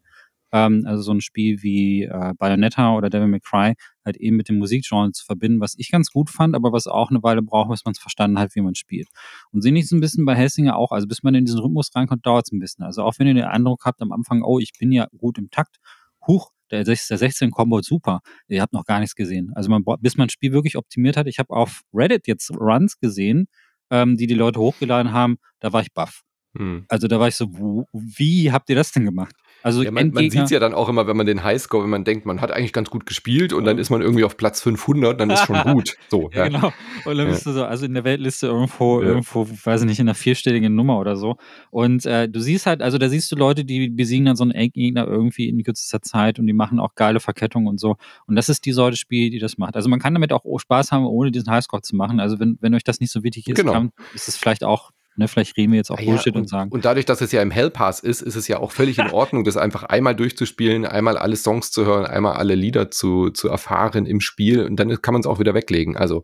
ähm, 0.55 0.83
also 0.85 1.03
so 1.03 1.11
ein 1.11 1.21
Spiel 1.21 1.61
wie 1.63 2.03
äh, 2.03 2.33
Bayonetta 2.37 2.95
oder 2.95 3.09
Devil 3.09 3.27
May 3.27 3.41
Cry 3.41 3.73
halt 4.05 4.17
eben 4.17 4.37
mit 4.37 4.47
dem 4.47 4.57
Musikgenre 4.57 5.11
zu 5.11 5.25
verbinden, 5.25 5.59
was 5.59 5.75
ich 5.77 5.91
ganz 5.91 6.11
gut 6.11 6.29
fand, 6.29 6.55
aber 6.55 6.71
was 6.71 6.87
auch 6.87 7.09
eine 7.09 7.21
Weile 7.23 7.41
braucht, 7.41 7.69
bis 7.69 7.83
man 7.83 7.91
es 7.91 7.99
verstanden 7.99 8.39
hat, 8.39 8.55
wie 8.55 8.61
man 8.61 8.75
spielt. 8.75 9.09
Und 9.51 9.61
sehe 9.61 9.73
ich 9.73 9.85
es 9.85 9.91
ein 9.91 9.99
bisschen 9.99 10.25
bei 10.25 10.35
Helsinger 10.35 10.77
auch, 10.77 10.91
also 10.91 11.07
bis 11.07 11.23
man 11.23 11.35
in 11.35 11.45
diesen 11.45 11.59
Rhythmus 11.59 11.89
reinkommt, 11.93 12.25
dauert 12.25 12.45
es 12.45 12.53
ein 12.53 12.59
bisschen. 12.59 12.85
Also 12.85 13.03
auch 13.03 13.15
wenn 13.17 13.27
ihr 13.27 13.33
den 13.33 13.43
Eindruck 13.43 13.83
habt 13.85 14.01
am 14.01 14.11
Anfang, 14.11 14.43
oh, 14.43 14.59
ich 14.59 14.71
bin 14.79 14.91
ja 14.91 15.07
gut 15.17 15.37
im 15.37 15.49
Takt, 15.49 15.77
huch, 16.25 16.51
der, 16.71 16.83
der 16.83 16.95
16 16.95 17.51
Combo 17.51 17.81
super. 17.81 18.21
Ihr 18.47 18.61
habt 18.61 18.73
noch 18.73 18.85
gar 18.85 18.99
nichts 18.99 19.15
gesehen. 19.15 19.51
Also 19.55 19.69
man, 19.69 19.83
bis 19.99 20.17
man 20.17 20.27
das 20.27 20.33
Spiel 20.33 20.51
wirklich 20.51 20.77
optimiert 20.77 21.17
hat, 21.17 21.27
ich 21.27 21.39
habe 21.39 21.53
auf 21.53 21.81
Reddit 21.93 22.27
jetzt 22.27 22.51
Runs 22.51 22.99
gesehen, 22.99 23.47
ähm, 23.91 24.17
die 24.17 24.27
die 24.27 24.33
Leute 24.33 24.59
hochgeladen 24.59 25.11
haben, 25.11 25.37
da 25.59 25.73
war 25.73 25.81
ich 25.81 25.93
baff. 25.93 26.21
Hm. 26.57 26.85
Also 26.87 27.07
da 27.07 27.19
war 27.19 27.27
ich 27.27 27.35
so, 27.35 27.47
wo, 27.49 27.85
wie 27.91 28.51
habt 28.51 28.69
ihr 28.69 28.75
das 28.75 28.91
denn 28.91 29.05
gemacht? 29.05 29.35
Also 29.65 29.81
ja, 29.81 29.89
man, 29.89 30.11
man 30.11 30.29
sieht 30.29 30.43
es 30.43 30.51
ja 30.51 30.59
dann 30.59 30.75
auch 30.75 30.89
immer, 30.89 31.07
wenn 31.07 31.17
man 31.17 31.25
den 31.25 31.43
Highscore, 31.43 31.85
wenn 31.85 31.89
man 31.89 32.03
denkt, 32.03 32.27
man 32.27 32.39
hat 32.39 32.51
eigentlich 32.51 32.71
ganz 32.71 32.91
gut 32.91 33.07
gespielt 33.07 33.51
und 33.51 33.65
dann 33.65 33.79
ist 33.79 33.89
man 33.89 34.03
irgendwie 34.03 34.23
auf 34.23 34.37
Platz 34.37 34.61
500, 34.61 35.19
dann 35.19 35.31
ist 35.31 35.43
schon 35.43 35.59
gut. 35.73 35.95
So, 36.07 36.29
ja, 36.31 36.37
ja. 36.37 36.47
genau. 36.49 36.71
Und 37.03 37.17
dann 37.17 37.27
bist 37.27 37.47
du 37.47 37.51
so, 37.51 37.65
also 37.65 37.83
in 37.83 37.95
der 37.95 38.03
Weltliste 38.03 38.45
irgendwo, 38.45 39.01
irgendwo, 39.01 39.47
weiß 39.49 39.81
ich 39.81 39.87
nicht, 39.87 39.99
in 39.99 40.07
einer 40.07 40.13
vierstelligen 40.13 40.75
Nummer 40.75 40.99
oder 40.99 41.15
so. 41.15 41.37
Und 41.71 42.05
äh, 42.05 42.29
du 42.29 42.41
siehst 42.41 42.67
halt, 42.67 42.83
also 42.83 42.99
da 42.99 43.09
siehst 43.09 43.31
du 43.31 43.35
Leute, 43.35 43.65
die 43.65 43.89
besiegen 43.89 44.27
dann 44.27 44.35
so 44.35 44.43
einen 44.43 44.51
Endgegner 44.51 45.07
irgendwie 45.07 45.49
in 45.49 45.63
kürzester 45.63 46.03
Zeit 46.03 46.37
und 46.37 46.45
die 46.45 46.53
machen 46.53 46.79
auch 46.79 46.93
geile 46.93 47.19
Verkettungen 47.19 47.67
und 47.67 47.79
so. 47.79 47.95
Und 48.27 48.35
das 48.35 48.49
ist 48.49 48.67
die 48.67 48.71
Sorte 48.71 48.97
Spiel, 48.97 49.31
die 49.31 49.39
das 49.39 49.57
macht. 49.57 49.75
Also 49.75 49.89
man 49.89 49.97
kann 49.99 50.13
damit 50.13 50.31
auch 50.31 50.43
Spaß 50.59 50.91
haben, 50.91 51.07
ohne 51.07 51.31
diesen 51.31 51.49
Highscore 51.49 51.81
zu 51.81 51.95
machen. 51.95 52.19
Also 52.19 52.39
wenn, 52.39 52.59
wenn 52.61 52.75
euch 52.75 52.83
das 52.83 52.99
nicht 52.99 53.11
so 53.11 53.23
wichtig 53.23 53.47
ist, 53.47 53.55
genau. 53.55 53.71
kann, 53.71 53.91
ist 54.13 54.27
es 54.27 54.37
vielleicht 54.37 54.63
auch 54.63 54.91
Ne, 55.17 55.29
vielleicht 55.29 55.55
reden 55.55 55.71
wir 55.71 55.77
jetzt 55.77 55.91
auch 55.91 55.99
ja, 55.99 56.05
Bullshit 56.05 56.35
und, 56.35 56.41
und, 56.41 56.49
sagen. 56.49 56.71
Und 56.71 56.83
dadurch, 56.83 57.05
dass 57.05 57.21
es 57.21 57.31
ja 57.31 57.41
im 57.41 57.51
Hellpass 57.51 58.01
ist, 58.01 58.21
ist 58.21 58.35
es 58.35 58.49
ja 58.49 58.59
auch 58.59 58.71
völlig 58.71 58.97
in 58.99 59.09
Ordnung, 59.11 59.45
das 59.45 59.55
einfach 59.55 59.83
einmal 59.83 60.15
durchzuspielen, 60.15 60.85
einmal 60.85 61.17
alle 61.17 61.37
Songs 61.37 61.71
zu 61.71 61.85
hören, 61.85 62.05
einmal 62.05 62.33
alle 62.33 62.55
Lieder 62.55 62.91
zu, 62.91 63.29
zu 63.29 63.47
erfahren 63.47 64.05
im 64.05 64.19
Spiel 64.19 64.65
und 64.65 64.75
dann 64.75 65.01
kann 65.01 65.13
man 65.13 65.21
es 65.21 65.27
auch 65.27 65.39
wieder 65.39 65.53
weglegen. 65.53 65.95
Also, 65.95 66.23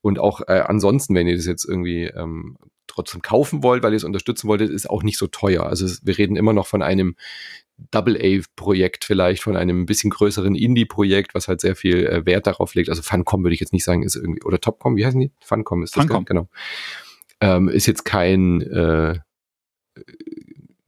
und 0.00 0.18
auch 0.18 0.40
äh, 0.48 0.64
ansonsten, 0.66 1.14
wenn 1.14 1.28
ihr 1.28 1.36
das 1.36 1.46
jetzt 1.46 1.64
irgendwie 1.64 2.06
ähm, 2.06 2.56
trotzdem 2.88 3.22
kaufen 3.22 3.62
wollt, 3.62 3.84
weil 3.84 3.92
ihr 3.92 3.96
es 3.96 4.04
unterstützen 4.04 4.48
wolltet, 4.48 4.70
ist 4.70 4.90
auch 4.90 5.04
nicht 5.04 5.18
so 5.18 5.28
teuer. 5.28 5.64
Also 5.64 5.86
wir 6.02 6.18
reden 6.18 6.34
immer 6.34 6.52
noch 6.52 6.66
von 6.66 6.82
einem 6.82 7.14
Double-A-Projekt 7.92 9.04
vielleicht, 9.04 9.44
von 9.44 9.56
einem 9.56 9.86
bisschen 9.86 10.10
größeren 10.10 10.56
Indie-Projekt, 10.56 11.34
was 11.34 11.46
halt 11.46 11.60
sehr 11.60 11.76
viel 11.76 12.06
äh, 12.06 12.26
Wert 12.26 12.48
darauf 12.48 12.74
legt. 12.74 12.90
Also 12.90 13.02
Funcom 13.02 13.44
würde 13.44 13.54
ich 13.54 13.60
jetzt 13.60 13.72
nicht 13.72 13.84
sagen, 13.84 14.02
ist 14.02 14.16
irgendwie, 14.16 14.42
oder 14.42 14.60
Topcom, 14.60 14.96
wie 14.96 15.06
heißen 15.06 15.20
die? 15.20 15.30
Funcom 15.40 15.84
ist 15.84 15.96
das, 15.96 16.04
Funcom. 16.04 16.24
genau 16.24 16.48
ähm, 17.42 17.68
ist 17.68 17.86
jetzt 17.86 18.04
kein 18.04 18.62
äh, 18.62 19.18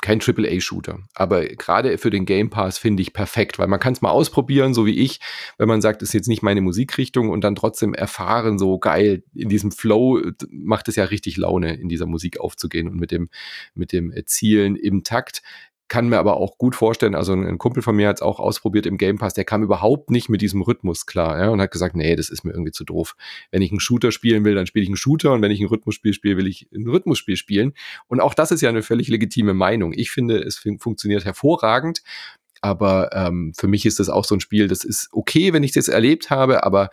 kein 0.04 0.20
AAA-Shooter. 0.20 0.98
Aber 1.14 1.46
gerade 1.46 1.96
für 1.96 2.10
den 2.10 2.26
Game 2.26 2.50
Pass 2.50 2.76
finde 2.76 3.00
ich 3.00 3.14
perfekt, 3.14 3.58
weil 3.58 3.68
man 3.68 3.80
kann 3.80 3.94
es 3.94 4.02
mal 4.02 4.10
ausprobieren, 4.10 4.74
so 4.74 4.84
wie 4.84 4.98
ich, 4.98 5.18
wenn 5.56 5.66
man 5.66 5.80
sagt, 5.80 6.02
ist 6.02 6.12
jetzt 6.12 6.28
nicht 6.28 6.42
meine 6.42 6.60
Musikrichtung 6.60 7.30
und 7.30 7.42
dann 7.42 7.54
trotzdem 7.54 7.94
erfahren, 7.94 8.58
so 8.58 8.78
geil, 8.78 9.22
in 9.34 9.48
diesem 9.48 9.72
Flow 9.72 10.20
macht 10.50 10.88
es 10.88 10.96
ja 10.96 11.04
richtig 11.04 11.38
Laune, 11.38 11.76
in 11.76 11.88
dieser 11.88 12.04
Musik 12.04 12.38
aufzugehen 12.38 12.86
und 12.86 13.00
mit 13.00 13.12
dem, 13.12 13.30
mit 13.74 13.92
dem 13.92 14.12
Zielen 14.26 14.76
im 14.76 15.04
Takt 15.04 15.40
kann 15.88 16.08
mir 16.08 16.18
aber 16.18 16.38
auch 16.38 16.56
gut 16.56 16.74
vorstellen, 16.74 17.14
also 17.14 17.34
ein 17.34 17.58
Kumpel 17.58 17.82
von 17.82 17.94
mir 17.94 18.08
hat 18.08 18.16
es 18.16 18.22
auch 18.22 18.40
ausprobiert 18.40 18.86
im 18.86 18.96
Game 18.96 19.18
Pass, 19.18 19.34
der 19.34 19.44
kam 19.44 19.62
überhaupt 19.62 20.10
nicht 20.10 20.28
mit 20.28 20.40
diesem 20.40 20.62
Rhythmus 20.62 21.06
klar 21.06 21.38
ja, 21.38 21.50
und 21.50 21.60
hat 21.60 21.70
gesagt, 21.70 21.94
nee, 21.94 22.16
das 22.16 22.30
ist 22.30 22.44
mir 22.44 22.52
irgendwie 22.52 22.72
zu 22.72 22.84
doof. 22.84 23.16
Wenn 23.50 23.62
ich 23.62 23.70
einen 23.70 23.80
Shooter 23.80 24.10
spielen 24.10 24.44
will, 24.44 24.54
dann 24.54 24.66
spiele 24.66 24.84
ich 24.84 24.88
einen 24.88 24.96
Shooter 24.96 25.32
und 25.32 25.42
wenn 25.42 25.50
ich 25.50 25.60
ein 25.60 25.66
Rhythmusspiel 25.66 26.14
spiele, 26.14 26.36
will 26.36 26.46
ich 26.46 26.68
ein 26.72 26.88
Rhythmusspiel 26.88 27.36
spielen. 27.36 27.74
Und 28.06 28.20
auch 28.20 28.34
das 28.34 28.50
ist 28.50 28.62
ja 28.62 28.70
eine 28.70 28.82
völlig 28.82 29.08
legitime 29.08 29.54
Meinung. 29.54 29.92
Ich 29.94 30.10
finde, 30.10 30.38
es 30.38 30.56
fun 30.56 30.78
funktioniert 30.78 31.24
hervorragend, 31.24 32.02
aber 32.62 33.10
ähm, 33.12 33.52
für 33.54 33.68
mich 33.68 33.84
ist 33.84 34.00
das 34.00 34.08
auch 34.08 34.24
so 34.24 34.34
ein 34.34 34.40
Spiel, 34.40 34.68
das 34.68 34.84
ist 34.84 35.10
okay, 35.12 35.52
wenn 35.52 35.62
ich 35.62 35.74
jetzt 35.74 35.88
erlebt 35.88 36.30
habe, 36.30 36.64
aber 36.64 36.88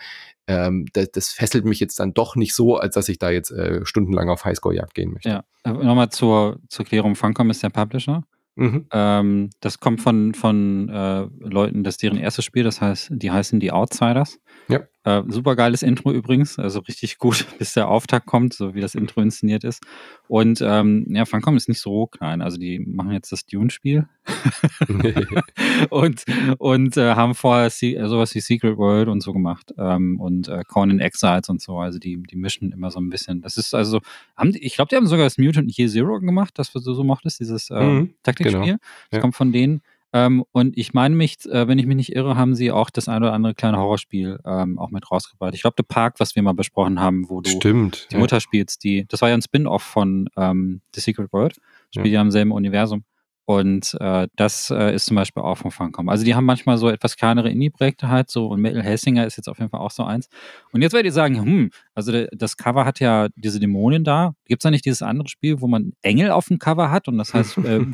ähm, 0.48 0.86
das, 0.92 1.12
das, 1.12 1.30
fesselt 1.30 1.64
mich 1.64 1.80
jetzt 1.80 2.00
dann 2.00 2.14
doch 2.14 2.36
nicht 2.36 2.54
so, 2.54 2.76
als 2.76 2.96
dass 2.96 3.08
ich 3.08 3.20
da 3.20 3.30
jetzt 3.30 3.52
äh, 3.52 3.86
stundenlang 3.86 4.30
auf 4.30 4.44
Highscore-Jagd 4.44 4.94
gehen 4.94 5.14
möchte. 5.14 5.30
Ja, 5.30 5.44
äh, 5.64 5.72
nochmal 5.72 6.10
zur, 6.10 6.60
zur 6.68 6.86
Klärung, 6.86 7.16
Funcom 7.16 7.50
ist 7.50 7.64
der 7.64 7.70
Publisher. 7.70 8.24
Mhm. 8.56 8.88
Ähm, 8.92 9.50
das 9.60 9.80
kommt 9.80 10.02
von, 10.02 10.34
von 10.34 10.90
äh, 10.90 11.28
Leuten, 11.40 11.84
das 11.84 11.96
ist 11.96 12.04
deren 12.04 12.18
erstes 12.18 12.46
Spiel, 12.46 12.64
das 12.64 12.82
heißt, 12.82 13.12
die 13.14 13.32
heißen 13.32 13.60
die 13.60 13.72
Outsiders. 13.72 14.40
Ja. 14.68 14.82
Äh, 15.04 15.24
super 15.30 15.56
geiles 15.56 15.82
Intro 15.82 16.12
übrigens, 16.12 16.60
also 16.60 16.80
richtig 16.82 17.18
gut, 17.18 17.46
bis 17.58 17.74
der 17.74 17.88
Auftakt 17.88 18.28
kommt, 18.28 18.54
so 18.54 18.76
wie 18.76 18.82
das 18.82 18.94
Intro 18.94 19.22
inszeniert 19.22 19.64
ist. 19.64 19.84
Und 20.28 20.62
ähm, 20.62 21.08
ja, 21.10 21.26
Funcom 21.26 21.58
ist 21.58 21.68
nicht 21.70 21.82
so 21.82 22.06
klein, 22.06 22.44
also 22.44 22.58
die 22.58 22.80
machen 22.80 23.12
jetzt 23.12 23.32
das 23.32 23.48
Dune-Spiel 23.48 24.08
und, 25.90 26.24
und 26.60 26.98
äh, 26.98 27.16
haben 27.16 27.34
vorher 27.34 27.66
äh, 27.66 28.08
sowas 28.08 28.36
wie 28.36 28.42
Secret 28.42 28.78
World 28.78 29.08
und 29.08 29.22
so 29.22 29.34
gemacht 29.34 29.74
ähm, 29.78 30.20
und 30.20 30.48
äh, 30.50 30.64
Conan 30.68 31.00
Exiles 31.00 31.50
und 31.50 31.62
so, 31.62 31.80
also 31.80 31.98
die, 31.98 32.22
die 32.22 32.36
mischen 32.36 32.72
immer 32.72 32.92
so 32.92 33.00
ein 33.00 33.10
bisschen. 33.10 33.42
Das 33.42 33.58
ist 33.58 33.74
also, 33.74 34.02
haben, 34.38 34.54
ich 34.54 34.76
glaube, 34.76 34.90
die 34.90 34.98
haben 34.98 35.08
sogar 35.08 35.26
das 35.26 35.40
Mutant 35.40 35.76
Year 35.78 35.90
Zero 35.90 36.20
gemacht, 36.20 36.54
das 36.60 36.72
du 36.72 36.80
so 36.80 37.04
mochtest, 37.04 37.40
dieses 37.40 37.72
äh, 37.72 37.82
mhm, 37.82 38.14
Taktikspiel. 38.22 38.62
Genau. 38.62 38.78
Das 39.10 39.18
ja. 39.18 39.20
kommt 39.20 39.36
von 39.36 39.52
denen. 39.52 39.82
Ähm, 40.14 40.44
und 40.52 40.78
ich 40.78 40.94
meine 40.94 41.16
mich, 41.16 41.46
äh, 41.46 41.68
wenn 41.68 41.80
ich 41.80 41.86
mich 41.86 41.96
nicht 41.96 42.16
irre, 42.16 42.36
haben 42.36 42.56
sie 42.56 42.72
auch 42.72 42.90
das 42.90 43.08
ein 43.08 43.24
oder 43.24 43.34
andere 43.34 43.54
kleine 43.54 43.78
Horrorspiel 43.78 44.40
ähm, 44.46 44.78
auch 44.78 44.92
mit 44.92 45.10
rausgebracht. 45.10 45.54
Ich 45.54 45.62
glaube, 45.62 45.76
The 45.78 45.84
Park, 45.84 46.20
was 46.20 46.36
wir 46.36 46.44
mal 46.44 46.54
besprochen 46.54 47.00
haben, 47.00 47.30
wo 47.30 47.42
du 47.42 47.50
Stimmt, 47.50 48.08
die 48.12 48.16
ja. 48.16 48.20
Mutter 48.20 48.40
spielst, 48.42 48.84
die, 48.84 49.06
das 49.08 49.22
war 49.22 49.30
ja 49.30 49.36
ein 49.36 49.42
Spin-off 49.42 49.84
von 49.84 50.30
ähm, 50.36 50.82
The 50.94 51.02
Secret 51.02 51.32
World, 51.32 51.60
spielt 51.92 52.08
ja. 52.08 52.14
ja 52.14 52.22
im 52.22 52.32
selben 52.32 52.52
Universum. 52.52 53.04
Und 53.52 53.98
äh, 54.00 54.28
das 54.38 54.70
äh, 54.70 54.96
ist 54.96 55.08
zum 55.08 55.16
Beispiel 55.16 55.44
auch 55.44 55.56
von 55.56 55.72
Funcom. 55.72 56.08
Also 56.08 56.24
die 56.24 56.36
haben 56.36 56.46
manchmal 56.46 56.78
so 56.78 56.88
etwas 56.88 57.18
kleinere 57.18 57.50
Indie-Projekte 57.50 58.08
halt 58.08 58.30
so 58.30 58.48
und 58.48 58.62
Metal 58.62 58.82
Hellsinger 58.82 59.26
ist 59.26 59.36
jetzt 59.36 59.50
auf 59.50 59.60
jeden 59.60 59.70
Fall 59.70 59.82
auch 59.82 59.92
so 59.92 60.04
eins. 60.04 60.30
Und 60.72 60.82
jetzt 60.82 60.94
werdet 60.94 61.08
ihr 61.08 61.14
sagen, 61.14 61.44
hm, 61.44 61.72
also 61.94 62.26
das 62.32 62.56
Cover 62.56 62.86
hat 62.86 63.02
ja 63.02 63.28
diese 63.36 63.60
Dämonin 63.60 64.06
da. 64.06 64.34
Gibt 64.46 64.62
es 64.62 64.64
da 64.64 64.72
nicht 64.72 64.86
dieses 64.86 65.02
andere 65.02 65.28
Spiel, 65.28 65.60
wo 65.60 65.68
man 65.68 65.92
Engel 66.02 66.32
auf 66.32 66.48
dem 66.48 66.60
Cover 66.60 66.92
hat 66.92 67.10
und 67.10 67.18
das 67.18 67.34
heißt 67.34 67.58
äh, 67.58 67.86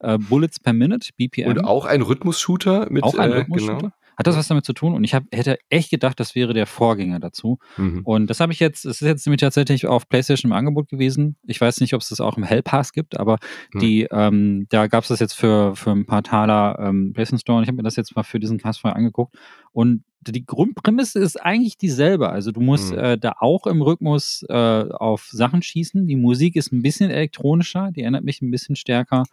äh, 0.00 0.18
Bullets 0.18 0.60
per 0.60 0.74
Minute, 0.74 1.08
BPM? 1.16 1.48
Und 1.48 1.64
auch 1.64 1.86
ein 1.86 2.02
Rhythmus-Shooter 2.02 2.88
mit 2.90 3.02
auch 3.02 3.14
ein 3.14 3.32
äh, 3.32 3.36
Rhythmus-Shooter? 3.36 3.78
Genau. 3.78 3.92
Hat 4.20 4.26
das 4.26 4.36
was 4.36 4.48
damit 4.48 4.66
zu 4.66 4.74
tun? 4.74 4.92
Und 4.92 5.02
ich 5.02 5.14
hab, 5.14 5.24
hätte 5.32 5.58
echt 5.70 5.90
gedacht, 5.90 6.20
das 6.20 6.34
wäre 6.34 6.52
der 6.52 6.66
Vorgänger 6.66 7.20
dazu. 7.20 7.58
Mhm. 7.78 8.02
Und 8.04 8.26
das 8.28 8.38
habe 8.40 8.52
ich 8.52 8.60
jetzt, 8.60 8.84
es 8.84 9.00
ist 9.00 9.08
jetzt 9.08 9.26
nämlich 9.26 9.40
tatsächlich 9.40 9.86
auf 9.86 10.10
PlayStation 10.10 10.50
im 10.50 10.56
Angebot 10.56 10.90
gewesen. 10.90 11.36
Ich 11.46 11.58
weiß 11.58 11.80
nicht, 11.80 11.94
ob 11.94 12.02
es 12.02 12.10
das 12.10 12.20
auch 12.20 12.36
im 12.36 12.42
Hellpass 12.42 12.92
gibt, 12.92 13.18
aber 13.18 13.38
mhm. 13.72 13.78
die, 13.78 14.06
ähm, 14.10 14.66
da 14.68 14.88
gab 14.88 15.04
es 15.04 15.08
das 15.08 15.20
jetzt 15.20 15.32
für, 15.32 15.74
für 15.74 15.92
ein 15.92 16.04
paar 16.04 16.22
Taler 16.22 16.78
ähm, 16.80 17.14
PlayStation 17.14 17.38
Store 17.38 17.56
und 17.56 17.62
ich 17.62 17.68
habe 17.68 17.76
mir 17.76 17.82
das 17.82 17.96
jetzt 17.96 18.14
mal 18.14 18.22
für 18.22 18.38
diesen 18.38 18.58
Castfire 18.58 18.94
angeguckt. 18.94 19.34
Und 19.72 20.04
die 20.20 20.44
Grundprämisse 20.44 21.18
ist 21.18 21.42
eigentlich 21.42 21.78
dieselbe. 21.78 22.28
Also 22.28 22.52
du 22.52 22.60
musst 22.60 22.92
mhm. 22.92 22.98
äh, 22.98 23.18
da 23.18 23.36
auch 23.40 23.66
im 23.66 23.80
Rhythmus 23.80 24.44
äh, 24.50 24.54
auf 24.54 25.28
Sachen 25.32 25.62
schießen. 25.62 26.06
Die 26.06 26.16
Musik 26.16 26.56
ist 26.56 26.72
ein 26.72 26.82
bisschen 26.82 27.10
elektronischer, 27.10 27.90
die 27.90 28.02
erinnert 28.02 28.24
mich 28.24 28.42
ein 28.42 28.50
bisschen 28.50 28.76
stärker 28.76 29.24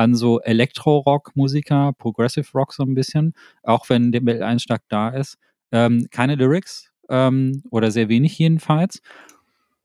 an 0.00 0.14
so 0.14 0.40
Elektro-Rock-Musiker, 0.40 1.92
Progressive 1.98 2.46
Rock 2.54 2.72
so 2.72 2.84
ein 2.84 2.94
bisschen, 2.94 3.34
auch 3.62 3.90
wenn 3.90 4.12
der 4.12 4.46
Einschlag 4.46 4.80
da 4.88 5.10
ist. 5.10 5.36
Ähm, 5.72 6.06
keine 6.10 6.36
Lyrics 6.36 6.90
ähm, 7.10 7.62
oder 7.70 7.90
sehr 7.90 8.08
wenig 8.08 8.38
jedenfalls. 8.38 9.02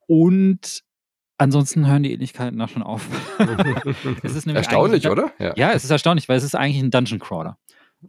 Und 0.08 0.84
ansonsten 1.38 1.86
hören 1.86 2.04
die 2.04 2.14
Ähnlichkeiten 2.14 2.58
da 2.58 2.70
schon 2.70 2.82
auf. 2.82 3.06
erstaunlich, 4.48 5.10
oder? 5.10 5.34
Ja. 5.38 5.54
ja. 5.58 5.74
es 5.74 5.84
ist 5.84 5.92
erstaunlich, 5.92 6.30
weil 6.30 6.38
es 6.38 6.46
ist 6.46 6.56
eigentlich 6.56 6.82
ein 6.82 6.92
Dungeon 6.92 7.20
Crawler. 7.20 7.58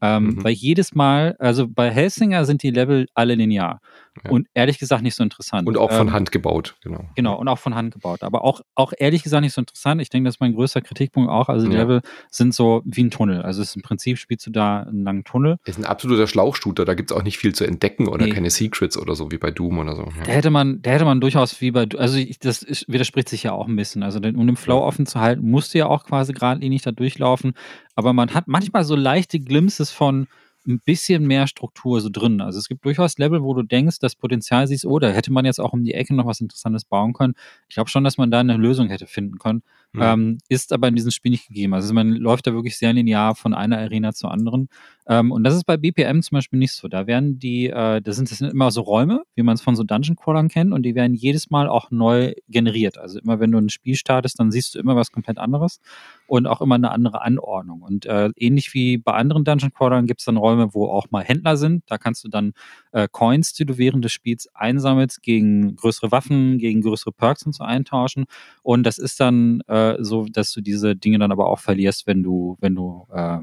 Ähm, 0.01 0.27
mhm. 0.27 0.45
Weil 0.45 0.53
jedes 0.53 0.95
Mal, 0.95 1.35
also 1.41 1.67
bei 1.67 1.91
Helsinger 1.91 2.45
sind 2.45 2.63
die 2.63 2.71
Level 2.71 3.09
alle 3.15 3.35
linear. 3.35 3.81
Ja. 4.25 4.31
Und 4.31 4.49
ehrlich 4.55 4.79
gesagt 4.79 5.03
nicht 5.03 5.15
so 5.15 5.23
interessant. 5.23 5.69
Und 5.69 5.77
auch 5.77 5.91
von 5.91 6.09
ähm, 6.09 6.13
Hand 6.13 6.33
gebaut, 6.33 6.77
genau. 6.83 7.05
Genau, 7.15 7.39
und 7.39 7.49
auch 7.49 7.59
von 7.59 7.75
Hand 7.75 7.95
gebaut. 7.95 8.23
Aber 8.23 8.45
auch, 8.45 8.61
auch 8.75 8.93
ehrlich 8.97 9.23
gesagt 9.23 9.43
nicht 9.43 9.53
so 9.53 9.61
interessant. 9.61 10.01
Ich 10.01 10.09
denke, 10.09 10.29
das 10.29 10.37
ist 10.37 10.41
mein 10.41 10.55
größter 10.55 10.81
Kritikpunkt 10.81 11.31
auch. 11.31 11.49
Also 11.49 11.67
die 11.67 11.75
ja. 11.75 11.83
Level 11.83 12.01
sind 12.31 12.55
so 12.55 12.83
wie 12.85 13.05
ein 13.05 13.11
Tunnel. 13.11 13.43
Also 13.43 13.63
im 13.75 13.83
Prinzip 13.83 14.19
spielst 14.19 14.47
du 14.47 14.51
da 14.51 14.81
einen 14.83 15.05
langen 15.05 15.25
Tunnel. 15.25 15.59
Ist 15.65 15.79
ein 15.79 15.85
absoluter 15.85 16.27
Schlauchshooter. 16.27 16.85
Da 16.85 16.95
gibt 16.95 17.11
es 17.11 17.17
auch 17.17 17.23
nicht 17.23 17.39
viel 17.39 17.55
zu 17.55 17.65
entdecken 17.65 18.09
oder 18.09 18.27
nee. 18.27 18.33
keine 18.33 18.51
Secrets 18.51 18.97
oder 18.97 19.15
so 19.15 19.31
wie 19.31 19.39
bei 19.39 19.51
Doom 19.51 19.79
oder 19.79 19.95
so. 19.95 20.03
Ja. 20.03 20.25
Da 20.25 20.33
hätte 20.33 20.51
man, 20.51 20.83
da 20.83 20.91
hätte 20.91 21.05
man 21.05 21.21
durchaus 21.21 21.61
wie 21.61 21.71
bei, 21.71 21.87
also 21.97 22.17
ich, 22.17 22.39
das 22.39 22.63
ist, 22.63 22.87
widerspricht 22.89 23.29
sich 23.29 23.43
ja 23.43 23.53
auch 23.53 23.69
ein 23.69 23.77
bisschen. 23.77 24.03
Also 24.03 24.19
um 24.19 24.47
den 24.47 24.57
Flow 24.57 24.79
offen 24.79 25.07
zu 25.07 25.21
halten, 25.21 25.49
musst 25.51 25.75
du 25.75 25.79
ja 25.79 25.87
auch 25.87 26.05
quasi 26.05 26.33
geradlinig 26.33 26.83
da 26.83 26.93
durchlaufen. 26.93 27.53
Aber 27.95 28.13
man 28.13 28.35
hat 28.35 28.49
manchmal 28.49 28.85
so 28.85 28.95
leichte 28.95 29.41
Glimpses 29.41 29.91
von, 29.91 30.27
ein 30.67 30.81
bisschen 30.81 31.27
mehr 31.27 31.47
Struktur 31.47 32.01
so 32.01 32.09
drin. 32.11 32.41
Also 32.41 32.59
es 32.59 32.69
gibt 32.69 32.85
durchaus 32.85 33.19
Level, 33.19 33.43
wo 33.43 33.55
du 33.55 33.63
denkst, 33.63 33.99
das 34.01 34.17
Potenzial 34.17 34.67
siehst, 34.67 34.85
oh, 34.85 34.99
da 34.99 35.09
hätte 35.09 35.33
man 35.33 35.45
jetzt 35.45 35.61
auch 35.61 35.73
um 35.73 35.85
die 35.85 35.95
Ecke 35.95 36.15
noch 36.15 36.27
was 36.27 36.41
Interessantes 36.41 36.85
bauen 36.85 37.13
können. 37.13 37.35
Ich 37.69 37.75
glaube 37.75 37.91
schon, 37.91 38.05
dass 38.05 38.19
man 38.19 38.31
da 38.31 38.41
eine 38.41 38.57
Lösung 38.57 38.89
hätte 38.89 39.07
finden 39.07 39.39
können. 39.39 39.63
Mhm. 39.93 40.03
Ähm, 40.03 40.39
ist 40.49 40.73
aber 40.73 40.89
in 40.89 40.95
diesem 40.95 41.11
Spiel 41.11 41.31
nicht 41.31 41.49
gegeben. 41.49 41.75
Also 41.75 41.95
man 41.95 42.13
läuft 42.13 42.47
da 42.47 42.53
wirklich 42.53 42.77
sehr 42.77 42.93
linear 42.93 43.35
von 43.35 43.55
einer 43.55 43.79
Arena 43.79 44.13
zur 44.13 44.31
anderen. 44.31 44.69
Ähm, 45.09 45.31
und 45.31 45.45
das 45.45 45.55
ist 45.55 45.65
bei 45.65 45.77
BPM 45.77 46.21
zum 46.21 46.37
Beispiel 46.37 46.59
nicht 46.59 46.73
so. 46.73 46.89
Da 46.89 47.07
werden 47.07 47.39
die, 47.39 47.69
äh, 47.69 48.03
das, 48.03 48.17
sind, 48.17 48.31
das 48.31 48.39
sind 48.39 48.51
immer 48.51 48.71
so 48.71 48.81
Räume, 48.81 49.23
wie 49.37 49.43
man 49.43 49.55
es 49.55 49.63
von 49.63 49.77
so 49.77 49.85
Dungeon 49.85 50.17
Crawlern 50.17 50.49
kennt, 50.49 50.73
und 50.73 50.83
die 50.83 50.95
werden 50.95 51.15
jedes 51.15 51.49
Mal 51.51 51.69
auch 51.69 51.91
neu 51.91 52.35
generiert. 52.49 52.99
Also 52.99 53.21
immer 53.21 53.39
wenn 53.39 53.53
du 53.53 53.59
ein 53.59 53.69
Spiel 53.69 53.95
startest, 53.95 54.41
dann 54.41 54.51
siehst 54.51 54.75
du 54.75 54.81
immer 54.81 54.97
was 54.97 55.13
komplett 55.13 55.39
anderes 55.39 55.81
und 56.27 56.47
auch 56.47 56.61
immer 56.61 56.75
eine 56.75 56.91
andere 56.91 57.23
Anordnung. 57.23 57.83
Und 57.83 58.05
äh, 58.07 58.31
ähnlich 58.37 58.75
wie 58.75 58.99
bei 58.99 59.13
anderen 59.13 59.45
Dungeon 59.45 59.73
Crawlern 59.73 60.07
gibt 60.07 60.21
es 60.21 60.25
dann 60.25 60.37
Räume, 60.37 60.75
wo 60.75 60.87
auch 60.87 61.11
mal 61.11 61.23
Händler 61.23 61.57
sind. 61.57 61.85
Da 61.87 61.99
kannst 61.99 62.25
du 62.25 62.29
dann 62.29 62.53
äh, 62.91 63.07
Coins, 63.11 63.53
die 63.53 63.65
du 63.65 63.79
während 63.79 64.05
des 64.05 64.13
Spiels 64.13 64.49
einsammelst, 64.55 65.23
gegen 65.23 65.77
größere 65.77 66.11
Waffen, 66.11 66.59
gegen 66.59 66.81
größere 66.81 67.13
Perks 67.13 67.45
und 67.47 67.55
so 67.55 67.63
eintauschen. 67.63 68.25
Und 68.63 68.83
das 68.85 68.99
ist 68.99 69.21
dann 69.21 69.61
äh, 69.69 69.76
so, 70.01 70.27
dass 70.27 70.53
du 70.53 70.61
diese 70.61 70.97
Dinge 70.97 71.19
dann 71.19 71.33
aber 71.33 71.49
auch 71.49 71.61
verlierst, 71.61 72.07
wenn 72.07 72.23
du, 72.23 72.57
wenn 72.61 72.75
du, 72.75 73.07
äh, 73.13 73.39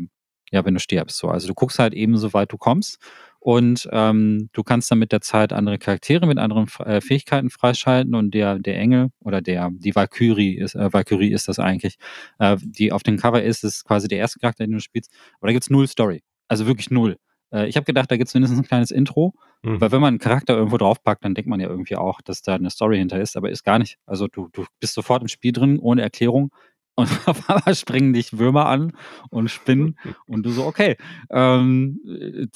ja, 0.51 0.65
wenn 0.65 0.73
du 0.73 0.79
stirbst. 0.79 1.17
So. 1.17 1.29
Also 1.29 1.47
du 1.47 1.53
guckst 1.53 1.79
halt 1.79 1.93
eben, 1.93 2.17
so 2.17 2.33
weit 2.33 2.51
du 2.51 2.57
kommst 2.57 2.99
und 3.39 3.89
ähm, 3.91 4.49
du 4.53 4.63
kannst 4.63 4.89
dann 4.89 4.99
mit 4.99 5.11
der 5.11 5.19
Zeit 5.21 5.51
andere 5.51 5.77
Charaktere 5.77 6.25
mit 6.27 6.37
anderen 6.37 6.67
äh, 6.85 7.01
Fähigkeiten 7.01 7.49
freischalten 7.49 8.15
und 8.15 8.33
der, 8.33 8.59
der 8.59 8.77
Engel 8.79 9.09
oder 9.19 9.41
der, 9.41 9.71
die 9.73 9.95
Valkyrie 9.95 10.55
ist, 10.57 10.75
äh, 10.75 10.93
Valkyrie 10.93 11.31
ist 11.31 11.47
das 11.47 11.59
eigentlich, 11.59 11.97
äh, 12.39 12.55
die 12.61 12.91
auf 12.91 13.03
dem 13.03 13.17
Cover 13.17 13.43
ist, 13.43 13.63
ist 13.63 13.83
quasi 13.83 14.07
der 14.07 14.19
erste 14.19 14.39
Charakter, 14.39 14.63
den 14.63 14.73
du 14.73 14.79
spielst, 14.79 15.11
aber 15.39 15.47
da 15.47 15.53
gibt's 15.53 15.69
null 15.69 15.87
Story. 15.87 16.23
Also 16.47 16.67
wirklich 16.67 16.89
null. 16.89 17.17
Äh, 17.53 17.67
ich 17.67 17.75
habe 17.75 17.85
gedacht, 17.85 18.11
da 18.11 18.17
gibt's 18.17 18.33
mindestens 18.33 18.59
ein 18.59 18.65
kleines 18.65 18.91
Intro, 18.91 19.33
mhm. 19.61 19.79
weil 19.79 19.91
wenn 19.91 20.01
man 20.01 20.09
einen 20.09 20.19
Charakter 20.19 20.55
irgendwo 20.55 20.77
draufpackt, 20.77 21.23
dann 21.23 21.35
denkt 21.35 21.49
man 21.49 21.59
ja 21.59 21.69
irgendwie 21.69 21.95
auch, 21.95 22.21
dass 22.21 22.41
da 22.41 22.55
eine 22.55 22.69
Story 22.69 22.97
hinter 22.97 23.21
ist, 23.21 23.37
aber 23.37 23.49
ist 23.49 23.63
gar 23.63 23.79
nicht. 23.79 23.97
Also 24.05 24.27
du, 24.27 24.49
du 24.51 24.65
bist 24.79 24.95
sofort 24.95 25.21
im 25.21 25.27
Spiel 25.27 25.51
drin, 25.53 25.79
ohne 25.79 26.01
Erklärung 26.01 26.51
und 26.95 27.09
auf 27.25 27.49
einmal 27.49 27.75
springen 27.75 28.13
dich 28.13 28.37
Würmer 28.37 28.67
an 28.67 28.93
und 29.31 29.49
spinnen 29.49 29.97
und 30.27 30.45
du 30.45 30.51
so, 30.51 30.65
okay, 30.65 30.95
ähm, 31.31 31.99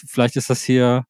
vielleicht 0.06 0.36
ist 0.36 0.50
das 0.52 0.64
hier 0.64 1.06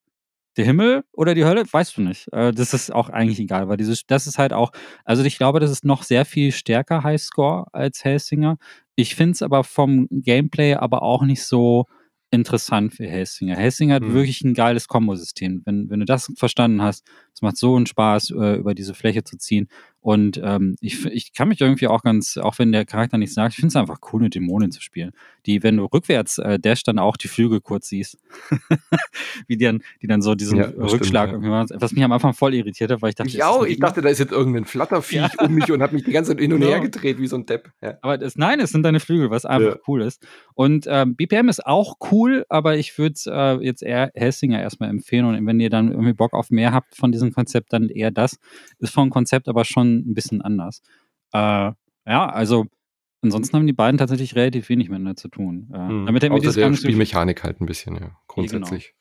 der 0.55 0.65
Himmel 0.65 1.03
oder 1.11 1.35
die 1.35 1.43
Hölle, 1.43 1.65
weißt 1.69 1.97
du 1.97 2.01
nicht. 2.01 2.31
Äh, 2.31 2.51
das 2.53 2.73
ist 2.73 2.91
auch 2.91 3.09
eigentlich 3.09 3.39
egal, 3.39 3.67
weil 3.67 3.77
dieses, 3.77 4.05
das 4.07 4.27
ist 4.27 4.39
halt 4.39 4.53
auch, 4.53 4.71
also 5.03 5.23
ich 5.23 5.37
glaube, 5.37 5.59
das 5.59 5.71
ist 5.71 5.83
noch 5.83 6.03
sehr 6.03 6.25
viel 6.25 6.51
stärker 6.53 7.03
Highscore 7.03 7.67
als 7.73 8.03
Hellsinger. 8.03 8.57
Ich 8.95 9.15
finde 9.15 9.33
es 9.33 9.41
aber 9.41 9.65
vom 9.65 10.07
Gameplay 10.09 10.75
aber 10.75 11.03
auch 11.03 11.23
nicht 11.23 11.43
so, 11.43 11.85
interessant 12.31 12.93
für 12.93 13.07
Hellsinger. 13.07 13.55
Hellsinger 13.55 13.95
hat 13.95 14.03
mhm. 14.03 14.13
wirklich 14.13 14.41
ein 14.41 14.53
geiles 14.53 14.87
Kombosystem. 14.87 15.61
Wenn, 15.65 15.89
wenn 15.89 15.99
du 15.99 16.05
das 16.05 16.31
verstanden 16.35 16.81
hast, 16.81 17.07
es 17.37 17.43
macht 17.43 17.57
so 17.57 17.75
einen 17.75 17.85
Spaß, 17.85 18.31
äh, 18.31 18.55
über 18.55 18.73
diese 18.73 18.95
Fläche 18.95 19.23
zu 19.23 19.37
ziehen. 19.37 19.67
Und 20.07 20.39
ähm, 20.43 20.75
ich, 20.79 21.05
ich 21.05 21.33
kann 21.33 21.49
mich 21.49 21.61
irgendwie 21.61 21.87
auch 21.87 22.01
ganz, 22.01 22.37
auch 22.37 22.57
wenn 22.59 22.71
der 22.71 22.85
Charakter 22.85 23.17
nichts 23.17 23.35
sagt, 23.35 23.53
ich 23.53 23.57
finde 23.57 23.67
es 23.67 23.75
einfach 23.75 23.99
cool, 24.11 24.21
eine 24.21 24.29
Dämonin 24.29 24.71
zu 24.71 24.81
spielen. 24.81 25.11
Die, 25.45 25.61
wenn 25.63 25.77
du 25.77 25.85
rückwärts 25.85 26.37
äh, 26.39 26.57
dash, 26.57 26.83
dann 26.83 26.97
auch 26.97 27.17
die 27.17 27.27
Flügel 27.27 27.61
kurz 27.61 27.89
siehst. 27.89 28.17
Wie 29.47 29.57
die 29.57 29.65
dann, 29.65 29.83
die 30.01 30.07
dann 30.07 30.21
so 30.21 30.33
diesen 30.33 30.57
ja, 30.57 30.67
Rückschlag 30.67 31.29
stimmt, 31.29 31.43
irgendwie 31.43 31.49
machen. 31.49 31.69
Was 31.79 31.91
mich 31.91 32.03
am 32.03 32.11
Anfang 32.11 32.33
voll 32.33 32.55
irritiert 32.55 32.89
hat, 32.89 33.01
weil 33.01 33.09
ich 33.09 33.15
dachte, 33.15 33.29
ich 33.29 33.43
auch. 33.43 33.65
Ich 33.65 33.79
dachte, 33.79 34.01
da 34.01 34.09
ist 34.09 34.19
jetzt 34.19 34.31
irgendein 34.31 34.65
Flatterviech 34.65 35.33
ja. 35.39 35.45
um 35.45 35.53
mich 35.53 35.71
und 35.71 35.81
hat 35.81 35.93
mich 35.93 36.05
die 36.05 36.11
ganze 36.11 36.31
Zeit 36.31 36.39
hin 36.39 36.53
und 36.53 36.61
genau. 36.61 36.71
her 36.71 36.79
gedreht 36.79 37.19
wie 37.19 37.27
so 37.27 37.35
ein 37.35 37.45
Depp. 37.45 37.69
Ja. 37.81 37.97
Aber 38.01 38.17
das, 38.17 38.37
nein, 38.37 38.59
es 38.61 38.71
sind 38.71 38.83
deine 38.83 38.99
Flügel, 38.99 39.29
was 39.29 39.45
einfach 39.45 39.77
cool 39.87 40.01
ist. 40.01 40.25
Und 40.53 40.85
ähm, 40.87 41.15
BPM 41.15 41.49
ist 41.49 41.65
auch 41.65 41.97
cool, 42.11 42.45
aber 42.49 42.77
ich 42.77 42.97
würde 42.97 43.19
äh, 43.27 43.63
jetzt 43.63 43.83
eher 43.83 44.11
Hessinger 44.15 44.61
erstmal 44.61 44.89
empfehlen. 44.89 45.25
Und 45.25 45.45
wenn 45.45 45.59
ihr 45.59 45.69
dann 45.69 45.91
irgendwie 45.91 46.13
Bock 46.13 46.33
auf 46.33 46.49
mehr 46.49 46.71
habt 46.71 46.95
von 46.95 47.11
diesem 47.11 47.26
Konzept, 47.31 47.73
dann 47.73 47.89
eher 47.89 48.11
das. 48.11 48.37
Ist 48.79 48.93
vom 48.93 49.09
Konzept 49.09 49.47
aber 49.47 49.65
schon 49.65 49.97
ein 49.97 50.13
bisschen 50.13 50.41
anders. 50.41 50.81
Äh, 51.33 51.37
ja, 51.39 51.75
also 52.05 52.65
ansonsten 53.21 53.57
haben 53.57 53.67
die 53.67 53.73
beiden 53.73 53.97
tatsächlich 53.97 54.35
relativ 54.35 54.69
wenig 54.69 54.89
miteinander 54.89 55.15
zu 55.15 55.27
tun. 55.27 55.69
Äh, 55.73 55.87
hm. 55.87 56.05
damit 56.05 56.29
Außer 56.29 56.53
der 56.53 56.73
Spielmechanik 56.73 57.43
halt 57.43 57.61
ein 57.61 57.65
bisschen, 57.65 57.95
ja, 57.95 58.11
grundsätzlich. 58.27 58.93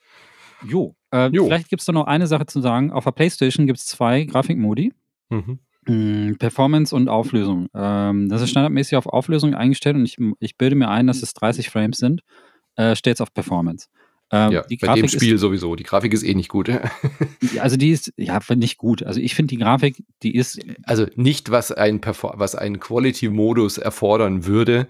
Genau. 0.63 0.73
Jo. 0.73 0.97
Äh, 1.13 1.29
jo. 1.29 1.45
Vielleicht 1.45 1.69
gibt 1.69 1.81
es 1.81 1.87
da 1.87 1.93
noch 1.93 2.07
eine 2.07 2.27
Sache 2.27 2.47
zu 2.47 2.61
sagen. 2.61 2.91
Auf 2.91 3.05
der 3.05 3.13
Playstation 3.13 3.67
gibt 3.67 3.79
es 3.79 3.87
zwei 3.87 4.25
Grafikmodi. 4.25 4.93
Mhm. 5.29 5.59
Hm, 5.87 6.37
Performance 6.39 6.95
und 6.95 7.09
Auflösung. 7.09 7.69
Ähm, 7.75 8.29
das 8.29 8.43
ist 8.43 8.51
standardmäßig 8.51 8.97
auf 8.97 9.07
Auflösung 9.07 9.55
eingestellt 9.55 9.97
und 9.97 10.05
ich, 10.05 10.17
ich 10.41 10.57
bilde 10.57 10.75
mir 10.77 10.89
ein, 10.89 11.07
dass 11.07 11.23
es 11.23 11.35
30 11.35 11.71
Frames 11.71 11.99
sind. 11.99 12.23
Äh, 12.75 12.97
Steht 12.97 13.15
es 13.15 13.21
auf 13.21 13.33
Performance. 13.33 13.89
Ähm, 14.33 14.53
ja, 14.53 14.63
die 14.63 14.77
bei 14.77 14.89
Grafik 14.89 15.05
dem 15.05 15.09
Spiel 15.09 15.35
ist, 15.35 15.41
sowieso. 15.41 15.77
Die 15.77 15.85
Grafik 15.85 16.13
ist 16.13 16.25
eh 16.25 16.35
nicht 16.35 16.49
gut. 16.49 16.69
also 17.61 17.77
die 17.77 17.91
ist, 17.91 18.13
ja, 18.17 18.41
nicht 18.57 18.77
gut. 18.77 19.05
Also 19.05 19.21
ich 19.21 19.35
finde 19.35 19.51
die 19.51 19.59
Grafik, 19.59 20.03
die 20.23 20.35
ist. 20.35 20.59
Also 20.83 21.07
nicht, 21.15 21.51
was 21.51 21.71
ein, 21.71 22.01
was 22.03 22.55
ein 22.57 22.81
Quality-Modus 22.81 23.79
erfordern 23.79 24.45
würde, 24.45 24.89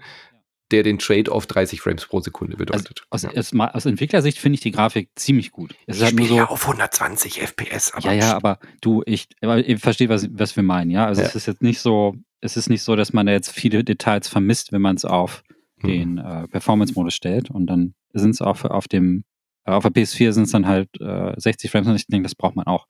der 0.71 0.83
den 0.83 0.99
Trade-off 0.99 1.45
30 1.45 1.81
Frames 1.81 2.05
pro 2.05 2.19
Sekunde 2.19 2.57
bedeutet. 2.57 3.03
Also 3.09 3.29
aus, 3.29 3.51
ja. 3.51 3.73
aus, 3.73 3.85
Entwicklersicht 3.85 4.39
finde 4.39 4.55
ich 4.55 4.61
die 4.61 4.71
Grafik 4.71 5.09
ziemlich 5.15 5.51
gut. 5.51 5.75
Es 5.85 5.97
ist 5.97 6.03
halt 6.03 6.15
nur 6.15 6.27
so, 6.27 6.35
ja 6.35 6.47
auf 6.47 6.63
120 6.63 7.39
FPS. 7.39 7.93
Aber 7.93 8.07
ja, 8.07 8.13
ja, 8.13 8.35
aber 8.35 8.59
du, 8.81 9.03
ich, 9.05 9.29
ich 9.39 9.79
verstehe, 9.79 10.09
was, 10.09 10.27
was 10.31 10.55
wir 10.55 10.63
meinen, 10.63 10.91
ja. 10.91 11.05
Also 11.05 11.21
ja. 11.21 11.27
es 11.27 11.35
ist 11.35 11.45
jetzt 11.45 11.61
nicht 11.61 11.79
so, 11.79 12.15
es 12.41 12.57
ist 12.57 12.69
nicht 12.69 12.83
so, 12.83 12.95
dass 12.95 13.13
man 13.13 13.27
da 13.27 13.31
jetzt 13.31 13.51
viele 13.51 13.83
Details 13.83 14.27
vermisst, 14.27 14.71
wenn 14.71 14.81
man 14.81 14.95
es 14.95 15.05
auf 15.05 15.43
hm. 15.79 15.89
den 15.89 16.17
äh, 16.17 16.47
Performance-Modus 16.47 17.13
stellt 17.13 17.49
und 17.49 17.67
dann 17.67 17.93
sind 18.13 18.31
es 18.31 18.41
auch 18.41 18.63
auf 18.65 18.87
dem, 18.87 19.23
äh, 19.65 19.71
auf 19.71 19.83
der 19.83 19.91
PS4 19.91 20.31
sind 20.31 20.43
es 20.43 20.51
dann 20.51 20.67
halt 20.67 20.89
äh, 20.99 21.33
60 21.37 21.71
Frames 21.71 21.87
und 21.87 21.95
ich 21.95 22.07
denke, 22.07 22.23
das 22.23 22.35
braucht 22.35 22.55
man 22.55 22.65
auch 22.65 22.87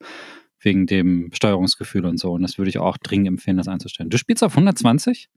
wegen 0.60 0.86
dem 0.86 1.30
Steuerungsgefühl 1.32 2.04
und 2.04 2.18
so. 2.18 2.32
Und 2.32 2.42
das 2.42 2.58
würde 2.58 2.68
ich 2.68 2.78
auch 2.78 2.96
dringend 2.98 3.28
empfehlen, 3.28 3.56
das 3.56 3.68
einzustellen. 3.68 4.10
Du 4.10 4.18
spielst 4.18 4.42
auf 4.42 4.52
120? 4.52 5.28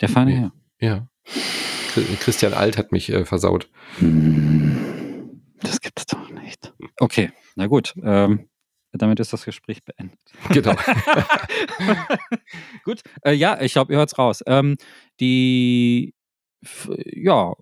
Der 0.00 0.08
feine 0.08 0.32
Herr. 0.32 0.52
Ja. 0.80 1.08
Christian 2.20 2.52
Alt 2.52 2.76
hat 2.76 2.92
mich 2.92 3.10
äh, 3.10 3.24
versaut. 3.24 3.70
Das 5.60 5.80
gibt 5.80 5.98
es 5.98 6.06
doch 6.06 6.30
nicht. 6.30 6.74
Okay, 6.98 7.30
na 7.54 7.66
gut. 7.66 7.94
Ähm, 8.02 8.48
damit 8.92 9.20
ist 9.20 9.32
das 9.32 9.44
Gespräch 9.44 9.82
beendet. 9.84 10.18
Genau. 10.50 10.74
gut, 12.84 13.00
äh, 13.24 13.32
ja, 13.32 13.60
ich 13.60 13.72
glaube, 13.72 13.92
ihr 13.92 13.98
hört 13.98 14.10
es 14.10 14.18
raus. 14.18 14.42
Ähm, 14.46 14.76
die, 15.20 16.14
ja, 17.04 17.54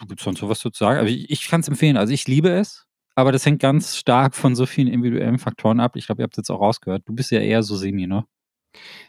Gibt 0.00 0.20
es 0.20 0.24
sonst 0.24 0.42
noch 0.42 0.48
was 0.48 0.60
zu 0.60 0.70
sagen? 0.72 1.00
Also 1.00 1.12
ich, 1.12 1.30
ich 1.30 1.48
kann 1.48 1.60
es 1.60 1.68
empfehlen. 1.68 1.96
Also 1.96 2.12
ich 2.12 2.26
liebe 2.26 2.50
es, 2.50 2.86
aber 3.14 3.32
das 3.32 3.46
hängt 3.46 3.60
ganz 3.60 3.96
stark 3.96 4.34
von 4.34 4.54
so 4.54 4.66
vielen 4.66 4.88
individuellen 4.88 5.38
Faktoren 5.38 5.80
ab. 5.80 5.96
Ich 5.96 6.06
glaube, 6.06 6.22
ihr 6.22 6.24
habt 6.24 6.34
es 6.34 6.38
jetzt 6.38 6.50
auch 6.50 6.60
rausgehört. 6.60 7.02
Du 7.06 7.14
bist 7.14 7.30
ja 7.30 7.40
eher 7.40 7.62
so 7.62 7.76
semi, 7.76 8.06
ne? 8.06 8.24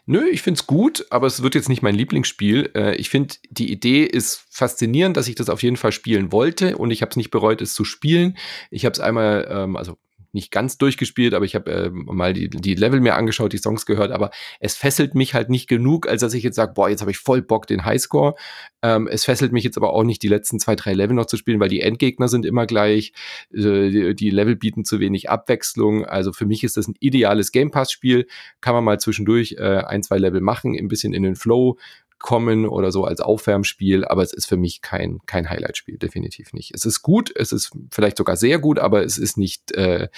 Nö, 0.06 0.26
ich 0.26 0.40
finde 0.40 0.58
es 0.58 0.66
gut, 0.66 1.06
aber 1.10 1.26
es 1.26 1.42
wird 1.42 1.54
jetzt 1.54 1.68
nicht 1.68 1.82
mein 1.82 1.94
Lieblingsspiel. 1.94 2.70
Äh, 2.74 2.96
ich 2.96 3.10
finde, 3.10 3.34
die 3.50 3.70
Idee 3.70 4.04
ist 4.04 4.46
faszinierend, 4.48 5.18
dass 5.18 5.28
ich 5.28 5.34
das 5.34 5.50
auf 5.50 5.62
jeden 5.62 5.76
Fall 5.76 5.92
spielen 5.92 6.32
wollte 6.32 6.78
und 6.78 6.90
ich 6.90 7.02
habe 7.02 7.10
es 7.10 7.16
nicht 7.16 7.30
bereut, 7.30 7.60
es 7.60 7.74
zu 7.74 7.84
spielen. 7.84 8.38
Ich 8.70 8.86
habe 8.86 8.94
es 8.94 9.00
einmal, 9.00 9.46
ähm, 9.50 9.76
also 9.76 9.98
nicht 10.38 10.52
ganz 10.52 10.78
durchgespielt, 10.78 11.34
aber 11.34 11.44
ich 11.44 11.56
habe 11.56 11.70
äh, 11.70 11.90
mal 11.90 12.32
die, 12.32 12.48
die 12.48 12.74
Level 12.76 13.00
mir 13.00 13.16
angeschaut, 13.16 13.52
die 13.52 13.58
Songs 13.58 13.86
gehört, 13.86 14.12
aber 14.12 14.30
es 14.60 14.76
fesselt 14.76 15.16
mich 15.16 15.34
halt 15.34 15.50
nicht 15.50 15.68
genug, 15.68 16.08
als 16.08 16.20
dass 16.20 16.32
ich 16.32 16.44
jetzt 16.44 16.54
sage, 16.54 16.74
boah, 16.74 16.88
jetzt 16.88 17.00
habe 17.00 17.10
ich 17.10 17.18
voll 17.18 17.42
Bock 17.42 17.66
den 17.66 17.84
Highscore. 17.84 18.36
Ähm, 18.82 19.08
es 19.08 19.24
fesselt 19.24 19.52
mich 19.52 19.64
jetzt 19.64 19.76
aber 19.76 19.92
auch 19.92 20.04
nicht, 20.04 20.22
die 20.22 20.28
letzten 20.28 20.60
zwei, 20.60 20.76
drei 20.76 20.92
Level 20.92 21.16
noch 21.16 21.26
zu 21.26 21.36
spielen, 21.36 21.58
weil 21.58 21.68
die 21.68 21.80
Endgegner 21.80 22.28
sind 22.28 22.46
immer 22.46 22.66
gleich, 22.66 23.12
äh, 23.52 23.90
die, 23.90 24.14
die, 24.14 24.30
Level 24.30 24.54
bieten 24.54 24.84
zu 24.84 25.00
wenig 25.00 25.28
Abwechslung. 25.28 26.04
Also 26.04 26.32
für 26.32 26.46
mich 26.46 26.62
ist 26.62 26.76
das 26.76 26.86
ein 26.86 26.94
ideales 27.00 27.50
Game 27.50 27.72
Pass-Spiel. 27.72 28.28
Kann 28.60 28.74
man 28.74 28.84
mal 28.84 29.00
zwischendurch 29.00 29.56
äh, 29.58 29.78
ein, 29.78 30.04
zwei 30.04 30.18
Level 30.18 30.40
machen, 30.40 30.76
ein 30.78 30.88
bisschen 30.88 31.12
in 31.12 31.24
den 31.24 31.34
Flow 31.34 31.76
kommen 32.18 32.66
oder 32.66 32.92
so 32.92 33.04
als 33.04 33.20
Aufwärmspiel, 33.20 34.04
aber 34.04 34.22
es 34.22 34.32
ist 34.32 34.46
für 34.46 34.56
mich 34.56 34.80
kein, 34.80 35.18
kein 35.26 35.48
Highlight-Spiel, 35.48 35.98
definitiv 35.98 36.52
nicht. 36.52 36.72
Es 36.74 36.84
ist 36.84 37.02
gut, 37.02 37.32
es 37.34 37.52
ist 37.52 37.70
vielleicht 37.90 38.16
sogar 38.16 38.36
sehr 38.36 38.58
gut, 38.58 38.78
aber 38.78 39.04
es 39.04 39.18
ist 39.18 39.36
nicht 39.36 39.72
äh, 39.72 40.08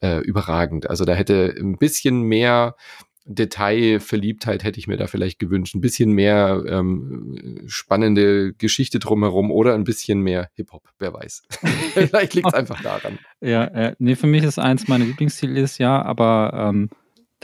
äh, 0.00 0.18
überragend. 0.18 0.88
Also 0.88 1.04
da 1.04 1.14
hätte 1.14 1.54
ein 1.58 1.78
bisschen 1.78 2.22
mehr 2.22 2.76
Detailverliebtheit 3.24 4.64
hätte 4.64 4.80
ich 4.80 4.88
mir 4.88 4.96
da 4.96 5.06
vielleicht 5.06 5.38
gewünscht. 5.38 5.74
Ein 5.74 5.80
bisschen 5.80 6.10
mehr 6.10 6.64
ähm, 6.66 7.62
spannende 7.66 8.52
Geschichte 8.54 8.98
drumherum 8.98 9.50
oder 9.50 9.74
ein 9.74 9.84
bisschen 9.84 10.20
mehr 10.20 10.50
Hip-Hop, 10.54 10.88
wer 10.98 11.12
weiß. 11.12 11.42
vielleicht 11.94 12.34
liegt 12.34 12.48
es 12.48 12.54
einfach 12.54 12.82
daran. 12.82 13.18
Ja, 13.40 13.64
äh, 13.64 13.94
nee, 13.98 14.16
für 14.16 14.26
mich 14.26 14.42
ist 14.42 14.58
eins 14.58 14.88
meiner 14.88 15.04
Lieblingsziele 15.04 15.54
dieses 15.54 15.78
Jahr, 15.78 16.04
aber 16.04 16.52
ähm, 16.54 16.90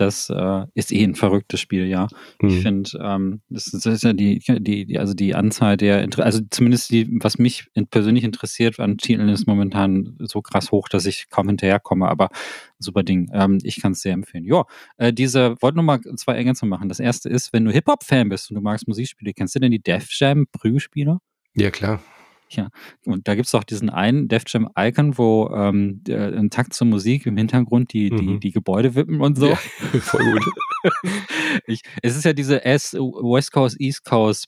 das 0.00 0.30
äh, 0.30 0.64
ist 0.74 0.92
eh 0.92 1.04
ein 1.04 1.14
verrücktes 1.14 1.60
Spiel, 1.60 1.86
ja. 1.86 2.08
Mhm. 2.40 2.48
Ich 2.48 2.62
finde, 2.62 2.90
ähm, 3.02 3.40
das, 3.48 3.64
das, 3.66 3.86
ist 3.86 4.04
ja 4.04 4.12
die, 4.12 4.38
die, 4.38 4.86
die, 4.86 4.98
also 4.98 5.14
die 5.14 5.34
Anzahl 5.34 5.76
der, 5.76 6.08
also 6.18 6.40
zumindest 6.50 6.90
die, 6.90 7.08
was 7.20 7.38
mich 7.38 7.66
persönlich 7.90 8.24
interessiert 8.24 8.78
an 8.78 8.98
Titeln 8.98 9.28
ist 9.28 9.46
momentan 9.46 10.16
so 10.20 10.40
krass 10.42 10.70
hoch, 10.70 10.88
dass 10.88 11.06
ich 11.06 11.28
kaum 11.30 11.48
hinterherkomme, 11.48 12.08
aber 12.08 12.28
super 12.78 13.02
Ding. 13.02 13.30
Ähm, 13.32 13.58
ich 13.62 13.80
kann 13.80 13.92
es 13.92 14.02
sehr 14.02 14.12
empfehlen. 14.12 14.44
Ja, 14.44 14.64
äh, 14.96 15.12
diese, 15.12 15.56
wollte 15.60 15.76
nochmal 15.76 16.00
zwei 16.16 16.36
Ergänzungen 16.36 16.70
machen. 16.70 16.88
Das 16.88 17.00
erste 17.00 17.28
ist, 17.28 17.52
wenn 17.52 17.64
du 17.64 17.72
Hip-Hop-Fan 17.72 18.28
bist 18.28 18.50
und 18.50 18.54
du 18.54 18.60
magst 18.60 18.86
Musikspiele, 18.86 19.32
kennst 19.32 19.54
du 19.54 19.60
denn 19.60 19.72
die 19.72 19.82
Def 19.82 20.08
Jam 20.10 20.46
Prügelspieler? 20.52 21.20
Ja, 21.54 21.70
klar. 21.70 22.00
Ja, 22.50 22.68
und 23.04 23.28
da 23.28 23.34
gibt 23.34 23.46
es 23.46 23.54
auch 23.54 23.64
diesen 23.64 23.90
einen 23.90 24.28
Def 24.28 24.44
Jam 24.46 24.68
Icon, 24.76 25.18
wo 25.18 25.50
ähm, 25.54 26.02
der, 26.04 26.32
ein 26.32 26.50
Takt 26.50 26.72
zur 26.72 26.86
Musik 26.86 27.26
im 27.26 27.36
Hintergrund 27.36 27.92
die, 27.92 28.10
mhm. 28.10 28.16
die, 28.16 28.40
die 28.40 28.50
Gebäude 28.52 28.94
wippen 28.94 29.20
und 29.20 29.36
so. 29.36 29.48
Ja, 29.48 29.56
voll 30.00 30.24
gut. 30.32 30.44
ich, 31.66 31.82
es 32.02 32.16
ist 32.16 32.24
ja 32.24 32.32
diese 32.32 32.64
S 32.64 32.94
West 32.94 33.52
Coast, 33.52 33.80
East 33.80 34.04
Coast 34.04 34.46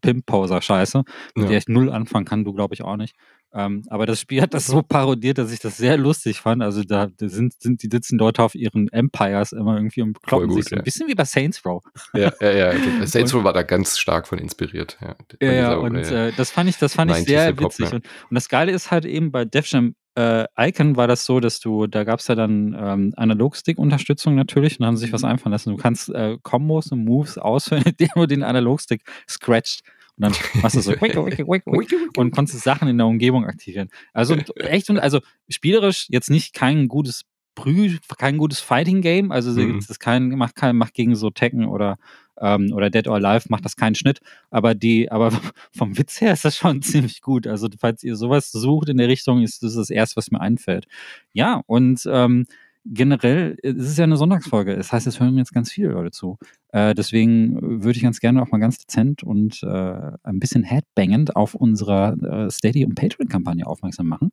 Pimp-Poser-Scheiße, 0.00 1.02
mit 1.34 1.44
ja. 1.44 1.48
der 1.48 1.58
ich 1.58 1.68
null 1.68 1.90
anfangen 1.90 2.24
kann, 2.24 2.44
du 2.44 2.52
glaube 2.52 2.74
ich 2.74 2.82
auch 2.82 2.96
nicht. 2.96 3.14
Ähm, 3.54 3.84
aber 3.88 4.06
das 4.06 4.20
Spiel 4.20 4.40
hat 4.42 4.54
das 4.54 4.66
so 4.66 4.82
parodiert, 4.82 5.38
dass 5.38 5.52
ich 5.52 5.60
das 5.60 5.76
sehr 5.76 5.96
lustig 5.96 6.40
fand. 6.40 6.62
Also 6.62 6.82
da, 6.82 7.08
sind, 7.18 7.54
sind 7.60 7.82
die 7.82 7.88
sitzen 7.90 8.18
Leute 8.18 8.42
auf 8.42 8.54
ihren 8.54 8.88
Empires 8.88 9.52
immer 9.52 9.76
irgendwie 9.76 10.02
und 10.02 10.22
kloppen 10.22 10.48
gut, 10.48 10.62
sich 10.62 10.70
so 10.70 10.76
ein 10.76 10.82
bisschen 10.82 11.08
wie 11.08 11.14
bei 11.14 11.24
Saints 11.24 11.64
Row. 11.64 11.82
Ja, 12.14 12.32
ja, 12.40 12.50
ja. 12.50 12.72
Saints 13.06 13.34
Row 13.34 13.44
war 13.44 13.52
da 13.52 13.62
ganz 13.62 13.98
stark 13.98 14.26
von 14.26 14.38
inspiriert. 14.38 14.98
Ja, 15.00 15.16
ja, 15.40 15.52
ja 15.52 15.74
und 15.74 15.96
äh, 15.96 16.32
das 16.36 16.50
fand 16.50 16.70
ich, 16.70 16.78
das 16.78 16.94
fand 16.94 17.10
ich 17.10 17.24
sehr 17.24 17.58
witzig. 17.58 17.86
Ja. 17.86 17.96
Und, 17.96 18.04
und, 18.30 18.34
das 18.34 18.48
Geile 18.48 18.72
ist 18.72 18.90
halt 18.90 19.04
eben 19.04 19.32
bei 19.32 19.44
Def 19.44 19.66
Jam 19.66 19.94
äh, 20.14 20.44
Icon 20.58 20.96
war 20.96 21.08
das 21.08 21.24
so, 21.24 21.40
dass 21.40 21.60
du, 21.60 21.86
da 21.86 22.04
gab 22.04 22.20
es 22.20 22.28
ja 22.28 22.34
dann 22.34 22.76
ähm, 22.78 23.14
Analogstick-Unterstützung 23.16 24.34
natürlich 24.34 24.78
und 24.78 24.86
haben 24.86 24.96
sich 24.96 25.12
was 25.12 25.22
mhm. 25.22 25.28
einfallen 25.28 25.52
lassen. 25.52 25.70
Du 25.70 25.76
kannst 25.76 26.10
äh, 26.10 26.36
Kombos 26.42 26.92
und 26.92 27.04
Moves 27.04 27.38
ausführen, 27.38 27.84
indem 27.86 28.10
du 28.14 28.26
den 28.26 28.42
Analogstick 28.42 29.02
scratcht. 29.28 29.82
Und 30.18 30.26
dann 30.26 30.32
machst 30.62 30.76
du 30.76 30.80
so 30.80 30.92
und 32.16 32.30
konntest 32.32 32.60
Sachen 32.60 32.88
in 32.88 32.98
der 32.98 33.06
Umgebung 33.06 33.44
aktivieren. 33.44 33.88
Also 34.12 34.36
echt 34.56 34.90
und 34.90 34.98
also 34.98 35.20
spielerisch 35.48 36.06
jetzt 36.10 36.30
nicht 36.30 36.54
kein 36.54 36.88
gutes 36.88 37.22
Brü, 37.54 37.98
kein 38.18 38.38
gutes 38.38 38.60
Fighting-Game. 38.60 39.30
Also 39.30 39.50
mhm. 39.52 39.78
es 39.78 39.90
ist 39.90 40.00
kein, 40.00 40.30
macht 40.30 40.56
kein, 40.56 40.76
macht 40.76 40.94
gegen 40.94 41.14
so 41.16 41.30
Tekken 41.30 41.66
oder 41.66 41.98
ähm, 42.40 42.72
oder 42.72 42.90
Dead 42.90 43.06
or 43.08 43.14
Alive 43.14 43.46
macht 43.48 43.64
das 43.64 43.76
keinen 43.76 43.94
Schnitt. 43.94 44.20
Aber 44.50 44.74
die, 44.74 45.10
aber 45.10 45.30
vom 45.70 45.96
Witz 45.98 46.20
her 46.20 46.32
ist 46.32 46.44
das 46.44 46.56
schon 46.56 46.82
ziemlich 46.82 47.20
gut. 47.20 47.46
Also 47.46 47.68
falls 47.78 48.02
ihr 48.02 48.16
sowas 48.16 48.50
sucht 48.50 48.88
in 48.88 48.96
der 48.96 49.08
Richtung, 49.08 49.42
ist 49.42 49.62
das 49.62 49.74
das 49.74 49.90
erste, 49.90 50.16
was 50.16 50.30
mir 50.30 50.40
einfällt. 50.40 50.86
Ja, 51.32 51.62
und 51.66 52.02
ähm, 52.10 52.46
generell, 52.84 53.56
es 53.62 53.76
ist 53.76 53.98
ja 53.98 54.04
eine 54.04 54.16
Sonntagsfolge. 54.16 54.76
Das 54.76 54.92
heißt, 54.92 55.06
es 55.06 55.20
hören 55.20 55.38
jetzt 55.38 55.52
ganz 55.52 55.70
viele 55.70 55.88
Leute 55.88 56.10
zu. 56.10 56.38
Äh, 56.68 56.94
deswegen 56.94 57.82
würde 57.82 57.96
ich 57.96 58.02
ganz 58.02 58.20
gerne 58.20 58.42
auch 58.42 58.50
mal 58.50 58.58
ganz 58.58 58.78
dezent 58.78 59.22
und 59.22 59.62
äh, 59.62 60.10
ein 60.22 60.40
bisschen 60.40 60.64
headbangend 60.64 61.36
auf 61.36 61.54
unserer 61.54 62.16
äh, 62.22 62.50
Steady- 62.50 62.84
und 62.84 62.94
Patreon-Kampagne 62.94 63.66
aufmerksam 63.66 64.08
machen 64.08 64.30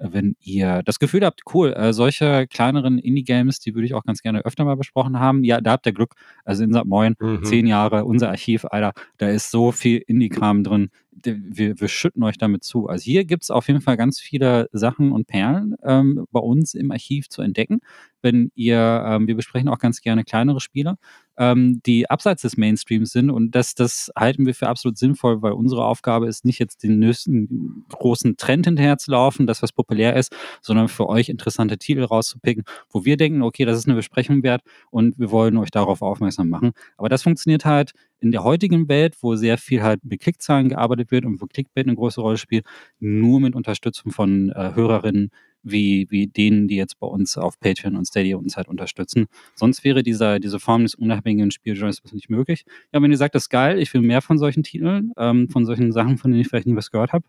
wenn 0.00 0.34
ihr 0.40 0.82
das 0.82 0.98
Gefühl 0.98 1.24
habt, 1.24 1.42
cool, 1.54 1.72
äh, 1.74 1.92
solche 1.92 2.46
kleineren 2.46 2.98
Indie-Games, 2.98 3.60
die 3.60 3.74
würde 3.74 3.84
ich 3.86 3.94
auch 3.94 4.04
ganz 4.04 4.22
gerne 4.22 4.44
öfter 4.44 4.64
mal 4.64 4.76
besprochen 4.76 5.20
haben. 5.20 5.44
Ja, 5.44 5.60
da 5.60 5.72
habt 5.72 5.86
ihr 5.86 5.92
Glück. 5.92 6.14
Also 6.44 6.64
in 6.64 6.72
St. 6.72 6.86
Moin, 6.86 7.16
mhm. 7.20 7.44
zehn 7.44 7.66
Jahre, 7.66 8.04
unser 8.06 8.30
Archiv, 8.30 8.64
Alter, 8.64 8.92
da 9.18 9.28
ist 9.28 9.50
so 9.50 9.72
viel 9.72 9.98
Indie-Kram 9.98 10.64
drin. 10.64 10.90
Wir, 11.22 11.78
wir 11.78 11.88
schütten 11.88 12.22
euch 12.22 12.38
damit 12.38 12.64
zu. 12.64 12.88
Also 12.88 13.04
hier 13.04 13.26
gibt 13.26 13.42
es 13.42 13.50
auf 13.50 13.68
jeden 13.68 13.82
Fall 13.82 13.98
ganz 13.98 14.18
viele 14.18 14.70
Sachen 14.72 15.12
und 15.12 15.26
Perlen 15.26 15.74
ähm, 15.84 16.24
bei 16.30 16.40
uns 16.40 16.72
im 16.72 16.90
Archiv 16.90 17.28
zu 17.28 17.42
entdecken. 17.42 17.80
Wenn 18.22 18.50
ihr, 18.54 19.04
ähm, 19.06 19.26
wir 19.26 19.36
besprechen 19.36 19.68
auch 19.68 19.78
ganz 19.78 20.00
gerne 20.00 20.24
kleinere 20.24 20.60
Spiele 20.60 20.96
ähm, 21.40 21.80
die 21.86 22.08
abseits 22.10 22.42
des 22.42 22.58
Mainstreams 22.58 23.12
sind. 23.12 23.30
Und 23.30 23.54
das, 23.54 23.74
das 23.74 24.12
halten 24.14 24.44
wir 24.44 24.54
für 24.54 24.68
absolut 24.68 24.98
sinnvoll, 24.98 25.40
weil 25.40 25.52
unsere 25.52 25.86
Aufgabe 25.86 26.28
ist 26.28 26.44
nicht 26.44 26.58
jetzt 26.58 26.82
den 26.82 26.98
nächsten 26.98 27.86
großen 27.88 28.36
Trend 28.36 28.66
hinterherzulaufen, 28.66 29.46
das, 29.46 29.62
was 29.62 29.72
populär 29.72 30.16
ist, 30.16 30.36
sondern 30.60 30.88
für 30.88 31.08
euch 31.08 31.30
interessante 31.30 31.78
Titel 31.78 32.04
rauszupicken, 32.04 32.64
wo 32.90 33.06
wir 33.06 33.16
denken, 33.16 33.40
okay, 33.40 33.64
das 33.64 33.78
ist 33.78 33.86
eine 33.86 33.96
Besprechung 33.96 34.42
wert 34.42 34.60
und 34.90 35.18
wir 35.18 35.30
wollen 35.30 35.56
euch 35.56 35.70
darauf 35.70 36.02
aufmerksam 36.02 36.50
machen. 36.50 36.72
Aber 36.98 37.08
das 37.08 37.22
funktioniert 37.22 37.64
halt 37.64 37.92
in 38.20 38.32
der 38.32 38.44
heutigen 38.44 38.90
Welt, 38.90 39.16
wo 39.22 39.34
sehr 39.34 39.56
viel 39.56 39.82
halt 39.82 40.04
mit 40.04 40.20
Klickzahlen 40.20 40.68
gearbeitet 40.68 41.10
wird 41.10 41.24
und 41.24 41.40
wo 41.40 41.46
Clickbait 41.46 41.86
eine 41.86 41.96
große 41.96 42.20
Rolle 42.20 42.36
spielt, 42.36 42.66
nur 42.98 43.40
mit 43.40 43.54
Unterstützung 43.54 44.12
von 44.12 44.50
äh, 44.50 44.74
Hörerinnen, 44.74 45.30
wie, 45.62 46.06
wie 46.10 46.26
denen, 46.26 46.68
die 46.68 46.76
jetzt 46.76 46.98
bei 46.98 47.06
uns 47.06 47.36
auf 47.36 47.58
Patreon 47.60 47.96
und 47.96 48.06
Stadia 48.06 48.36
uns 48.36 48.56
halt 48.56 48.68
unterstützen. 48.68 49.26
Sonst 49.54 49.84
wäre 49.84 50.02
dieser, 50.02 50.38
diese 50.38 50.60
Form 50.60 50.82
des 50.82 50.94
unabhängigen 50.94 51.50
Spieljournalismus 51.50 52.12
nicht 52.12 52.30
möglich. 52.30 52.64
Ja, 52.92 53.02
wenn 53.02 53.10
ihr 53.10 53.16
sagt, 53.16 53.34
das 53.34 53.44
ist 53.44 53.50
geil, 53.50 53.78
ich 53.78 53.92
will 53.94 54.00
mehr 54.00 54.22
von 54.22 54.38
solchen 54.38 54.62
Titeln, 54.62 55.12
ähm, 55.16 55.48
von 55.48 55.66
solchen 55.66 55.92
Sachen, 55.92 56.18
von 56.18 56.30
denen 56.30 56.40
ich 56.42 56.48
vielleicht 56.48 56.66
nie 56.66 56.76
was 56.76 56.90
gehört 56.90 57.12
habe, 57.12 57.24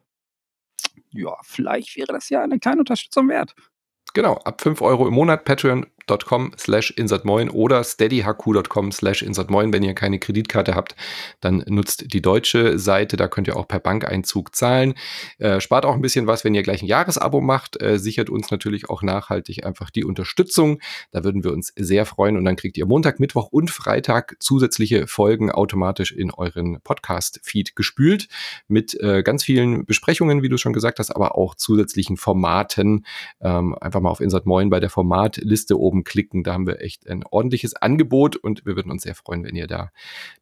ja, 1.14 1.36
vielleicht 1.44 1.98
wäre 1.98 2.14
das 2.14 2.30
ja 2.30 2.42
eine 2.42 2.60
kleine 2.60 2.80
Unterstützung 2.80 3.28
wert. 3.30 3.54
Genau, 4.14 4.36
ab 4.36 4.62
5 4.62 4.82
Euro 4.82 5.08
im 5.08 5.14
Monat, 5.14 5.46
Patreon 5.46 5.86
patreon.com 6.12 6.52
slash 6.58 6.92
insertmoin 6.92 7.50
oder 7.50 7.84
steadyhq.com 7.84 8.92
slash 8.92 9.22
insertmoin. 9.22 9.74
Wenn 9.74 9.84
ihr 9.84 9.94
keine 9.94 10.20
Kreditkarte 10.20 10.76
habt, 10.76 10.96
dann 11.40 11.64
nutzt 11.68 12.14
die 12.14 12.22
deutsche 12.22 12.78
Seite. 12.78 13.18
Da 13.18 13.28
könnt 13.28 13.48
ihr 13.48 13.56
auch 13.56 13.68
per 13.68 13.80
Bankeinzug 13.80 14.56
zahlen. 14.56 14.94
Äh, 15.40 15.60
spart 15.60 15.86
auch 15.86 15.94
ein 15.94 16.02
bisschen 16.02 16.28
was, 16.28 16.44
wenn 16.44 16.56
ihr 16.56 16.64
gleich 16.64 16.82
ein 16.82 16.88
Jahresabo 16.88 17.42
macht. 17.42 17.82
Äh, 17.82 18.00
sichert 18.00 18.30
uns 18.30 18.52
natürlich 18.52 18.90
auch 18.90 19.02
nachhaltig 19.02 19.66
einfach 19.66 19.90
die 19.90 20.04
Unterstützung. 20.04 20.80
Da 21.12 21.24
würden 21.24 21.44
wir 21.44 21.52
uns 21.52 21.74
sehr 21.76 22.06
freuen. 22.06 22.38
Und 22.38 22.46
dann 22.46 22.56
kriegt 22.56 22.78
ihr 22.78 22.86
Montag, 22.86 23.20
Mittwoch 23.20 23.48
und 23.52 23.72
Freitag 23.72 24.36
zusätzliche 24.40 25.08
Folgen 25.08 25.52
automatisch 25.52 26.12
in 26.12 26.32
euren 26.32 26.82
Podcast-Feed 26.82 27.76
gespült 27.76 28.28
mit 28.68 29.00
äh, 29.00 29.24
ganz 29.24 29.44
vielen 29.44 29.86
Besprechungen, 29.86 30.42
wie 30.42 30.50
du 30.50 30.58
schon 30.58 30.74
gesagt 30.74 31.00
hast, 31.00 31.12
aber 31.16 31.38
auch 31.38 31.56
zusätzlichen 31.56 32.18
Formaten. 32.18 33.06
Ähm, 33.42 33.76
einfach 33.80 34.02
mal 34.02 34.10
auf 34.10 34.22
Insert 34.22 34.46
Moin 34.46 34.70
bei 34.70 34.80
der 34.80 34.90
Formatliste 34.90 35.80
oben 35.80 36.01
oben 36.02 36.04
klicken. 36.04 36.44
Da 36.44 36.54
haben 36.54 36.68
wir 36.68 36.82
echt 36.82 37.10
ein 37.10 37.24
ordentliches 37.30 37.76
Angebot 37.76 38.36
und 38.36 38.66
wir 38.66 38.76
würden 38.76 38.92
uns 38.92 39.04
sehr 39.04 39.16
freuen, 39.16 39.44
wenn 39.44 39.56
ihr 39.56 39.68
da 39.68 39.92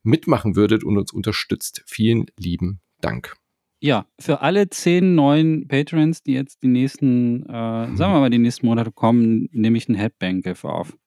mitmachen 0.03 0.55
würdet 0.55 0.83
und 0.83 0.97
uns 0.97 1.11
unterstützt. 1.11 1.83
Vielen 1.85 2.27
lieben 2.37 2.79
Dank. 3.01 3.35
Ja, 3.81 4.07
für 4.19 4.41
alle 4.41 4.69
zehn 4.69 5.15
neuen 5.15 5.69
Patrons, 5.69 6.21
die 6.21 6.33
jetzt 6.33 6.63
die 6.63 6.67
nächsten, 6.67 7.43
äh, 7.43 7.95
sagen 7.95 7.97
wir 7.97 8.19
mal, 8.19 8.29
die 8.29 8.37
nächsten 8.37 8.65
Monate 8.65 8.91
kommen, 8.91 9.47
nehme 9.53 9.77
ich 9.77 9.87
einen 9.87 9.97
Headbang-GIF 9.97 10.65
auf. 10.65 10.97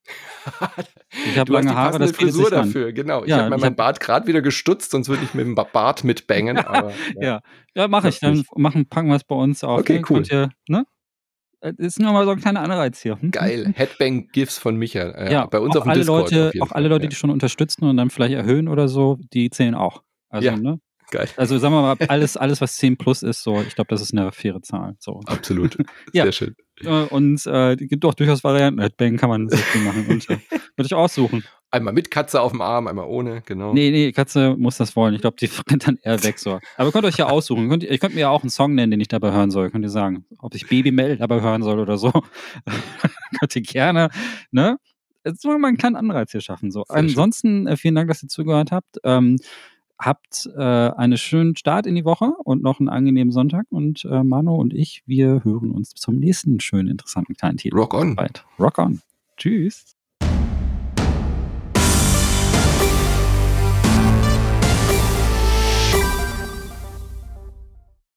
ich 1.27 1.39
habe 1.39 1.53
lange 1.53 1.75
Haare, 1.75 1.99
das 1.99 2.13
Frisur 2.13 2.49
dafür, 2.49 2.95
genau. 2.95 3.25
Ich 3.25 3.29
ja, 3.29 3.45
habe 3.45 3.59
meinen 3.59 3.77
Bart 3.77 4.01
gerade 4.01 4.27
wieder 4.27 4.41
gestutzt, 4.41 4.93
sonst 4.93 5.11
würde 5.11 5.23
ich 5.23 5.35
mit 5.35 5.45
dem 5.45 5.55
Bart 5.55 6.03
mitbangen. 6.03 6.57
Aber, 6.67 6.93
ja, 7.17 7.23
ja, 7.23 7.43
ja 7.75 7.89
mache 7.89 8.09
ich. 8.09 8.21
Dann 8.21 8.43
machen, 8.57 8.87
packen 8.87 9.09
wir 9.09 9.17
es 9.17 9.25
bei 9.25 9.37
uns 9.37 9.63
auf. 9.65 9.81
Okay, 9.81 10.03
cool. 10.09 10.23
Ihr, 10.31 10.49
ne? 10.67 10.87
Das 11.63 11.75
ist 11.79 12.01
nur 12.01 12.13
mal 12.13 12.25
so 12.25 12.33
ein 12.33 12.41
kleiner 12.41 12.61
Anreiz 12.61 13.01
hier. 13.01 13.21
Hm? 13.21 13.31
Geil. 13.31 13.73
Headbang-GIFs 13.77 14.59
von 14.59 14.77
Michael. 14.77 15.15
Äh, 15.17 15.33
ja, 15.33 15.47
bei 15.47 15.61
uns 15.61 15.77
auf 15.77 15.85
dem 15.85 15.91
alle 15.91 16.01
Discord. 16.01 16.33
Leute, 16.33 16.53
auch 16.61 16.73
alle 16.73 16.89
Leute, 16.89 17.09
die 17.09 17.15
schon 17.15 17.31
unterstützen 17.31 17.85
und 17.85 17.97
dann 17.97 18.11
vielleicht 18.11 18.35
erhöhen 18.35 18.67
oder 18.67 18.89
so, 18.89 19.19
die 19.33 19.49
zählen 19.49 19.77
auch. 19.77 20.03
Also, 20.29 20.49
ja. 20.49 20.57
ne? 20.57 20.81
Geil. 21.13 21.29
Also 21.37 21.59
sagen 21.59 21.75
wir 21.75 21.83
mal, 21.83 21.97
alles, 22.09 22.37
alles, 22.37 22.61
was 22.61 22.77
10 22.77 22.97
plus 22.97 23.23
ist, 23.23 23.43
so, 23.43 23.61
ich 23.61 23.75
glaube, 23.75 23.89
das 23.89 24.01
ist 24.01 24.15
eine 24.15 24.33
faire 24.33 24.63
Zahl. 24.63 24.97
So. 24.99 25.21
Absolut. 25.27 25.75
Sehr 26.13 26.25
ja. 26.25 26.33
schön. 26.33 26.57
Und 27.11 27.47
äh, 27.47 27.77
gibt 27.77 28.05
auch 28.07 28.15
durchaus 28.15 28.43
Varianten. 28.43 28.81
Headbang 28.81 29.17
kann 29.19 29.29
man 29.29 29.49
sehr 29.49 29.59
viel 29.59 29.83
machen. 29.83 30.07
Und, 30.09 30.29
äh, 30.31 30.39
würde 30.51 30.87
ich 30.87 30.95
aussuchen. 30.95 31.45
Einmal 31.73 31.95
mit 31.95 32.11
Katze 32.11 32.43
auf 32.43 32.53
dem 32.53 32.61
Arm, 32.61 32.87
einmal 32.87 33.07
ohne, 33.07 33.41
genau. 33.47 33.73
Nee, 33.73 33.91
nee, 33.91 34.13
Katze 34.13 34.57
muss 34.59 34.77
das 34.77 34.95
wollen. 34.95 35.15
Ich 35.15 35.23
glaube, 35.23 35.39
die 35.41 35.47
rennt 35.71 35.89
dann 35.89 35.99
eher 36.03 36.23
weg 36.23 36.39
so. 36.39 36.61
Aber 36.77 36.89
ihr 36.91 36.93
könnt 36.93 37.07
euch 37.07 37.17
ja 37.17 37.27
aussuchen. 37.31 37.71
Könnt, 37.71 37.83
ihr 37.83 37.99
könnt 37.99 38.15
mir 38.15 38.21
ja 38.21 38.29
auch 38.29 38.43
einen 38.43 38.51
Song 38.51 38.75
nennen, 38.75 38.91
den 38.91 39.01
ich 39.01 39.09
dabei 39.09 39.33
hören 39.33 39.51
soll. 39.51 39.71
Könnt 39.71 39.83
ihr 39.83 39.91
sagen, 39.91 40.27
ob 40.39 40.55
ich 40.55 40.69
Baby 40.69 40.93
Mel 40.93 41.17
dabei 41.17 41.41
hören 41.41 41.63
soll 41.63 41.81
oder 41.81 41.97
so. 41.97 42.13
könnt 43.41 43.57
ihr 43.57 43.63
gerne, 43.63 44.11
ne? 44.51 44.77
Jetzt 45.25 45.45
wollen 45.45 45.55
wir 45.55 45.61
mal 45.61 45.69
einen 45.69 45.79
kleinen 45.79 45.97
Anreiz 45.97 46.33
hier 46.33 46.43
schaffen. 46.43 46.71
So. 46.71 46.85
Ansonsten, 46.89 47.67
äh, 47.67 47.79
vielen 47.79 47.95
Dank, 47.95 48.09
dass 48.09 48.23
ihr 48.23 48.29
zugehört 48.29 48.71
habt. 48.71 48.99
Ähm, 49.05 49.39
habt 49.99 50.51
äh, 50.55 50.61
einen 50.61 51.17
schönen 51.17 51.57
Start 51.57 51.87
in 51.87 51.95
die 51.95 52.05
Woche 52.05 52.33
und 52.45 52.63
noch 52.63 52.81
einen 52.81 52.91
angenehmen 52.91 53.33
Sonntag. 53.33 53.65
Und 53.71 54.05
äh, 54.05 54.23
Manu 54.23 54.57
und 54.57 54.75
ich, 54.75 55.03
wir 55.07 55.43
hören 55.43 55.71
uns 55.71 55.95
zum 55.95 56.17
nächsten 56.17 56.61
schönen, 56.61 56.89
interessanten 56.89 57.35
kleinen 57.35 57.57
Titel. 57.57 57.77
Rock 57.77 57.95
on. 57.95 58.15
Bald. 58.15 58.45
Rock 58.59 58.79
on. 58.79 59.01
Tschüss. 59.39 59.97